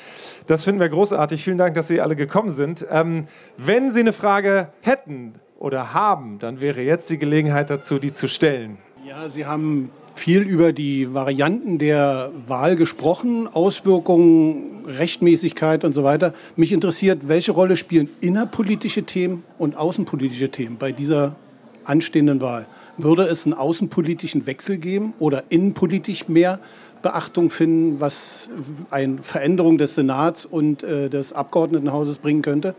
das 0.48 0.64
finden 0.64 0.82
wir 0.82 0.90
großartig. 0.90 1.44
Vielen 1.44 1.60
Dank, 1.60 1.76
dass 1.76 1.88
Sie 1.88 2.02
alle 2.02 2.16
gekommen 2.16 2.50
sind. 2.50 2.84
Ähm, 2.90 3.28
wenn 3.56 3.92
Sie 3.92 4.00
eine 4.00 4.14
Frage 4.14 4.70
hätten 4.82 5.34
oder 5.60 5.94
haben, 5.94 6.40
dann 6.40 6.60
wäre 6.60 6.82
jetzt 6.82 7.12
die 7.12 7.20
Gelegenheit 7.20 7.70
dazu, 7.70 8.00
die 8.00 8.12
zu 8.12 8.28
stellen. 8.28 8.80
Ja, 9.08 9.30
Sie 9.30 9.46
haben 9.46 9.92
viel 10.16 10.42
über 10.42 10.74
die 10.74 11.14
Varianten 11.14 11.78
der 11.78 12.32
Wahl 12.48 12.76
gesprochen, 12.76 13.48
Auswirkungen, 13.48 14.75
Rechtmäßigkeit 14.86 15.84
und 15.84 15.94
so 15.94 16.04
weiter. 16.04 16.34
Mich 16.56 16.72
interessiert, 16.72 17.28
welche 17.28 17.52
Rolle 17.52 17.78
spielen 17.78 18.10
innerpolitische 18.22 19.04
Themen 19.04 19.44
und 19.58 19.76
außenpolitische 19.76 20.50
Themen 20.50 20.78
bei 20.78 20.92
dieser 20.92 21.36
anstehenden 21.84 22.42
Wahl? 22.42 22.68
Würde 22.98 23.24
es 23.24 23.46
einen 23.46 23.54
außenpolitischen 23.54 24.46
Wechsel 24.46 24.78
geben 24.78 25.14
oder 25.20 25.44
innenpolitisch 25.50 26.28
mehr 26.28 26.60
Beachtung 27.02 27.50
finden, 27.50 28.00
was 28.00 28.50
eine 28.90 29.22
Veränderung 29.22 29.78
des 29.78 29.96
Senats 29.96 30.46
und 30.46 30.84
äh, 30.84 31.10
des 31.10 31.34
Abgeordnetenhauses 31.34 32.18
bringen 32.18 32.42
könnte? 32.42 32.74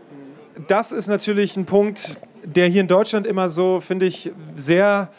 Das 0.67 0.91
ist 0.91 1.07
natürlich 1.07 1.55
ein 1.55 1.65
Punkt, 1.65 2.17
der 2.43 2.67
hier 2.67 2.81
in 2.81 2.87
Deutschland 2.87 3.27
immer 3.27 3.49
so, 3.49 3.79
finde 3.79 4.05
ich, 4.05 4.31
sehr 4.55 5.09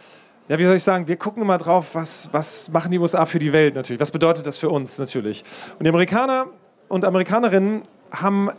ja, 0.49 0.59
wie 0.59 0.65
soll 0.65 0.77
ich 0.77 0.83
sagen, 0.83 1.07
wir 1.07 1.17
gucken 1.17 1.43
immer 1.43 1.59
drauf, 1.59 1.95
was, 1.95 2.31
was 2.33 2.71
machen 2.71 2.91
die 2.91 2.99
USA 2.99 3.27
für 3.27 3.39
die 3.39 3.53
Welt 3.53 3.75
natürlich, 3.75 4.01
was 4.01 4.11
bedeutet 4.11 4.47
das 4.47 4.57
für 4.57 4.71
uns 4.71 4.99
natürlich. 4.99 5.45
Und 5.79 5.85
die 5.85 5.91
Amerikaner 5.91 6.47
und 6.89 7.05
Amerikanerinnen 7.05 7.83
haben 8.11 8.51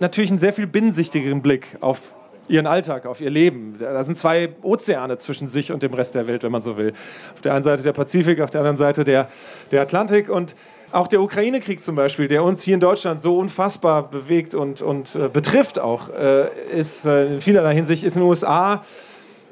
natürlich 0.00 0.30
einen 0.30 0.38
sehr 0.38 0.52
viel 0.52 0.66
binnensichtigeren 0.66 1.42
Blick 1.42 1.76
auf 1.80 2.14
ihren 2.48 2.66
Alltag, 2.66 3.06
auf 3.06 3.20
ihr 3.20 3.30
Leben. 3.30 3.76
Da 3.78 4.02
sind 4.02 4.16
zwei 4.16 4.50
Ozeane 4.62 5.18
zwischen 5.18 5.48
sich 5.48 5.72
und 5.72 5.82
dem 5.82 5.94
Rest 5.94 6.14
der 6.14 6.26
Welt, 6.26 6.42
wenn 6.42 6.52
man 6.52 6.62
so 6.62 6.76
will. 6.76 6.92
Auf 7.32 7.40
der 7.40 7.54
einen 7.54 7.62
Seite 7.62 7.82
der 7.82 7.92
Pazifik, 7.92 8.40
auf 8.40 8.50
der 8.50 8.60
anderen 8.60 8.76
Seite 8.76 9.04
der, 9.04 9.28
der 9.70 9.82
Atlantik. 9.82 10.28
Und 10.28 10.54
auch 10.92 11.06
der 11.08 11.22
Ukraine-Krieg 11.22 11.80
zum 11.80 11.96
Beispiel, 11.96 12.28
der 12.28 12.44
uns 12.44 12.62
hier 12.62 12.74
in 12.74 12.80
Deutschland 12.80 13.18
so 13.18 13.38
unfassbar 13.38 14.10
bewegt 14.10 14.54
und, 14.54 14.82
und 14.82 15.16
äh, 15.16 15.28
betrifft 15.28 15.78
auch, 15.78 16.10
äh, 16.10 16.48
ist 16.76 17.06
äh, 17.06 17.34
in 17.34 17.40
vielerlei 17.40 17.74
Hinsicht 17.74 18.04
ist 18.04 18.16
in 18.16 18.22
den 18.22 18.28
USA 18.28 18.84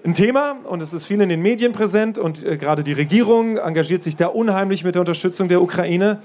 ein 0.05 0.15
Thema 0.15 0.57
und 0.65 0.83
es 0.83 0.93
ist 0.93 1.05
viel 1.07 1.21
in 1.21 1.29
den 1.29 1.41
Medien 1.41 1.73
präsent 1.73 2.19
und 2.19 2.45
äh, 2.45 2.57
gerade 2.57 2.85
die 2.85 2.93
Regierung 2.93 3.57
engagiert 3.57 4.03
sich 4.03 4.17
da 4.17 4.27
unheimlich 4.27 4.85
mit 4.85 4.95
der 4.95 5.01
Unterstützung 5.01 5.49
der 5.49 5.63
Ukraine. 5.63 6.23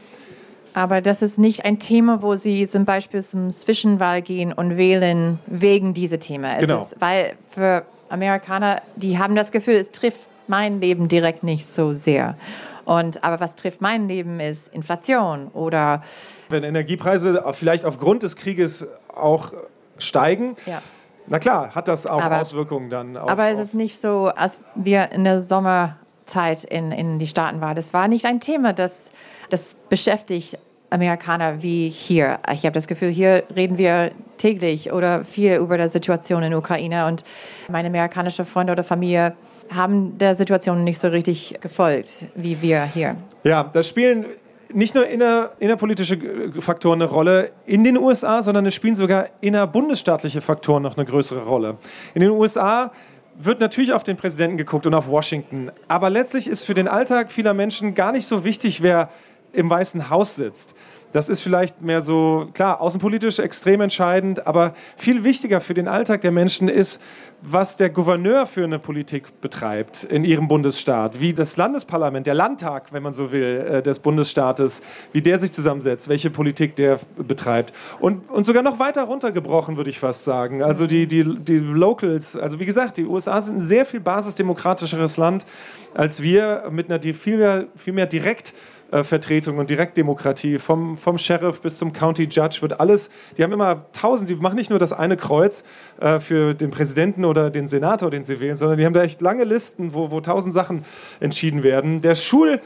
Aber 0.77 1.01
das 1.01 1.23
ist 1.23 1.39
nicht 1.39 1.65
ein 1.65 1.79
Thema, 1.79 2.21
wo 2.21 2.35
Sie 2.35 2.67
zum 2.67 2.85
Beispiel 2.85 3.23
zum 3.23 3.49
Zwischenwahl 3.49 4.21
gehen 4.21 4.53
und 4.53 4.77
wählen 4.77 5.39
wegen 5.47 5.95
dieser 5.95 6.19
Thema. 6.19 6.53
Es 6.53 6.59
Genau. 6.61 6.83
Ist, 6.83 6.95
weil 6.99 7.33
für 7.49 7.83
Amerikaner, 8.09 8.83
die 8.95 9.17
haben 9.17 9.33
das 9.33 9.49
Gefühl, 9.51 9.73
es 9.73 9.89
trifft 9.89 10.19
mein 10.45 10.79
Leben 10.79 11.07
direkt 11.07 11.41
nicht 11.43 11.65
so 11.65 11.93
sehr. 11.93 12.37
Und, 12.85 13.23
aber 13.23 13.39
was 13.39 13.55
trifft 13.55 13.81
mein 13.81 14.07
Leben 14.07 14.39
ist 14.39 14.67
Inflation 14.71 15.47
oder 15.47 16.03
Wenn 16.49 16.63
Energiepreise 16.63 17.43
vielleicht 17.53 17.83
aufgrund 17.83 18.21
des 18.21 18.35
Krieges 18.35 18.85
auch 19.15 19.53
steigen, 19.97 20.55
ja. 20.67 20.79
na 21.25 21.39
klar, 21.39 21.73
hat 21.73 21.87
das 21.87 22.05
auch 22.05 22.21
Aber- 22.21 22.39
Auswirkungen 22.39 22.91
dann 22.91 23.17
auf. 23.17 23.27
Aber 23.31 23.47
es 23.47 23.57
ist 23.57 23.73
nicht 23.73 23.99
so, 23.99 24.27
als 24.27 24.59
wir 24.75 25.11
in 25.11 25.23
der 25.23 25.39
Sommerzeit 25.41 26.63
in, 26.65 26.91
in 26.91 27.17
die 27.17 27.25
Staaten 27.27 27.61
waren. 27.61 27.75
Das 27.75 27.95
war 27.95 28.07
nicht 28.07 28.25
ein 28.25 28.39
Thema, 28.41 28.73
das, 28.73 29.05
das 29.49 29.75
beschäftigt 29.89 30.59
Amerikaner 30.89 31.61
wie 31.61 31.89
hier. 31.89 32.39
Ich 32.53 32.63
habe 32.63 32.73
das 32.73 32.87
Gefühl, 32.87 33.09
hier 33.09 33.43
reden 33.55 33.77
wir 33.77 34.11
täglich 34.37 34.91
oder 34.91 35.25
viel 35.25 35.55
über 35.55 35.77
die 35.77 35.87
Situation 35.89 36.43
in 36.43 36.51
der 36.51 36.59
Ukraine 36.59 37.07
und 37.07 37.23
meine 37.69 37.89
amerikanische 37.89 38.45
Freunde 38.45 38.73
oder 38.73 38.83
Familie 38.83 39.33
haben 39.73 40.17
der 40.17 40.35
Situation 40.35 40.83
nicht 40.83 40.99
so 40.99 41.09
richtig 41.09 41.55
gefolgt 41.61 42.25
wie 42.35 42.61
wir 42.61 42.83
hier. 42.83 43.15
Ja, 43.43 43.63
das 43.63 43.87
spielen 43.87 44.25
nicht 44.73 44.95
nur 44.95 45.07
inner, 45.07 45.51
innerpolitische 45.59 46.17
Faktoren 46.59 47.01
eine 47.01 47.09
Rolle 47.09 47.51
in 47.65 47.83
den 47.83 47.97
USA, 47.97 48.41
sondern 48.41 48.65
es 48.65 48.73
spielen 48.73 48.95
sogar 48.95 49.27
innerbundesstaatliche 49.41 50.41
Faktoren 50.41 50.83
noch 50.83 50.97
eine 50.97 51.05
größere 51.05 51.43
Rolle. 51.43 51.77
In 52.13 52.21
den 52.21 52.31
USA 52.31 52.91
wird 53.35 53.59
natürlich 53.59 53.93
auf 53.93 54.03
den 54.03 54.17
Präsidenten 54.17 54.57
geguckt 54.57 54.87
und 54.87 54.93
auf 54.93 55.07
Washington, 55.07 55.71
aber 55.87 56.09
letztlich 56.09 56.47
ist 56.47 56.63
für 56.63 56.73
den 56.73 56.87
Alltag 56.87 57.31
vieler 57.31 57.53
Menschen 57.53 57.93
gar 57.93 58.11
nicht 58.11 58.25
so 58.25 58.43
wichtig, 58.43 58.81
wer 58.81 59.09
im 59.53 59.69
Weißen 59.69 60.09
Haus 60.09 60.35
sitzt. 60.35 60.75
Das 61.11 61.29
ist 61.29 61.41
vielleicht 61.41 61.81
mehr 61.81 62.01
so, 62.01 62.49
klar, 62.53 62.81
außenpolitisch 62.81 63.39
extrem 63.39 63.81
entscheidend, 63.81 64.45
aber 64.45 64.73
viel 64.97 65.23
wichtiger 65.23 65.61
für 65.61 65.73
den 65.73 65.87
Alltag 65.87 66.21
der 66.21 66.31
Menschen 66.31 66.67
ist, 66.67 67.01
was 67.41 67.77
der 67.77 67.89
Gouverneur 67.89 68.45
für 68.45 68.63
eine 68.63 68.79
Politik 68.79 69.41
betreibt 69.41 70.03
in 70.03 70.25
ihrem 70.25 70.47
Bundesstaat, 70.47 71.21
wie 71.21 71.33
das 71.33 71.55
Landesparlament, 71.55 72.27
der 72.27 72.33
Landtag, 72.33 72.91
wenn 72.91 73.03
man 73.03 73.13
so 73.13 73.31
will, 73.31 73.65
äh, 73.69 73.81
des 73.81 73.99
Bundesstaates, 73.99 74.81
wie 75.13 75.21
der 75.21 75.37
sich 75.37 75.51
zusammensetzt, 75.51 76.09
welche 76.09 76.29
Politik 76.29 76.75
der 76.75 76.99
betreibt. 77.15 77.73
Und, 77.99 78.29
und 78.29 78.45
sogar 78.45 78.63
noch 78.63 78.79
weiter 78.79 79.03
runtergebrochen, 79.03 79.77
würde 79.77 79.89
ich 79.89 79.99
fast 79.99 80.23
sagen. 80.23 80.63
Also 80.63 80.87
die, 80.87 81.07
die, 81.07 81.23
die 81.23 81.57
Locals, 81.57 82.35
also 82.35 82.59
wie 82.59 82.65
gesagt, 82.65 82.97
die 82.97 83.05
USA 83.05 83.41
sind 83.41 83.57
ein 83.57 83.59
sehr 83.59 83.85
viel 83.85 83.99
basisdemokratischeres 83.99 85.17
Land 85.17 85.45
als 85.93 86.21
wir, 86.21 86.65
mit 86.71 86.91
einer 86.91 87.01
viel 87.13 87.37
mehr, 87.37 87.65
viel 87.75 87.93
mehr 87.93 88.05
direkt 88.05 88.53
Vertretung 88.91 89.57
und 89.57 89.69
Direktdemokratie, 89.69 90.59
vom, 90.59 90.96
vom 90.97 91.17
Sheriff 91.17 91.61
bis 91.61 91.77
zum 91.77 91.93
County 91.93 92.23
Judge 92.23 92.57
wird 92.61 92.79
alles, 92.79 93.09
die 93.37 93.43
haben 93.43 93.51
immer 93.51 93.91
tausend, 93.93 94.29
die 94.29 94.35
machen 94.35 94.55
nicht 94.55 94.69
nur 94.69 94.79
das 94.79 94.93
eine 94.93 95.17
Kreuz 95.17 95.63
äh, 95.99 96.19
für 96.19 96.53
den 96.53 96.71
Präsidenten 96.71 97.25
oder 97.25 97.49
den 97.49 97.67
Senator, 97.67 98.09
den 98.09 98.23
sie 98.23 98.39
wählen, 98.39 98.55
sondern 98.55 98.77
die 98.77 98.85
haben 98.85 98.93
da 98.93 99.03
echt 99.03 99.21
lange 99.21 99.43
Listen, 99.43 99.93
wo, 99.93 100.11
wo 100.11 100.21
tausend 100.21 100.53
Sachen 100.53 100.85
entschieden 101.19 101.63
werden. 101.63 102.01
Der 102.01 102.15
Schul 102.15 102.61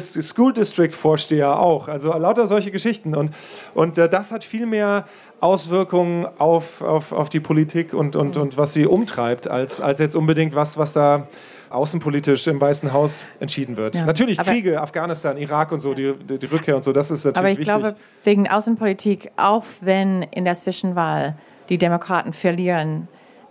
School 0.00 0.52
District 0.52 0.90
Vorsteher 0.90 1.60
auch, 1.60 1.88
also 1.88 2.12
lauter 2.12 2.46
solche 2.46 2.70
Geschichten 2.70 3.14
und, 3.14 3.30
und 3.74 3.98
äh, 3.98 4.08
das 4.08 4.32
hat 4.32 4.42
viel 4.42 4.66
mehr 4.66 5.06
Auswirkungen 5.40 6.26
auf, 6.38 6.82
auf, 6.82 7.12
auf 7.12 7.28
die 7.28 7.40
Politik 7.40 7.94
und, 7.94 8.16
und, 8.16 8.36
und 8.36 8.56
was 8.56 8.72
sie 8.72 8.86
umtreibt, 8.86 9.48
als, 9.48 9.80
als 9.80 9.98
jetzt 9.98 10.16
unbedingt 10.16 10.54
was, 10.54 10.76
was 10.76 10.92
da 10.92 11.28
außenpolitisch 11.70 12.46
im 12.46 12.60
Weißen 12.60 12.92
Haus 12.92 13.24
entschieden 13.40 13.76
wird. 13.76 13.96
Ja, 13.96 14.04
natürlich 14.04 14.38
Kriege, 14.38 14.80
Afghanistan, 14.80 15.36
Irak 15.36 15.72
und 15.72 15.80
so, 15.80 15.94
die, 15.94 16.14
die, 16.14 16.46
Rückkehr 16.46 16.76
und 16.76 16.84
so, 16.84 16.92
das 16.92 17.10
ist 17.10 17.24
natürlich 17.24 17.38
Aber 17.38 17.50
ich 17.50 17.58
wichtig. 17.58 17.74
glaube, 17.74 17.96
wegen 18.24 18.48
Außenpolitik, 18.48 19.32
auch 19.36 19.64
wenn 19.80 20.22
in 20.22 20.44
der 20.44 20.54
Zwischenwahl 20.54 21.36
die 21.68 21.78
Demokraten 21.78 22.32
verlieren 22.32 23.08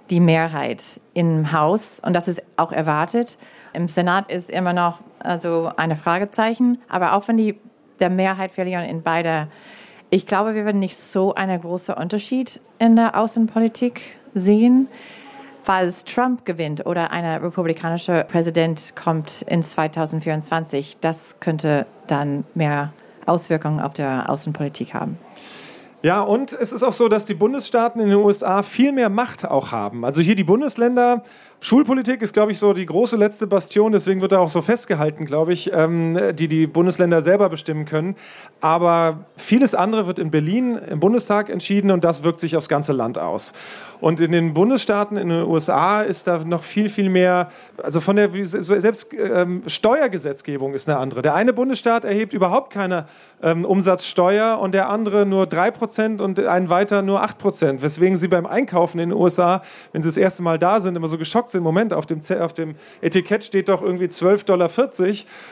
die 0.10 0.20
Mehrheit 0.20 0.84
im 1.14 1.52
Haus, 1.52 2.00
und 2.00 2.14
das 2.14 2.28
ist 2.28 2.44
auch 2.58 2.72
erwartet, 2.72 3.38
im 3.74 3.88
Senat 3.88 4.32
ist 4.32 4.50
immer 4.50 4.74
noch 4.74 5.00
also 5.20 5.72
eine 5.76 5.96
Fragezeichen, 5.96 6.78
aber 6.88 7.14
auch 7.14 7.28
wenn 7.28 7.38
die 7.38 7.60
der 8.00 8.10
Mehrheit 8.10 8.52
verlieren 8.52 8.84
in 8.86 9.02
beide, 9.02 9.48
ich 10.10 10.26
glaube, 10.26 10.56
wir 10.56 10.66
werden 10.66 10.80
nicht 10.80 10.98
so 10.98 11.34
einen 11.34 11.60
großen 11.60 11.96
Unterschied 11.96 12.60
in 12.80 12.96
der 12.96 13.18
Außenpolitik 13.18 14.18
sehen. 14.34 14.88
Falls 15.66 16.06
Trump 16.06 16.46
gewinnt 16.46 16.86
oder 16.86 17.10
ein 17.10 17.26
republikanischer 17.26 18.24
Präsident 18.26 18.96
kommt 18.96 19.42
in 19.50 19.64
2024, 19.64 21.00
das 21.02 21.38
könnte 21.40 21.88
dann 22.06 22.44
mehr 22.54 22.94
Auswirkungen 23.26 23.80
auf 23.80 23.94
der 23.94 24.30
Außenpolitik 24.30 24.94
haben. 24.94 25.18
Ja, 26.04 26.22
und 26.22 26.54
es 26.54 26.72
ist 26.72 26.84
auch 26.84 26.94
so, 26.94 27.08
dass 27.08 27.26
die 27.26 27.34
Bundesstaaten 27.34 28.00
in 28.00 28.10
den 28.10 28.20
USA 28.20 28.62
viel 28.62 28.92
mehr 28.92 29.10
Macht 29.10 29.44
auch 29.44 29.72
haben. 29.72 30.06
Also 30.06 30.22
hier 30.22 30.36
die 30.36 30.44
Bundesländer, 30.44 31.24
Schulpolitik 31.66 32.22
ist, 32.22 32.34
glaube 32.34 32.52
ich, 32.52 32.60
so 32.60 32.74
die 32.74 32.86
große 32.86 33.18
letzte 33.18 33.48
Bastion, 33.48 33.92
deswegen 33.92 34.22
wird 34.22 34.34
da 34.34 34.38
auch 34.38 34.50
so 34.50 34.62
festgehalten, 34.62 35.26
glaube 35.26 35.52
ich, 35.52 35.74
ähm, 35.74 36.16
die 36.36 36.48
die 36.48 36.68
Bundesländer 36.68 37.24
selber 37.24 37.50
bestimmen 37.50 37.86
können. 37.86 38.16
Aber 38.62 39.26
vieles 39.36 39.74
andere 39.74 40.06
wird 40.06 40.20
in 40.20 40.30
Berlin 40.30 40.76
im 40.76 41.00
Bundestag 41.00 41.50
entschieden 41.50 41.90
und 41.90 42.04
das 42.04 42.24
wirkt 42.24 42.40
sich 42.40 42.56
aufs 42.56 42.70
ganze 42.70 42.94
Land 42.94 43.18
aus. 43.18 43.54
Und 44.00 44.22
in 44.22 44.32
den 44.32 44.54
Bundesstaaten 44.54 45.18
in 45.18 45.30
den 45.30 45.42
USA 45.42 46.02
ist 46.02 46.28
da 46.28 46.44
noch 46.46 46.62
viel, 46.62 46.88
viel 46.88 47.10
mehr, 47.10 47.50
also 47.82 48.00
von 48.00 48.16
der, 48.16 48.30
selbst 48.44 49.12
ähm, 49.14 49.64
Steuergesetzgebung 49.66 50.76
ist 50.76 50.88
eine 50.88 51.00
andere. 51.00 51.24
Der 51.24 51.34
eine 51.34 51.52
Bundesstaat 51.52 52.06
erhebt 52.06 52.34
überhaupt 52.34 52.72
keine 52.72 53.08
ähm, 53.42 53.66
Umsatzsteuer 53.66 54.60
und 54.60 54.74
der 54.74 54.90
andere 54.90 55.26
nur 55.26 55.46
3% 55.46 56.22
und 56.22 56.40
ein 56.40 56.70
weiter 56.70 57.02
nur 57.02 57.24
8%. 57.24 57.82
Weswegen 57.82 58.18
sie 58.18 58.28
beim 58.28 58.46
Einkaufen 58.46 59.00
in 59.00 59.10
den 59.10 59.18
USA, 59.18 59.64
wenn 59.94 60.04
sie 60.04 60.10
das 60.10 60.18
erste 60.18 60.44
Mal 60.44 60.60
da 60.60 60.80
sind, 60.80 60.96
immer 60.96 61.08
so 61.08 61.18
geschockt 61.18 61.55
sind. 61.56 61.64
Moment, 61.64 61.94
auf 61.94 62.06
dem, 62.06 62.20
auf 62.40 62.54
dem 62.54 62.76
Etikett 63.02 63.44
steht 63.44 63.70
doch 63.70 63.82
irgendwie 63.82 64.06
12,40 64.06 64.46
Dollar 64.46 64.70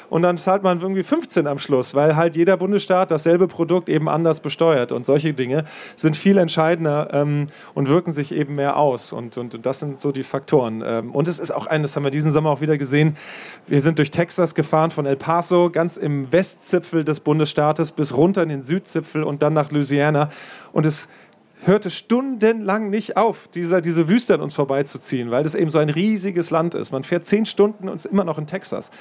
und 0.09 0.21
dann 0.21 0.37
zahlt 0.37 0.63
man 0.63 0.79
irgendwie 0.79 1.03
15 1.03 1.47
am 1.47 1.59
Schluss, 1.59 1.95
weil 1.95 2.15
halt 2.15 2.35
jeder 2.35 2.57
Bundesstaat 2.57 3.11
dasselbe 3.11 3.47
Produkt 3.47 3.89
eben 3.89 4.07
anders 4.09 4.39
besteuert. 4.39 4.91
Und 4.91 5.05
solche 5.05 5.33
Dinge 5.33 5.65
sind 5.95 6.15
viel 6.15 6.37
entscheidender 6.37 7.09
ähm, 7.13 7.47
und 7.73 7.89
wirken 7.89 8.11
sich 8.11 8.31
eben 8.31 8.55
mehr 8.55 8.77
aus. 8.77 9.13
Und, 9.13 9.37
und, 9.37 9.55
und 9.55 9.65
das 9.65 9.79
sind 9.79 9.99
so 9.99 10.11
die 10.11 10.23
Faktoren. 10.23 10.83
Ähm, 10.85 11.11
und 11.11 11.27
es 11.27 11.39
ist 11.39 11.51
auch 11.51 11.67
ein, 11.67 11.81
das 11.81 11.95
haben 11.95 12.03
wir 12.03 12.11
diesen 12.11 12.31
Sommer 12.31 12.51
auch 12.51 12.61
wieder 12.61 12.77
gesehen, 12.77 13.17
wir 13.67 13.81
sind 13.81 13.97
durch 13.97 14.11
Texas 14.11 14.55
gefahren, 14.55 14.91
von 14.91 15.05
El 15.05 15.15
Paso, 15.15 15.69
ganz 15.69 15.97
im 15.97 16.31
Westzipfel 16.31 17.03
des 17.03 17.19
Bundesstaates 17.21 17.91
bis 17.91 18.15
runter 18.15 18.43
in 18.43 18.49
den 18.49 18.63
Südzipfel 18.63 19.23
und 19.23 19.41
dann 19.41 19.53
nach 19.53 19.71
Louisiana. 19.71 20.29
Und 20.71 20.85
es 20.85 21.07
hörte 21.65 21.89
stundenlang 21.89 22.89
nicht 22.89 23.17
auf, 23.17 23.47
dieser, 23.47 23.81
diese 23.81 24.09
Wüste 24.09 24.33
an 24.33 24.41
uns 24.41 24.53
vorbeizuziehen, 24.53 25.31
weil 25.31 25.43
das 25.43 25.55
eben 25.55 25.69
so 25.69 25.79
ein 25.79 25.89
riesiges 25.89 26.51
Land 26.51 26.75
ist. 26.75 26.91
Man 26.91 27.03
fährt 27.03 27.25
zehn 27.25 27.45
Stunden 27.45 27.89
und 27.89 27.95
ist 27.95 28.05
immer 28.05 28.23
noch 28.23 28.37
in 28.37 28.47
Texas. 28.47 28.91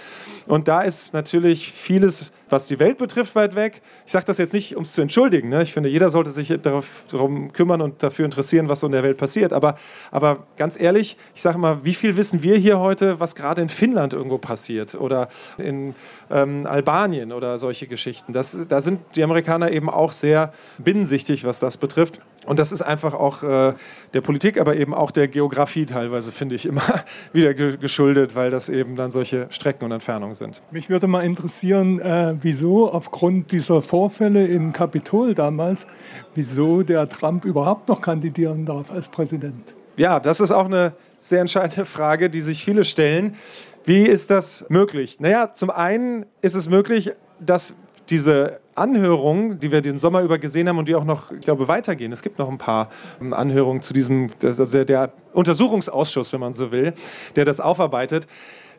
Und 0.46 0.68
da 0.68 0.82
ist 0.82 1.12
natürlich 1.12 1.72
vieles, 1.72 2.32
was 2.52 2.68
die 2.68 2.78
Welt 2.78 2.98
betrifft, 2.98 3.34
weit 3.34 3.54
weg. 3.54 3.80
Ich 4.04 4.12
sage 4.12 4.26
das 4.26 4.38
jetzt 4.38 4.52
nicht, 4.52 4.76
um 4.76 4.82
es 4.82 4.92
zu 4.92 5.00
entschuldigen. 5.00 5.48
Ne? 5.48 5.62
Ich 5.62 5.72
finde, 5.72 5.88
jeder 5.88 6.10
sollte 6.10 6.30
sich 6.30 6.52
darum 6.60 7.52
kümmern 7.52 7.80
und 7.80 8.02
dafür 8.02 8.26
interessieren, 8.26 8.68
was 8.68 8.80
so 8.80 8.86
in 8.86 8.92
der 8.92 9.02
Welt 9.02 9.16
passiert. 9.16 9.52
Aber, 9.52 9.76
aber 10.10 10.46
ganz 10.56 10.78
ehrlich, 10.78 11.16
ich 11.34 11.42
sage 11.42 11.58
mal, 11.58 11.84
wie 11.84 11.94
viel 11.94 12.16
wissen 12.16 12.42
wir 12.42 12.56
hier 12.56 12.78
heute, 12.78 13.18
was 13.18 13.34
gerade 13.34 13.62
in 13.62 13.68
Finnland 13.68 14.12
irgendwo 14.12 14.38
passiert 14.38 14.94
oder 14.94 15.28
in 15.56 15.94
ähm, 16.30 16.66
Albanien 16.66 17.32
oder 17.32 17.56
solche 17.56 17.86
Geschichten. 17.86 18.32
Das, 18.32 18.58
da 18.68 18.80
sind 18.80 19.00
die 19.16 19.24
Amerikaner 19.24 19.70
eben 19.70 19.88
auch 19.88 20.12
sehr 20.12 20.52
binnensichtig, 20.78 21.44
was 21.44 21.58
das 21.58 21.78
betrifft. 21.78 22.20
Und 22.44 22.58
das 22.58 22.72
ist 22.72 22.82
einfach 22.82 23.14
auch 23.14 23.42
äh, 23.44 23.74
der 24.14 24.20
Politik, 24.20 24.60
aber 24.60 24.74
eben 24.76 24.94
auch 24.94 25.12
der 25.12 25.28
Geografie 25.28 25.86
teilweise, 25.86 26.32
finde 26.32 26.56
ich, 26.56 26.66
immer 26.66 26.82
wieder 27.32 27.54
ge 27.54 27.76
geschuldet, 27.76 28.34
weil 28.34 28.50
das 28.50 28.68
eben 28.68 28.96
dann 28.96 29.10
solche 29.10 29.46
Strecken 29.50 29.84
und 29.84 29.92
Entfernungen 29.92 30.34
sind. 30.34 30.62
Mich 30.70 30.90
würde 30.90 31.06
mal 31.06 31.24
interessieren, 31.24 32.00
äh, 32.00 32.34
wieso 32.42 32.90
aufgrund 32.90 33.52
dieser 33.52 33.82
Vorfälle 33.82 34.46
im 34.46 34.72
Kapitol 34.72 35.34
damals, 35.34 35.86
wieso 36.34 36.82
der 36.82 37.08
Trump 37.08 37.44
überhaupt 37.44 37.88
noch 37.88 38.00
kandidieren 38.00 38.66
darf 38.66 38.90
als 38.90 39.08
Präsident. 39.08 39.74
Ja, 39.96 40.20
das 40.20 40.40
ist 40.40 40.52
auch 40.52 40.66
eine 40.66 40.94
sehr 41.20 41.40
entscheidende 41.40 41.84
Frage, 41.84 42.30
die 42.30 42.40
sich 42.40 42.64
viele 42.64 42.84
stellen. 42.84 43.36
Wie 43.84 44.02
ist 44.02 44.30
das 44.30 44.64
möglich? 44.68 45.20
Naja, 45.20 45.52
zum 45.52 45.70
einen 45.70 46.26
ist 46.40 46.54
es 46.54 46.68
möglich, 46.68 47.12
dass 47.40 47.74
diese 48.08 48.60
Anhörungen, 48.74 49.58
die 49.58 49.70
wir 49.70 49.82
den 49.82 49.98
Sommer 49.98 50.22
über 50.22 50.38
gesehen 50.38 50.68
haben 50.68 50.78
und 50.78 50.88
die 50.88 50.94
auch 50.94 51.04
noch, 51.04 51.30
ich 51.32 51.40
glaube, 51.40 51.68
weitergehen. 51.68 52.12
Es 52.12 52.22
gibt 52.22 52.38
noch 52.38 52.48
ein 52.48 52.58
paar 52.58 52.88
ähm, 53.20 53.34
Anhörungen 53.34 53.82
zu 53.82 53.92
diesem, 53.92 54.30
also 54.42 54.84
der 54.84 55.12
Untersuchungsausschuss, 55.32 56.32
wenn 56.32 56.40
man 56.40 56.52
so 56.52 56.72
will, 56.72 56.94
der 57.36 57.44
das 57.44 57.60
aufarbeitet. 57.60 58.26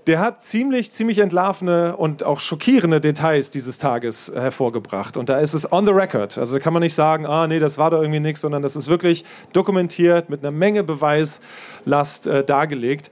Der 0.06 0.20
hat 0.20 0.42
ziemlich, 0.42 0.92
ziemlich 0.92 1.20
entlarvene 1.20 1.96
und 1.96 2.26
auch 2.26 2.42
schockierende 2.42 3.00
Details 3.00 3.52
dieses 3.52 3.78
Tages 3.78 4.28
äh, 4.30 4.40
hervorgebracht. 4.40 5.16
Und 5.16 5.30
da 5.30 5.40
ist 5.40 5.54
es 5.54 5.72
on 5.72 5.86
the 5.86 5.92
record. 5.92 6.38
Also 6.38 6.56
da 6.56 6.60
kann 6.60 6.74
man 6.74 6.82
nicht 6.82 6.94
sagen, 6.94 7.26
ah, 7.26 7.48
nee, 7.48 7.60
das 7.60 7.78
war 7.78 7.92
doch 7.92 8.02
irgendwie 8.02 8.20
nichts, 8.20 8.42
sondern 8.42 8.62
das 8.62 8.76
ist 8.76 8.90
wirklich 8.90 9.24
dokumentiert, 9.54 10.30
mit 10.30 10.42
einer 10.42 10.52
Menge 10.52 10.84
Beweislast 10.84 12.28
äh, 12.28 12.44
dargelegt. 12.44 13.12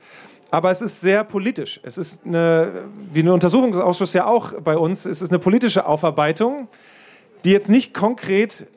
Aber 0.52 0.70
es 0.70 0.82
ist 0.82 1.00
sehr 1.00 1.24
politisch. 1.24 1.80
Es 1.84 1.98
ist 1.98 2.26
eine, 2.26 2.84
wie 3.14 3.22
ein 3.22 3.30
Untersuchungsausschuss 3.30 4.12
ja 4.12 4.26
auch 4.26 4.54
bei 4.62 4.78
uns, 4.78 5.06
es 5.06 5.22
ist 5.22 5.30
eine 5.30 5.39
politische 5.39 5.86
Aufarbeitung, 5.86 6.68
die 7.46 7.52
jetzt 7.52 7.70
nicht 7.70 7.94
konkret 7.94 8.68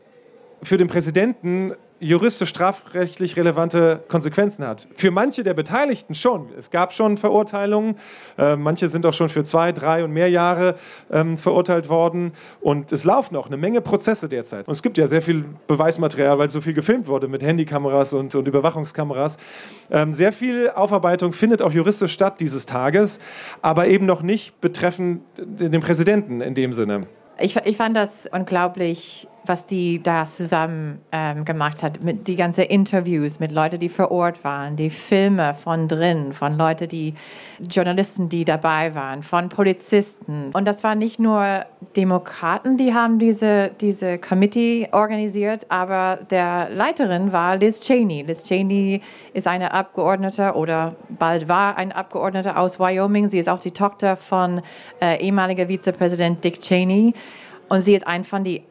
für 0.62 0.76
den 0.76 0.86
Präsidenten 0.86 1.74
juristisch 2.04 2.50
strafrechtlich 2.50 3.36
relevante 3.36 4.04
Konsequenzen 4.08 4.66
hat. 4.66 4.86
Für 4.94 5.10
manche 5.10 5.42
der 5.42 5.54
Beteiligten 5.54 6.14
schon. 6.14 6.50
Es 6.58 6.70
gab 6.70 6.92
schon 6.92 7.16
Verurteilungen. 7.16 7.96
Äh, 8.36 8.56
manche 8.56 8.88
sind 8.88 9.06
auch 9.06 9.14
schon 9.14 9.30
für 9.30 9.42
zwei, 9.44 9.72
drei 9.72 10.04
und 10.04 10.12
mehr 10.12 10.28
Jahre 10.28 10.74
ähm, 11.10 11.38
verurteilt 11.38 11.88
worden. 11.88 12.32
Und 12.60 12.92
es 12.92 13.04
laufen 13.04 13.36
auch 13.36 13.46
eine 13.46 13.56
Menge 13.56 13.80
Prozesse 13.80 14.28
derzeit. 14.28 14.68
Und 14.68 14.72
es 14.72 14.82
gibt 14.82 14.98
ja 14.98 15.06
sehr 15.06 15.22
viel 15.22 15.44
Beweismaterial, 15.66 16.38
weil 16.38 16.50
so 16.50 16.60
viel 16.60 16.74
gefilmt 16.74 17.08
wurde 17.08 17.26
mit 17.26 17.42
Handykameras 17.42 18.12
und, 18.12 18.34
und 18.34 18.46
Überwachungskameras. 18.46 19.38
Ähm, 19.90 20.12
sehr 20.12 20.32
viel 20.32 20.70
Aufarbeitung 20.70 21.32
findet 21.32 21.62
auch 21.62 21.72
juristisch 21.72 22.12
statt 22.12 22.38
dieses 22.40 22.66
Tages, 22.66 23.18
aber 23.62 23.86
eben 23.86 24.04
noch 24.04 24.22
nicht 24.22 24.60
betreffend 24.60 25.22
den 25.38 25.80
Präsidenten 25.80 26.42
in 26.42 26.54
dem 26.54 26.74
Sinne. 26.74 27.06
Ich, 27.40 27.56
ich 27.56 27.76
fand 27.76 27.96
das 27.96 28.28
unglaublich 28.30 29.26
was 29.46 29.66
die 29.66 30.02
da 30.02 30.24
zusammen 30.24 31.00
ähm, 31.12 31.44
gemacht 31.44 31.82
hat, 31.82 32.02
mit 32.02 32.26
die 32.26 32.36
ganzen 32.36 32.62
Interviews 32.62 33.40
mit 33.40 33.52
Leuten, 33.52 33.78
die 33.78 33.88
vor 33.88 34.10
Ort 34.10 34.44
waren, 34.44 34.76
die 34.76 34.90
Filme 34.90 35.54
von 35.54 35.88
drin, 35.88 36.32
von 36.32 36.56
Leuten, 36.56 36.88
die 36.88 37.14
Journalisten, 37.60 38.28
die 38.28 38.44
dabei 38.44 38.94
waren, 38.94 39.22
von 39.22 39.48
Polizisten. 39.48 40.50
Und 40.52 40.66
das 40.66 40.82
waren 40.84 40.98
nicht 40.98 41.18
nur 41.18 41.64
Demokraten, 41.96 42.76
die 42.76 42.94
haben 42.94 43.18
diese, 43.18 43.70
diese 43.80 44.18
Committee 44.18 44.88
organisiert, 44.92 45.66
aber 45.70 46.18
der 46.30 46.68
Leiterin 46.70 47.32
war 47.32 47.56
Liz 47.56 47.80
Cheney. 47.80 48.22
Liz 48.22 48.44
Cheney 48.44 49.00
ist 49.32 49.46
eine 49.46 49.72
Abgeordnete 49.72 50.54
oder 50.54 50.96
bald 51.08 51.48
war 51.48 51.76
ein 51.76 51.92
Abgeordneter 51.92 52.58
aus 52.58 52.80
Wyoming. 52.80 53.28
Sie 53.28 53.38
ist 53.38 53.48
auch 53.48 53.60
die 53.60 53.72
Tochter 53.72 54.16
von 54.16 54.62
äh, 55.00 55.22
ehemaliger 55.22 55.68
Vizepräsident 55.68 56.42
Dick 56.42 56.60
Cheney. 56.60 57.14
Und 57.68 57.80
sie 57.80 57.94
ist 57.94 58.06
ein 58.06 58.24
von 58.24 58.44
den 58.44 58.62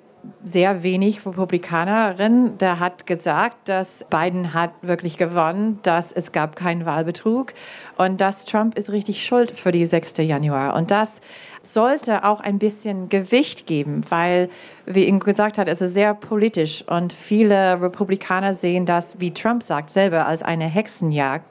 sehr 0.44 0.84
wenig 0.84 1.26
Republikanerin, 1.26 2.58
der 2.58 2.80
hat 2.80 3.06
gesagt, 3.08 3.70
dass 3.70 4.06
Biden 4.10 4.54
hat 4.54 4.72
wirklich 4.82 5.18
gewonnen, 5.18 5.80
dass 5.84 6.12
es 6.12 6.32
gab 6.32 6.56
keinen 6.56 6.86
Wahlbetrug 6.86 7.54
und 7.98 8.20
dass 8.20 8.46
Trump 8.46 8.78
ist 8.78 8.90
richtig 8.90 9.26
schuld 9.26 9.52
für 9.52 9.72
die 9.72 9.86
6. 9.86 10.18
Januar. 10.18 10.76
Und 10.76 10.92
das 10.92 11.22
sollte 11.62 12.26
auch 12.26 12.42
ein 12.42 12.60
bisschen 12.60 13.08
Gewicht 13.08 13.66
geben, 13.68 14.02
weil, 14.10 14.50
wie 14.86 15.08
Ingo 15.08 15.26
gesagt 15.26 15.58
hat, 15.58 15.70
es 15.70 15.82
ist 15.82 15.94
sehr 15.94 16.14
politisch 16.14 16.84
und 16.88 17.14
viele 17.14 17.82
Republikaner 17.82 18.54
sehen 18.54 18.86
das, 18.86 19.20
wie 19.20 19.34
Trump 19.34 19.64
sagt, 19.64 19.90
selber 19.90 20.26
als 20.26 20.44
eine 20.44 20.66
Hexenjagd. 20.66 21.46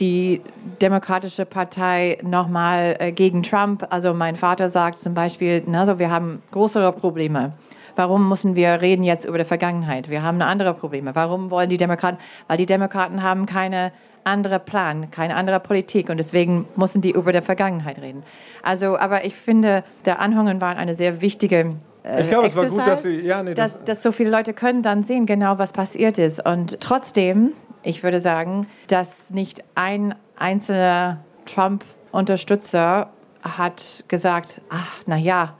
Die 0.00 0.42
Demokratische 0.82 1.46
Partei 1.46 2.18
nochmal 2.22 2.96
äh, 2.98 3.12
gegen 3.12 3.42
Trump. 3.42 3.86
Also 3.90 4.12
mein 4.12 4.36
Vater 4.36 4.68
sagt 4.68 4.98
zum 4.98 5.14
Beispiel, 5.14 5.62
also 5.72 5.98
wir 5.98 6.10
haben 6.10 6.42
größere 6.50 6.92
Probleme 6.92 7.52
Warum 7.96 8.28
müssen 8.28 8.54
wir 8.56 8.80
reden 8.80 9.04
jetzt 9.04 9.24
über 9.24 9.38
die 9.38 9.44
Vergangenheit? 9.44 10.10
Wir 10.10 10.22
haben 10.22 10.40
andere 10.42 10.74
Probleme. 10.74 11.14
Warum 11.14 11.50
wollen 11.50 11.68
die 11.68 11.76
Demokraten? 11.76 12.18
Weil 12.48 12.58
die 12.58 12.66
Demokraten 12.66 13.22
haben 13.22 13.46
keine 13.46 13.92
andere 14.24 14.58
Plan, 14.58 15.10
keine 15.10 15.36
andere 15.36 15.60
Politik 15.60 16.08
und 16.08 16.16
deswegen 16.16 16.66
müssen 16.76 17.02
die 17.02 17.10
über 17.10 17.32
die 17.32 17.42
Vergangenheit 17.42 18.00
reden. 18.00 18.22
Also, 18.62 18.98
aber 18.98 19.24
ich 19.24 19.36
finde, 19.36 19.84
der 20.06 20.18
Anhängen 20.18 20.60
waren 20.60 20.78
eine 20.78 20.94
sehr 20.94 21.20
wichtige 21.20 21.76
äh, 22.04 22.22
ich 22.22 22.28
glaube, 22.28 22.46
es 22.46 22.56
war 22.56 22.66
gut, 22.66 22.86
dass 22.86 23.02
Sie, 23.02 23.20
ja, 23.20 23.42
nee, 23.42 23.54
das 23.54 23.74
dass, 23.74 23.84
dass 23.84 24.02
so 24.02 24.12
viele 24.12 24.30
Leute 24.30 24.52
können 24.52 24.82
dann 24.82 25.04
sehen 25.04 25.26
genau, 25.26 25.58
was 25.58 25.72
passiert 25.72 26.18
ist. 26.18 26.44
Und 26.44 26.80
trotzdem, 26.80 27.52
ich 27.82 28.02
würde 28.02 28.20
sagen, 28.20 28.66
dass 28.88 29.30
nicht 29.30 29.62
ein 29.74 30.14
einzelner 30.36 31.20
Trump-Unterstützer 31.46 33.10
hat 33.42 34.04
gesagt, 34.08 34.60
ach, 34.70 35.02
na 35.06 35.16
ja, 35.16 35.50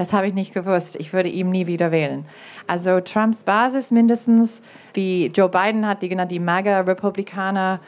das 0.00 0.14
habe 0.14 0.26
ich 0.26 0.32
nicht 0.32 0.54
gewusst. 0.54 0.96
Ich 0.96 1.12
würde 1.12 1.28
ihm 1.28 1.50
nie 1.50 1.66
wieder 1.66 1.92
wählen. 1.92 2.24
Also 2.66 3.00
Trumps 3.00 3.44
Basis 3.44 3.90
mindestens, 3.90 4.62
wie 4.94 5.26
Joe 5.26 5.50
Biden 5.50 5.86
hat, 5.86 6.00
die 6.00 6.08
genannten 6.08 6.32
die 6.32 6.40
MAGA-Republikaner, 6.40 7.80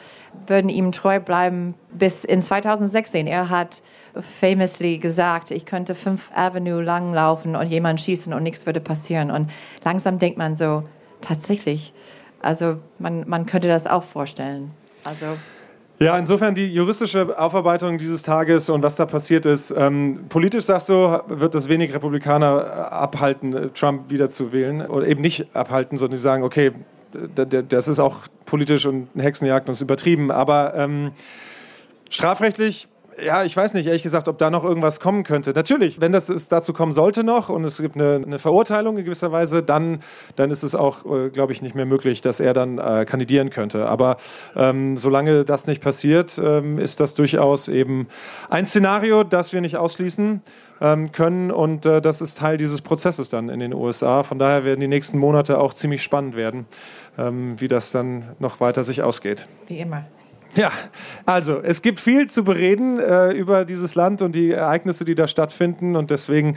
würden 0.46 0.68
ihm 0.68 0.92
treu 0.92 1.20
bleiben 1.20 1.74
bis 1.90 2.24
in 2.24 2.42
2016. 2.42 3.26
Er 3.26 3.48
hat 3.48 3.80
famously 4.20 4.98
gesagt, 4.98 5.52
ich 5.52 5.64
könnte 5.64 5.94
Fifth 5.94 6.36
Avenue 6.36 6.82
langlaufen 6.82 7.56
und 7.56 7.68
jemand 7.68 8.02
schießen 8.02 8.34
und 8.34 8.42
nichts 8.42 8.66
würde 8.66 8.80
passieren. 8.80 9.30
Und 9.30 9.50
langsam 9.82 10.18
denkt 10.18 10.36
man 10.36 10.54
so, 10.54 10.82
tatsächlich, 11.22 11.94
also 12.42 12.76
man, 12.98 13.26
man 13.26 13.46
könnte 13.46 13.68
das 13.68 13.86
auch 13.86 14.04
vorstellen. 14.04 14.72
Also 15.04 15.38
ja, 16.03 16.18
insofern 16.18 16.55
die 16.55 16.72
juristische 16.72 17.38
Aufarbeitung 17.38 17.98
dieses 17.98 18.22
Tages 18.22 18.68
und 18.68 18.82
was 18.82 18.96
da 18.96 19.07
passiert 19.07 19.46
ist. 19.46 19.72
Ähm, 19.76 20.26
politisch 20.28 20.64
sagst 20.64 20.88
du, 20.88 21.20
wird 21.28 21.55
das 21.55 21.68
wenig 21.68 21.94
Republikaner 21.94 22.64
äh, 22.64 22.94
abhalten, 22.94 23.55
äh, 23.55 23.68
Trump 23.68 24.11
wieder 24.11 24.28
zu 24.28 24.53
wählen. 24.53 24.86
Oder 24.86 25.07
eben 25.07 25.20
nicht 25.20 25.55
abhalten, 25.55 25.96
sondern 25.96 26.16
die 26.16 26.22
sagen, 26.22 26.42
okay, 26.42 26.72
das 27.34 27.88
ist 27.88 27.98
auch 27.98 28.20
politisch 28.46 28.86
und 28.86 29.09
Hexenjagd 29.16 29.68
und 29.68 29.74
ist 29.74 29.80
übertrieben. 29.80 30.30
Aber 30.30 30.74
ähm, 30.74 31.12
strafrechtlich 32.11 32.88
ja, 33.24 33.44
ich 33.44 33.56
weiß 33.56 33.74
nicht, 33.74 33.86
ehrlich 33.86 34.02
gesagt, 34.02 34.28
ob 34.28 34.38
da 34.38 34.50
noch 34.50 34.64
irgendwas 34.64 35.00
kommen 35.00 35.24
könnte. 35.24 35.52
Natürlich, 35.52 36.00
wenn 36.00 36.12
das 36.12 36.26
dazu 36.48 36.72
kommen 36.72 36.92
sollte 36.92 37.24
noch 37.24 37.48
und 37.48 37.64
es 37.64 37.80
gibt 37.80 37.96
eine, 37.96 38.22
eine 38.24 38.38
Verurteilung 38.38 38.96
in 38.98 39.04
gewisser 39.04 39.32
Weise, 39.32 39.62
dann, 39.62 40.00
dann 40.36 40.50
ist 40.50 40.62
es 40.62 40.74
auch, 40.74 41.04
äh, 41.04 41.30
glaube 41.30 41.52
ich, 41.52 41.62
nicht 41.62 41.74
mehr 41.74 41.86
möglich, 41.86 42.20
dass 42.20 42.40
er 42.40 42.54
dann 42.54 42.78
äh, 42.78 43.04
kandidieren 43.04 43.50
könnte. 43.50 43.88
Aber 43.88 44.16
ähm, 44.56 44.96
solange 44.96 45.44
das 45.44 45.66
nicht 45.66 45.82
passiert, 45.82 46.40
ähm, 46.42 46.78
ist 46.78 47.00
das 47.00 47.14
durchaus 47.14 47.68
eben 47.68 48.08
ein 48.48 48.64
Szenario, 48.64 49.24
das 49.24 49.52
wir 49.52 49.60
nicht 49.60 49.76
ausschließen 49.76 50.42
ähm, 50.80 51.12
können 51.12 51.50
und 51.50 51.86
äh, 51.86 52.00
das 52.00 52.20
ist 52.20 52.38
Teil 52.38 52.58
dieses 52.58 52.82
Prozesses 52.82 53.30
dann 53.30 53.48
in 53.48 53.60
den 53.60 53.72
USA. 53.74 54.22
Von 54.22 54.38
daher 54.38 54.64
werden 54.64 54.80
die 54.80 54.88
nächsten 54.88 55.18
Monate 55.18 55.58
auch 55.58 55.74
ziemlich 55.74 56.02
spannend 56.02 56.34
werden, 56.34 56.66
ähm, 57.18 57.60
wie 57.60 57.68
das 57.68 57.92
dann 57.92 58.34
noch 58.38 58.60
weiter 58.60 58.84
sich 58.84 59.02
ausgeht. 59.02 59.46
Wie 59.68 59.78
immer. 59.78 60.04
Ja, 60.55 60.70
also 61.24 61.61
es 61.62 61.80
gibt 61.80 61.98
viel 61.98 62.28
zu 62.28 62.44
bereden 62.44 63.00
äh, 63.00 63.32
über 63.32 63.64
dieses 63.64 63.94
Land 63.94 64.20
und 64.20 64.32
die 64.32 64.50
Ereignisse, 64.50 65.07
die 65.07 65.14
da 65.14 65.26
stattfinden. 65.26 65.96
Und 65.96 66.11
deswegen 66.11 66.57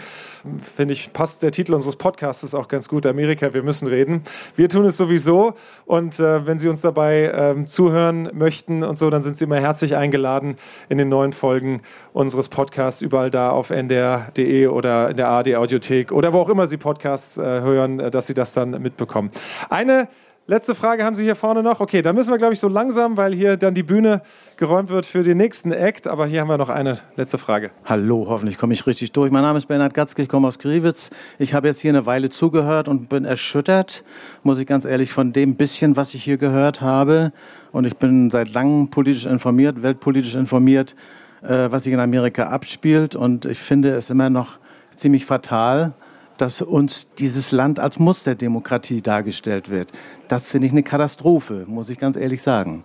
finde 0.75 0.93
ich, 0.93 1.13
passt 1.13 1.43
der 1.43 1.53
Titel 1.53 1.73
unseres 1.73 1.95
Podcasts 1.95 2.53
auch 2.53 2.67
ganz 2.67 2.89
gut. 2.89 3.05
Amerika, 3.05 3.53
wir 3.53 3.63
müssen 3.63 3.87
reden. 3.87 4.23
Wir 4.57 4.67
tun 4.67 4.83
es 4.83 4.97
sowieso. 4.97 5.53
Und 5.85 6.19
äh, 6.19 6.45
wenn 6.45 6.59
Sie 6.59 6.67
uns 6.67 6.81
dabei 6.81 7.31
ähm, 7.33 7.67
zuhören 7.67 8.29
möchten 8.33 8.83
und 8.83 8.97
so, 8.97 9.09
dann 9.09 9.21
sind 9.21 9.37
Sie 9.37 9.45
immer 9.45 9.61
herzlich 9.61 9.95
eingeladen 9.95 10.57
in 10.89 10.97
den 10.97 11.07
neuen 11.07 11.31
Folgen 11.31 11.81
unseres 12.11 12.49
Podcasts, 12.49 13.01
überall 13.01 13.31
da 13.31 13.51
auf 13.51 13.69
ndr.de 13.69 14.67
oder 14.67 15.11
in 15.11 15.17
der 15.17 15.29
ARD 15.29 15.55
Audiothek 15.55 16.11
oder 16.11 16.33
wo 16.33 16.39
auch 16.39 16.49
immer 16.49 16.67
Sie 16.67 16.77
Podcasts 16.77 17.37
äh, 17.37 17.41
hören, 17.43 18.01
äh, 18.01 18.11
dass 18.11 18.27
Sie 18.27 18.33
das 18.33 18.51
dann 18.51 18.71
mitbekommen. 18.81 19.31
Eine 19.69 20.09
Letzte 20.47 20.75
Frage 20.75 21.03
haben 21.03 21.15
Sie 21.15 21.23
hier 21.23 21.35
vorne 21.35 21.63
noch. 21.63 21.79
Okay, 21.79 22.03
da 22.03 22.13
müssen 22.13 22.29
wir, 22.29 22.37
glaube 22.37 22.53
ich, 22.53 22.59
so 22.59 22.67
langsam, 22.67 23.17
weil 23.17 23.33
hier 23.33 23.57
dann 23.57 23.73
die 23.73 23.81
Bühne 23.81 24.21
geräumt 24.57 24.89
wird 24.89 25.07
für 25.07 25.23
den 25.23 25.37
nächsten 25.37 25.71
Act. 25.71 26.05
Aber 26.05 26.27
hier 26.27 26.41
haben 26.41 26.49
wir 26.49 26.59
noch 26.59 26.69
eine 26.69 26.99
letzte 27.15 27.39
Frage. 27.39 27.71
Hallo, 27.83 28.27
hoffentlich 28.29 28.59
komme 28.59 28.75
ich 28.75 28.85
richtig 28.85 29.11
durch. 29.11 29.31
Mein 29.31 29.41
Name 29.41 29.57
ist 29.57 29.65
Bernhard 29.65 29.95
Gatzke, 29.95 30.21
ich 30.21 30.29
komme 30.29 30.47
aus 30.47 30.59
Griewitz. 30.59 31.09
Ich 31.39 31.55
habe 31.55 31.67
jetzt 31.67 31.79
hier 31.79 31.89
eine 31.89 32.05
Weile 32.05 32.29
zugehört 32.29 32.87
und 32.87 33.09
bin 33.09 33.25
erschüttert, 33.25 34.03
muss 34.43 34.59
ich 34.59 34.67
ganz 34.67 34.85
ehrlich, 34.85 35.11
von 35.11 35.33
dem 35.33 35.55
bisschen, 35.55 35.97
was 35.97 36.13
ich 36.13 36.23
hier 36.23 36.37
gehört 36.37 36.79
habe. 36.79 37.31
Und 37.71 37.85
ich 37.85 37.97
bin 37.97 38.29
seit 38.29 38.53
langem 38.53 38.91
politisch 38.91 39.25
informiert, 39.25 39.81
weltpolitisch 39.81 40.35
informiert, 40.35 40.95
äh, 41.41 41.71
was 41.71 41.85
sich 41.85 41.93
in 41.93 41.99
Amerika 41.99 42.49
abspielt. 42.49 43.15
Und 43.15 43.45
ich 43.45 43.57
finde 43.57 43.95
es 43.95 44.11
immer 44.11 44.29
noch 44.29 44.59
ziemlich 44.95 45.25
fatal, 45.25 45.95
dass 46.37 46.61
uns 46.61 47.07
dieses 47.17 47.51
Land 47.51 47.79
als 47.79 47.99
Musterdemokratie 47.99 49.01
dargestellt 49.01 49.69
wird. 49.69 49.91
Das 50.27 50.47
finde 50.47 50.67
ich 50.67 50.73
eine 50.73 50.83
Katastrophe, 50.83 51.65
muss 51.67 51.89
ich 51.89 51.97
ganz 51.97 52.17
ehrlich 52.17 52.41
sagen. 52.41 52.83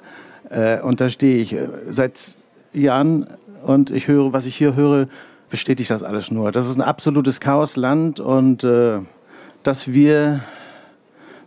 Äh, 0.51 0.81
und 0.81 1.01
da 1.01 1.11
stehe 1.11 1.39
ich 1.39 1.53
äh, 1.53 1.69
seit 1.91 2.37
Jahren 2.73 3.27
und 3.63 3.91
ich 3.91 4.09
höre, 4.09 4.33
was 4.33 4.47
ich 4.47 4.57
hier 4.57 4.75
höre, 4.75 5.09
bestätigt 5.49 5.91
das 5.91 6.03
alles 6.03 6.31
nur. 6.31 6.53
Das 6.53 6.69
ist 6.69 6.77
ein 6.77 6.83
absolutes 6.83 7.41
Chaosland 7.41 8.21
und 8.21 8.65
äh, 8.65 9.01
dass 9.63 9.93
wir 9.93 10.41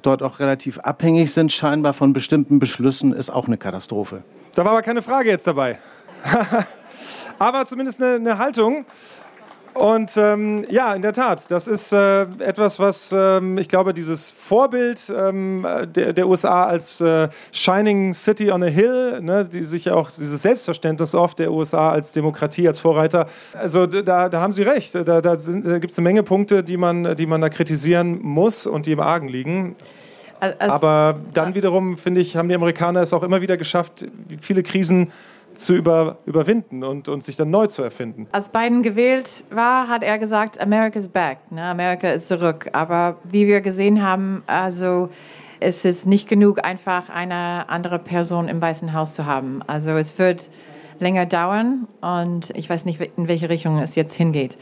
dort 0.02 0.22
auch 0.22 0.40
relativ 0.40 0.80
abhängig 0.80 1.34
sind, 1.34 1.52
scheinbar 1.52 1.94
von 1.94 2.14
bestimmten 2.14 2.60
Beschlüssen, 2.60 3.14
ist 3.14 3.30
auch 3.30 3.48
eine 3.48 3.58
Katastrophe. 3.58 4.24
Da 4.54 4.66
war 4.66 4.72
aber 4.72 4.82
keine 4.82 5.02
Frage 5.02 5.30
jetzt 5.30 5.48
dabei. 5.48 5.80
aber 7.40 7.66
zumindest 7.66 8.02
eine, 8.02 8.16
eine 8.16 8.38
Haltung. 8.38 8.86
Und 9.74 10.16
ähm, 10.18 10.66
ja, 10.70 10.94
in 10.94 11.02
der 11.02 11.14
Tat, 11.14 11.50
das 11.50 11.68
ist 11.68 11.92
äh, 11.94 12.24
etwas, 12.40 12.80
was 12.80 13.14
ähm, 13.16 13.58
ich 13.58 13.68
glaube, 13.68 13.94
dieses 13.94 14.32
Vorbild 14.32 15.12
ähm, 15.16 15.66
der, 15.96 16.14
der, 16.14 16.28
USA 16.28 16.66
als 16.66 17.02
äh, 17.02 17.28
Shining 17.52 18.14
City 18.14 18.52
on 18.52 18.62
a 18.62 18.68
Hill, 18.68 19.20
ne, 19.22 19.46
die 19.46 19.64
sich 19.64 19.86
ja 19.86 19.96
auch 19.96 20.12
dieses 20.12 20.44
Selbstverständnis 20.44 21.16
oft 21.16 21.40
der 21.40 21.52
USA 21.52 21.92
als 21.92 22.14
Demokratie, 22.14 22.68
als 22.68 22.80
Vorreiter, 22.80 23.28
also 23.54 23.88
da, 23.88 24.30
da 24.30 24.42
haben 24.42 24.54
Sie 24.54 24.64
recht, 24.64 24.94
da, 24.94 25.04
da, 25.04 25.22
da 25.22 25.30
gibt 25.80 25.92
es 25.92 25.98
eine 25.98 26.04
Menge 26.04 26.24
Punkte, 26.24 26.64
die 26.64 26.78
man, 26.78 27.16
die 27.16 27.26
man 27.26 27.42
da 27.42 27.50
kritisieren 27.50 28.20
muss 28.22 28.68
und 28.68 28.86
die 28.86 28.92
im 28.92 29.00
Argen 29.00 29.28
liegen. 29.28 29.76
Aber 30.60 31.20
dann 31.34 31.56
wiederum, 31.56 31.98
finde 31.98 32.20
ich, 32.20 32.36
haben 32.36 32.50
die 32.50 32.56
Amerikaner 32.56 33.02
es 33.02 33.14
auch 33.14 33.24
immer 33.24 33.42
wieder 33.42 33.56
geschafft, 33.56 34.06
viele 34.42 34.62
Krisen 34.62 35.08
zu 35.08 35.14
über, 35.70 36.18
überwinden 36.26 36.84
und, 36.84 37.10
und 37.10 37.24
sich 37.24 37.36
dann 37.36 37.50
neu 37.50 37.68
zu 37.68 37.84
erfinden. 37.84 38.28
Als 38.32 38.50
Biden 38.50 38.84
gewählt 38.84 39.46
war, 39.50 39.88
hat 39.88 40.04
er 40.04 40.18
gesagt, 40.20 40.60
America's 40.62 41.08
back, 41.08 41.40
ne? 41.52 41.64
Amerika 41.64 42.10
ist 42.10 42.28
zurück. 42.28 42.70
Aber 42.74 43.18
wie 43.24 43.48
wir 43.48 43.62
gesehen 43.62 44.04
haben, 44.04 44.44
also 44.48 45.10
es 45.60 45.86
ist 45.86 46.06
nicht 46.06 46.28
genug, 46.28 46.66
einfach 46.66 47.10
eine 47.10 47.70
andere 47.70 48.00
Person 48.00 48.48
im 48.48 48.62
Weißen 48.62 48.94
Haus 48.94 49.16
zu 49.16 49.26
haben. 49.26 49.62
Also 49.66 49.92
es 49.92 50.20
wird 50.20 50.50
länger 51.00 51.26
dauern 51.26 51.88
und 52.02 52.52
ich 52.56 52.70
weiß 52.70 52.86
nicht, 52.86 53.00
in 53.18 53.28
welche 53.28 53.50
Richtung 53.50 53.80
es 53.80 53.96
jetzt 53.96 54.14
hingeht. 54.14 54.58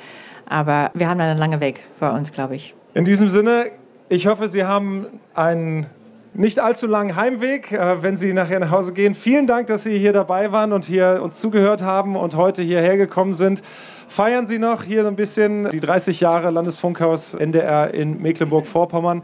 Aber 0.47 0.91
wir 0.93 1.09
haben 1.09 1.19
einen 1.19 1.37
langen 1.37 1.61
Weg 1.61 1.81
vor 1.97 2.13
uns, 2.13 2.31
glaube 2.31 2.55
ich. 2.55 2.75
In 2.93 3.05
diesem 3.05 3.29
Sinne, 3.29 3.71
ich 4.09 4.27
hoffe, 4.27 4.47
Sie 4.47 4.65
haben 4.65 5.07
einen 5.33 5.85
nicht 6.33 6.59
allzu 6.59 6.87
langen 6.87 7.15
Heimweg, 7.15 7.71
äh, 7.71 8.01
wenn 8.01 8.15
Sie 8.15 8.33
nachher 8.33 8.59
nach 8.59 8.71
Hause 8.71 8.93
gehen. 8.93 9.15
Vielen 9.15 9.47
Dank, 9.47 9.67
dass 9.67 9.83
Sie 9.83 9.97
hier 9.97 10.13
dabei 10.13 10.51
waren 10.51 10.71
und 10.73 10.85
hier 10.85 11.19
uns 11.21 11.39
zugehört 11.39 11.81
haben 11.81 12.15
und 12.15 12.35
heute 12.35 12.61
hierher 12.61 12.97
gekommen 12.97 13.33
sind. 13.33 13.61
Feiern 14.07 14.47
Sie 14.47 14.59
noch 14.59 14.83
hier 14.83 15.05
ein 15.07 15.15
bisschen 15.15 15.69
die 15.69 15.79
30 15.79 16.19
Jahre 16.19 16.49
Landesfunkhaus 16.49 17.33
NDR 17.33 17.93
in 17.93 18.21
Mecklenburg-Vorpommern. 18.21 19.23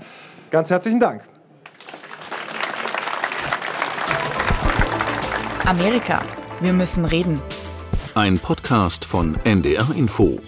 Ganz 0.52 0.70
herzlichen 0.70 1.00
Dank. 1.00 1.24
Amerika. 5.66 6.22
Wir 6.62 6.74
müssen 6.74 7.06
reden. 7.06 7.42
Ein 8.16 8.40
Podcast 8.40 9.06
von 9.06 9.36
NDR 9.44 9.88
Info. 9.96 10.40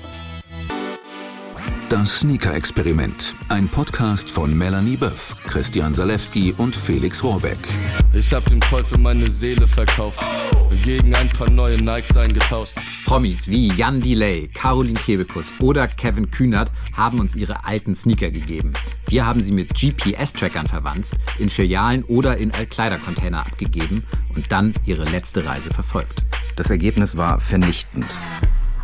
Das 1.90 2.20
Sneaker-Experiment. 2.20 3.34
Ein 3.48 3.68
Podcast 3.68 4.30
von 4.30 4.56
Melanie 4.56 4.96
Böff, 4.96 5.36
Christian 5.48 5.96
Salewski 5.96 6.54
und 6.56 6.76
Felix 6.76 7.24
Rohrbeck. 7.24 7.58
Ich 8.14 8.32
hab 8.32 8.46
dem 8.46 8.62
Teufel 8.62 9.00
meine 9.00 9.28
Seele 9.28 9.66
verkauft. 9.66 10.20
Gegen 10.84 11.16
ein 11.16 11.30
paar 11.30 11.50
neue 11.50 11.78
Nikes 11.78 12.16
eingetauscht. 12.16 12.74
Promis 13.06 13.48
wie 13.48 13.74
Jan 13.74 14.00
Delay, 14.00 14.48
Caroline 14.54 15.00
Kebekus 15.00 15.46
oder 15.60 15.88
Kevin 15.88 16.30
Kühnert 16.30 16.72
haben 16.96 17.20
uns 17.20 17.36
ihre 17.36 17.66
alten 17.66 17.96
Sneaker 17.96 18.30
gegeben. 18.30 18.74
Wir 19.08 19.26
haben 19.26 19.42
sie 19.42 19.52
mit 19.52 19.74
GPS-Trackern 19.74 20.68
verwandt, 20.68 21.08
in 21.40 21.50
Filialen 21.50 22.04
oder 22.04 22.38
in 22.38 22.52
Altkleidercontainer 22.52 23.40
abgegeben 23.40 24.04
und 24.36 24.52
dann 24.52 24.76
ihre 24.86 25.06
letzte 25.06 25.44
Reise 25.44 25.74
verfolgt. 25.74 26.22
Das 26.56 26.70
Ergebnis 26.70 27.18
war 27.18 27.40
vernichtend. 27.40 28.16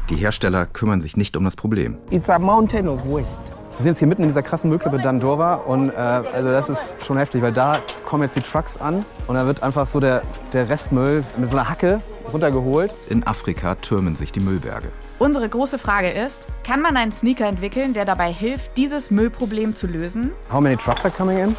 Die 0.10 0.18
Hersteller 0.18 0.68
kümmern 0.68 1.02
sich 1.02 1.18
nicht 1.18 1.36
um 1.36 1.46
das 1.46 1.56
Problem. 1.56 1.98
It's 2.12 2.30
a 2.30 2.38
mountain 2.38 2.88
of 2.88 3.04
waste. 3.06 3.42
Wir 3.78 3.84
sind 3.84 3.88
jetzt 3.88 4.00
hier 4.00 4.08
mitten 4.08 4.22
in 4.22 4.28
dieser 4.28 4.44
krassen 4.44 4.70
Müllkippe 4.70 5.00
Dandora 5.00 5.56
und 5.56 5.90
äh, 5.90 5.94
also 5.94 6.52
das 6.52 6.70
ist 6.70 6.96
schon 7.04 7.18
heftig, 7.18 7.42
weil 7.42 7.52
da 7.52 7.80
kommen 8.06 8.22
jetzt 8.22 8.36
die 8.36 8.42
Trucks 8.42 8.78
an 8.78 9.04
und 9.28 9.34
da 9.34 9.48
wird 9.48 9.64
einfach 9.64 9.88
so 9.88 10.00
der, 10.00 10.22
der 10.54 10.70
Restmüll 10.70 11.24
mit 11.38 11.50
so 11.50 11.58
einer 11.58 11.68
Hacke 11.68 12.02
runtergeholt. 12.32 12.94
In 13.10 13.26
Afrika 13.26 13.74
türmen 13.76 14.16
sich 14.16 14.32
die 14.32 14.42
Müllberge. 14.42 14.90
Unsere 15.18 15.50
große 15.50 15.80
Frage 15.80 16.10
ist, 16.10 16.40
kann 16.64 16.82
man 16.82 16.98
einen 16.98 17.12
Sneaker 17.12 17.48
entwickeln, 17.48 17.94
der 17.96 18.06
dabei 18.06 18.32
hilft, 18.32 18.78
dieses 18.78 19.10
Müllproblem 19.10 19.74
zu 19.74 19.88
lösen? 19.88 20.32
How 20.54 20.62
many 20.62 20.78
trucks 20.78 21.04
are 21.04 21.14
coming 21.14 21.40
in? 21.40 21.56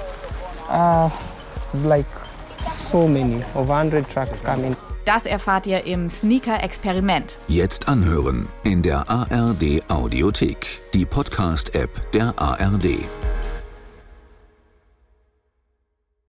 Uh, 0.70 1.10
like 1.84 2.06
so 2.58 3.08
many, 3.08 3.42
over 3.56 3.74
100 3.74 4.08
trucks 4.08 4.40
coming. 4.40 4.76
Das 5.06 5.24
erfahrt 5.24 5.68
ihr 5.68 5.84
im 5.84 6.10
Sneaker-Experiment. 6.10 7.38
Jetzt 7.46 7.88
anhören 7.88 8.48
in 8.64 8.82
der 8.82 9.08
ARD 9.08 9.88
Audiothek, 9.88 10.80
die 10.94 11.06
Podcast-App 11.06 12.10
der 12.10 12.34
ARD. 12.36 13.06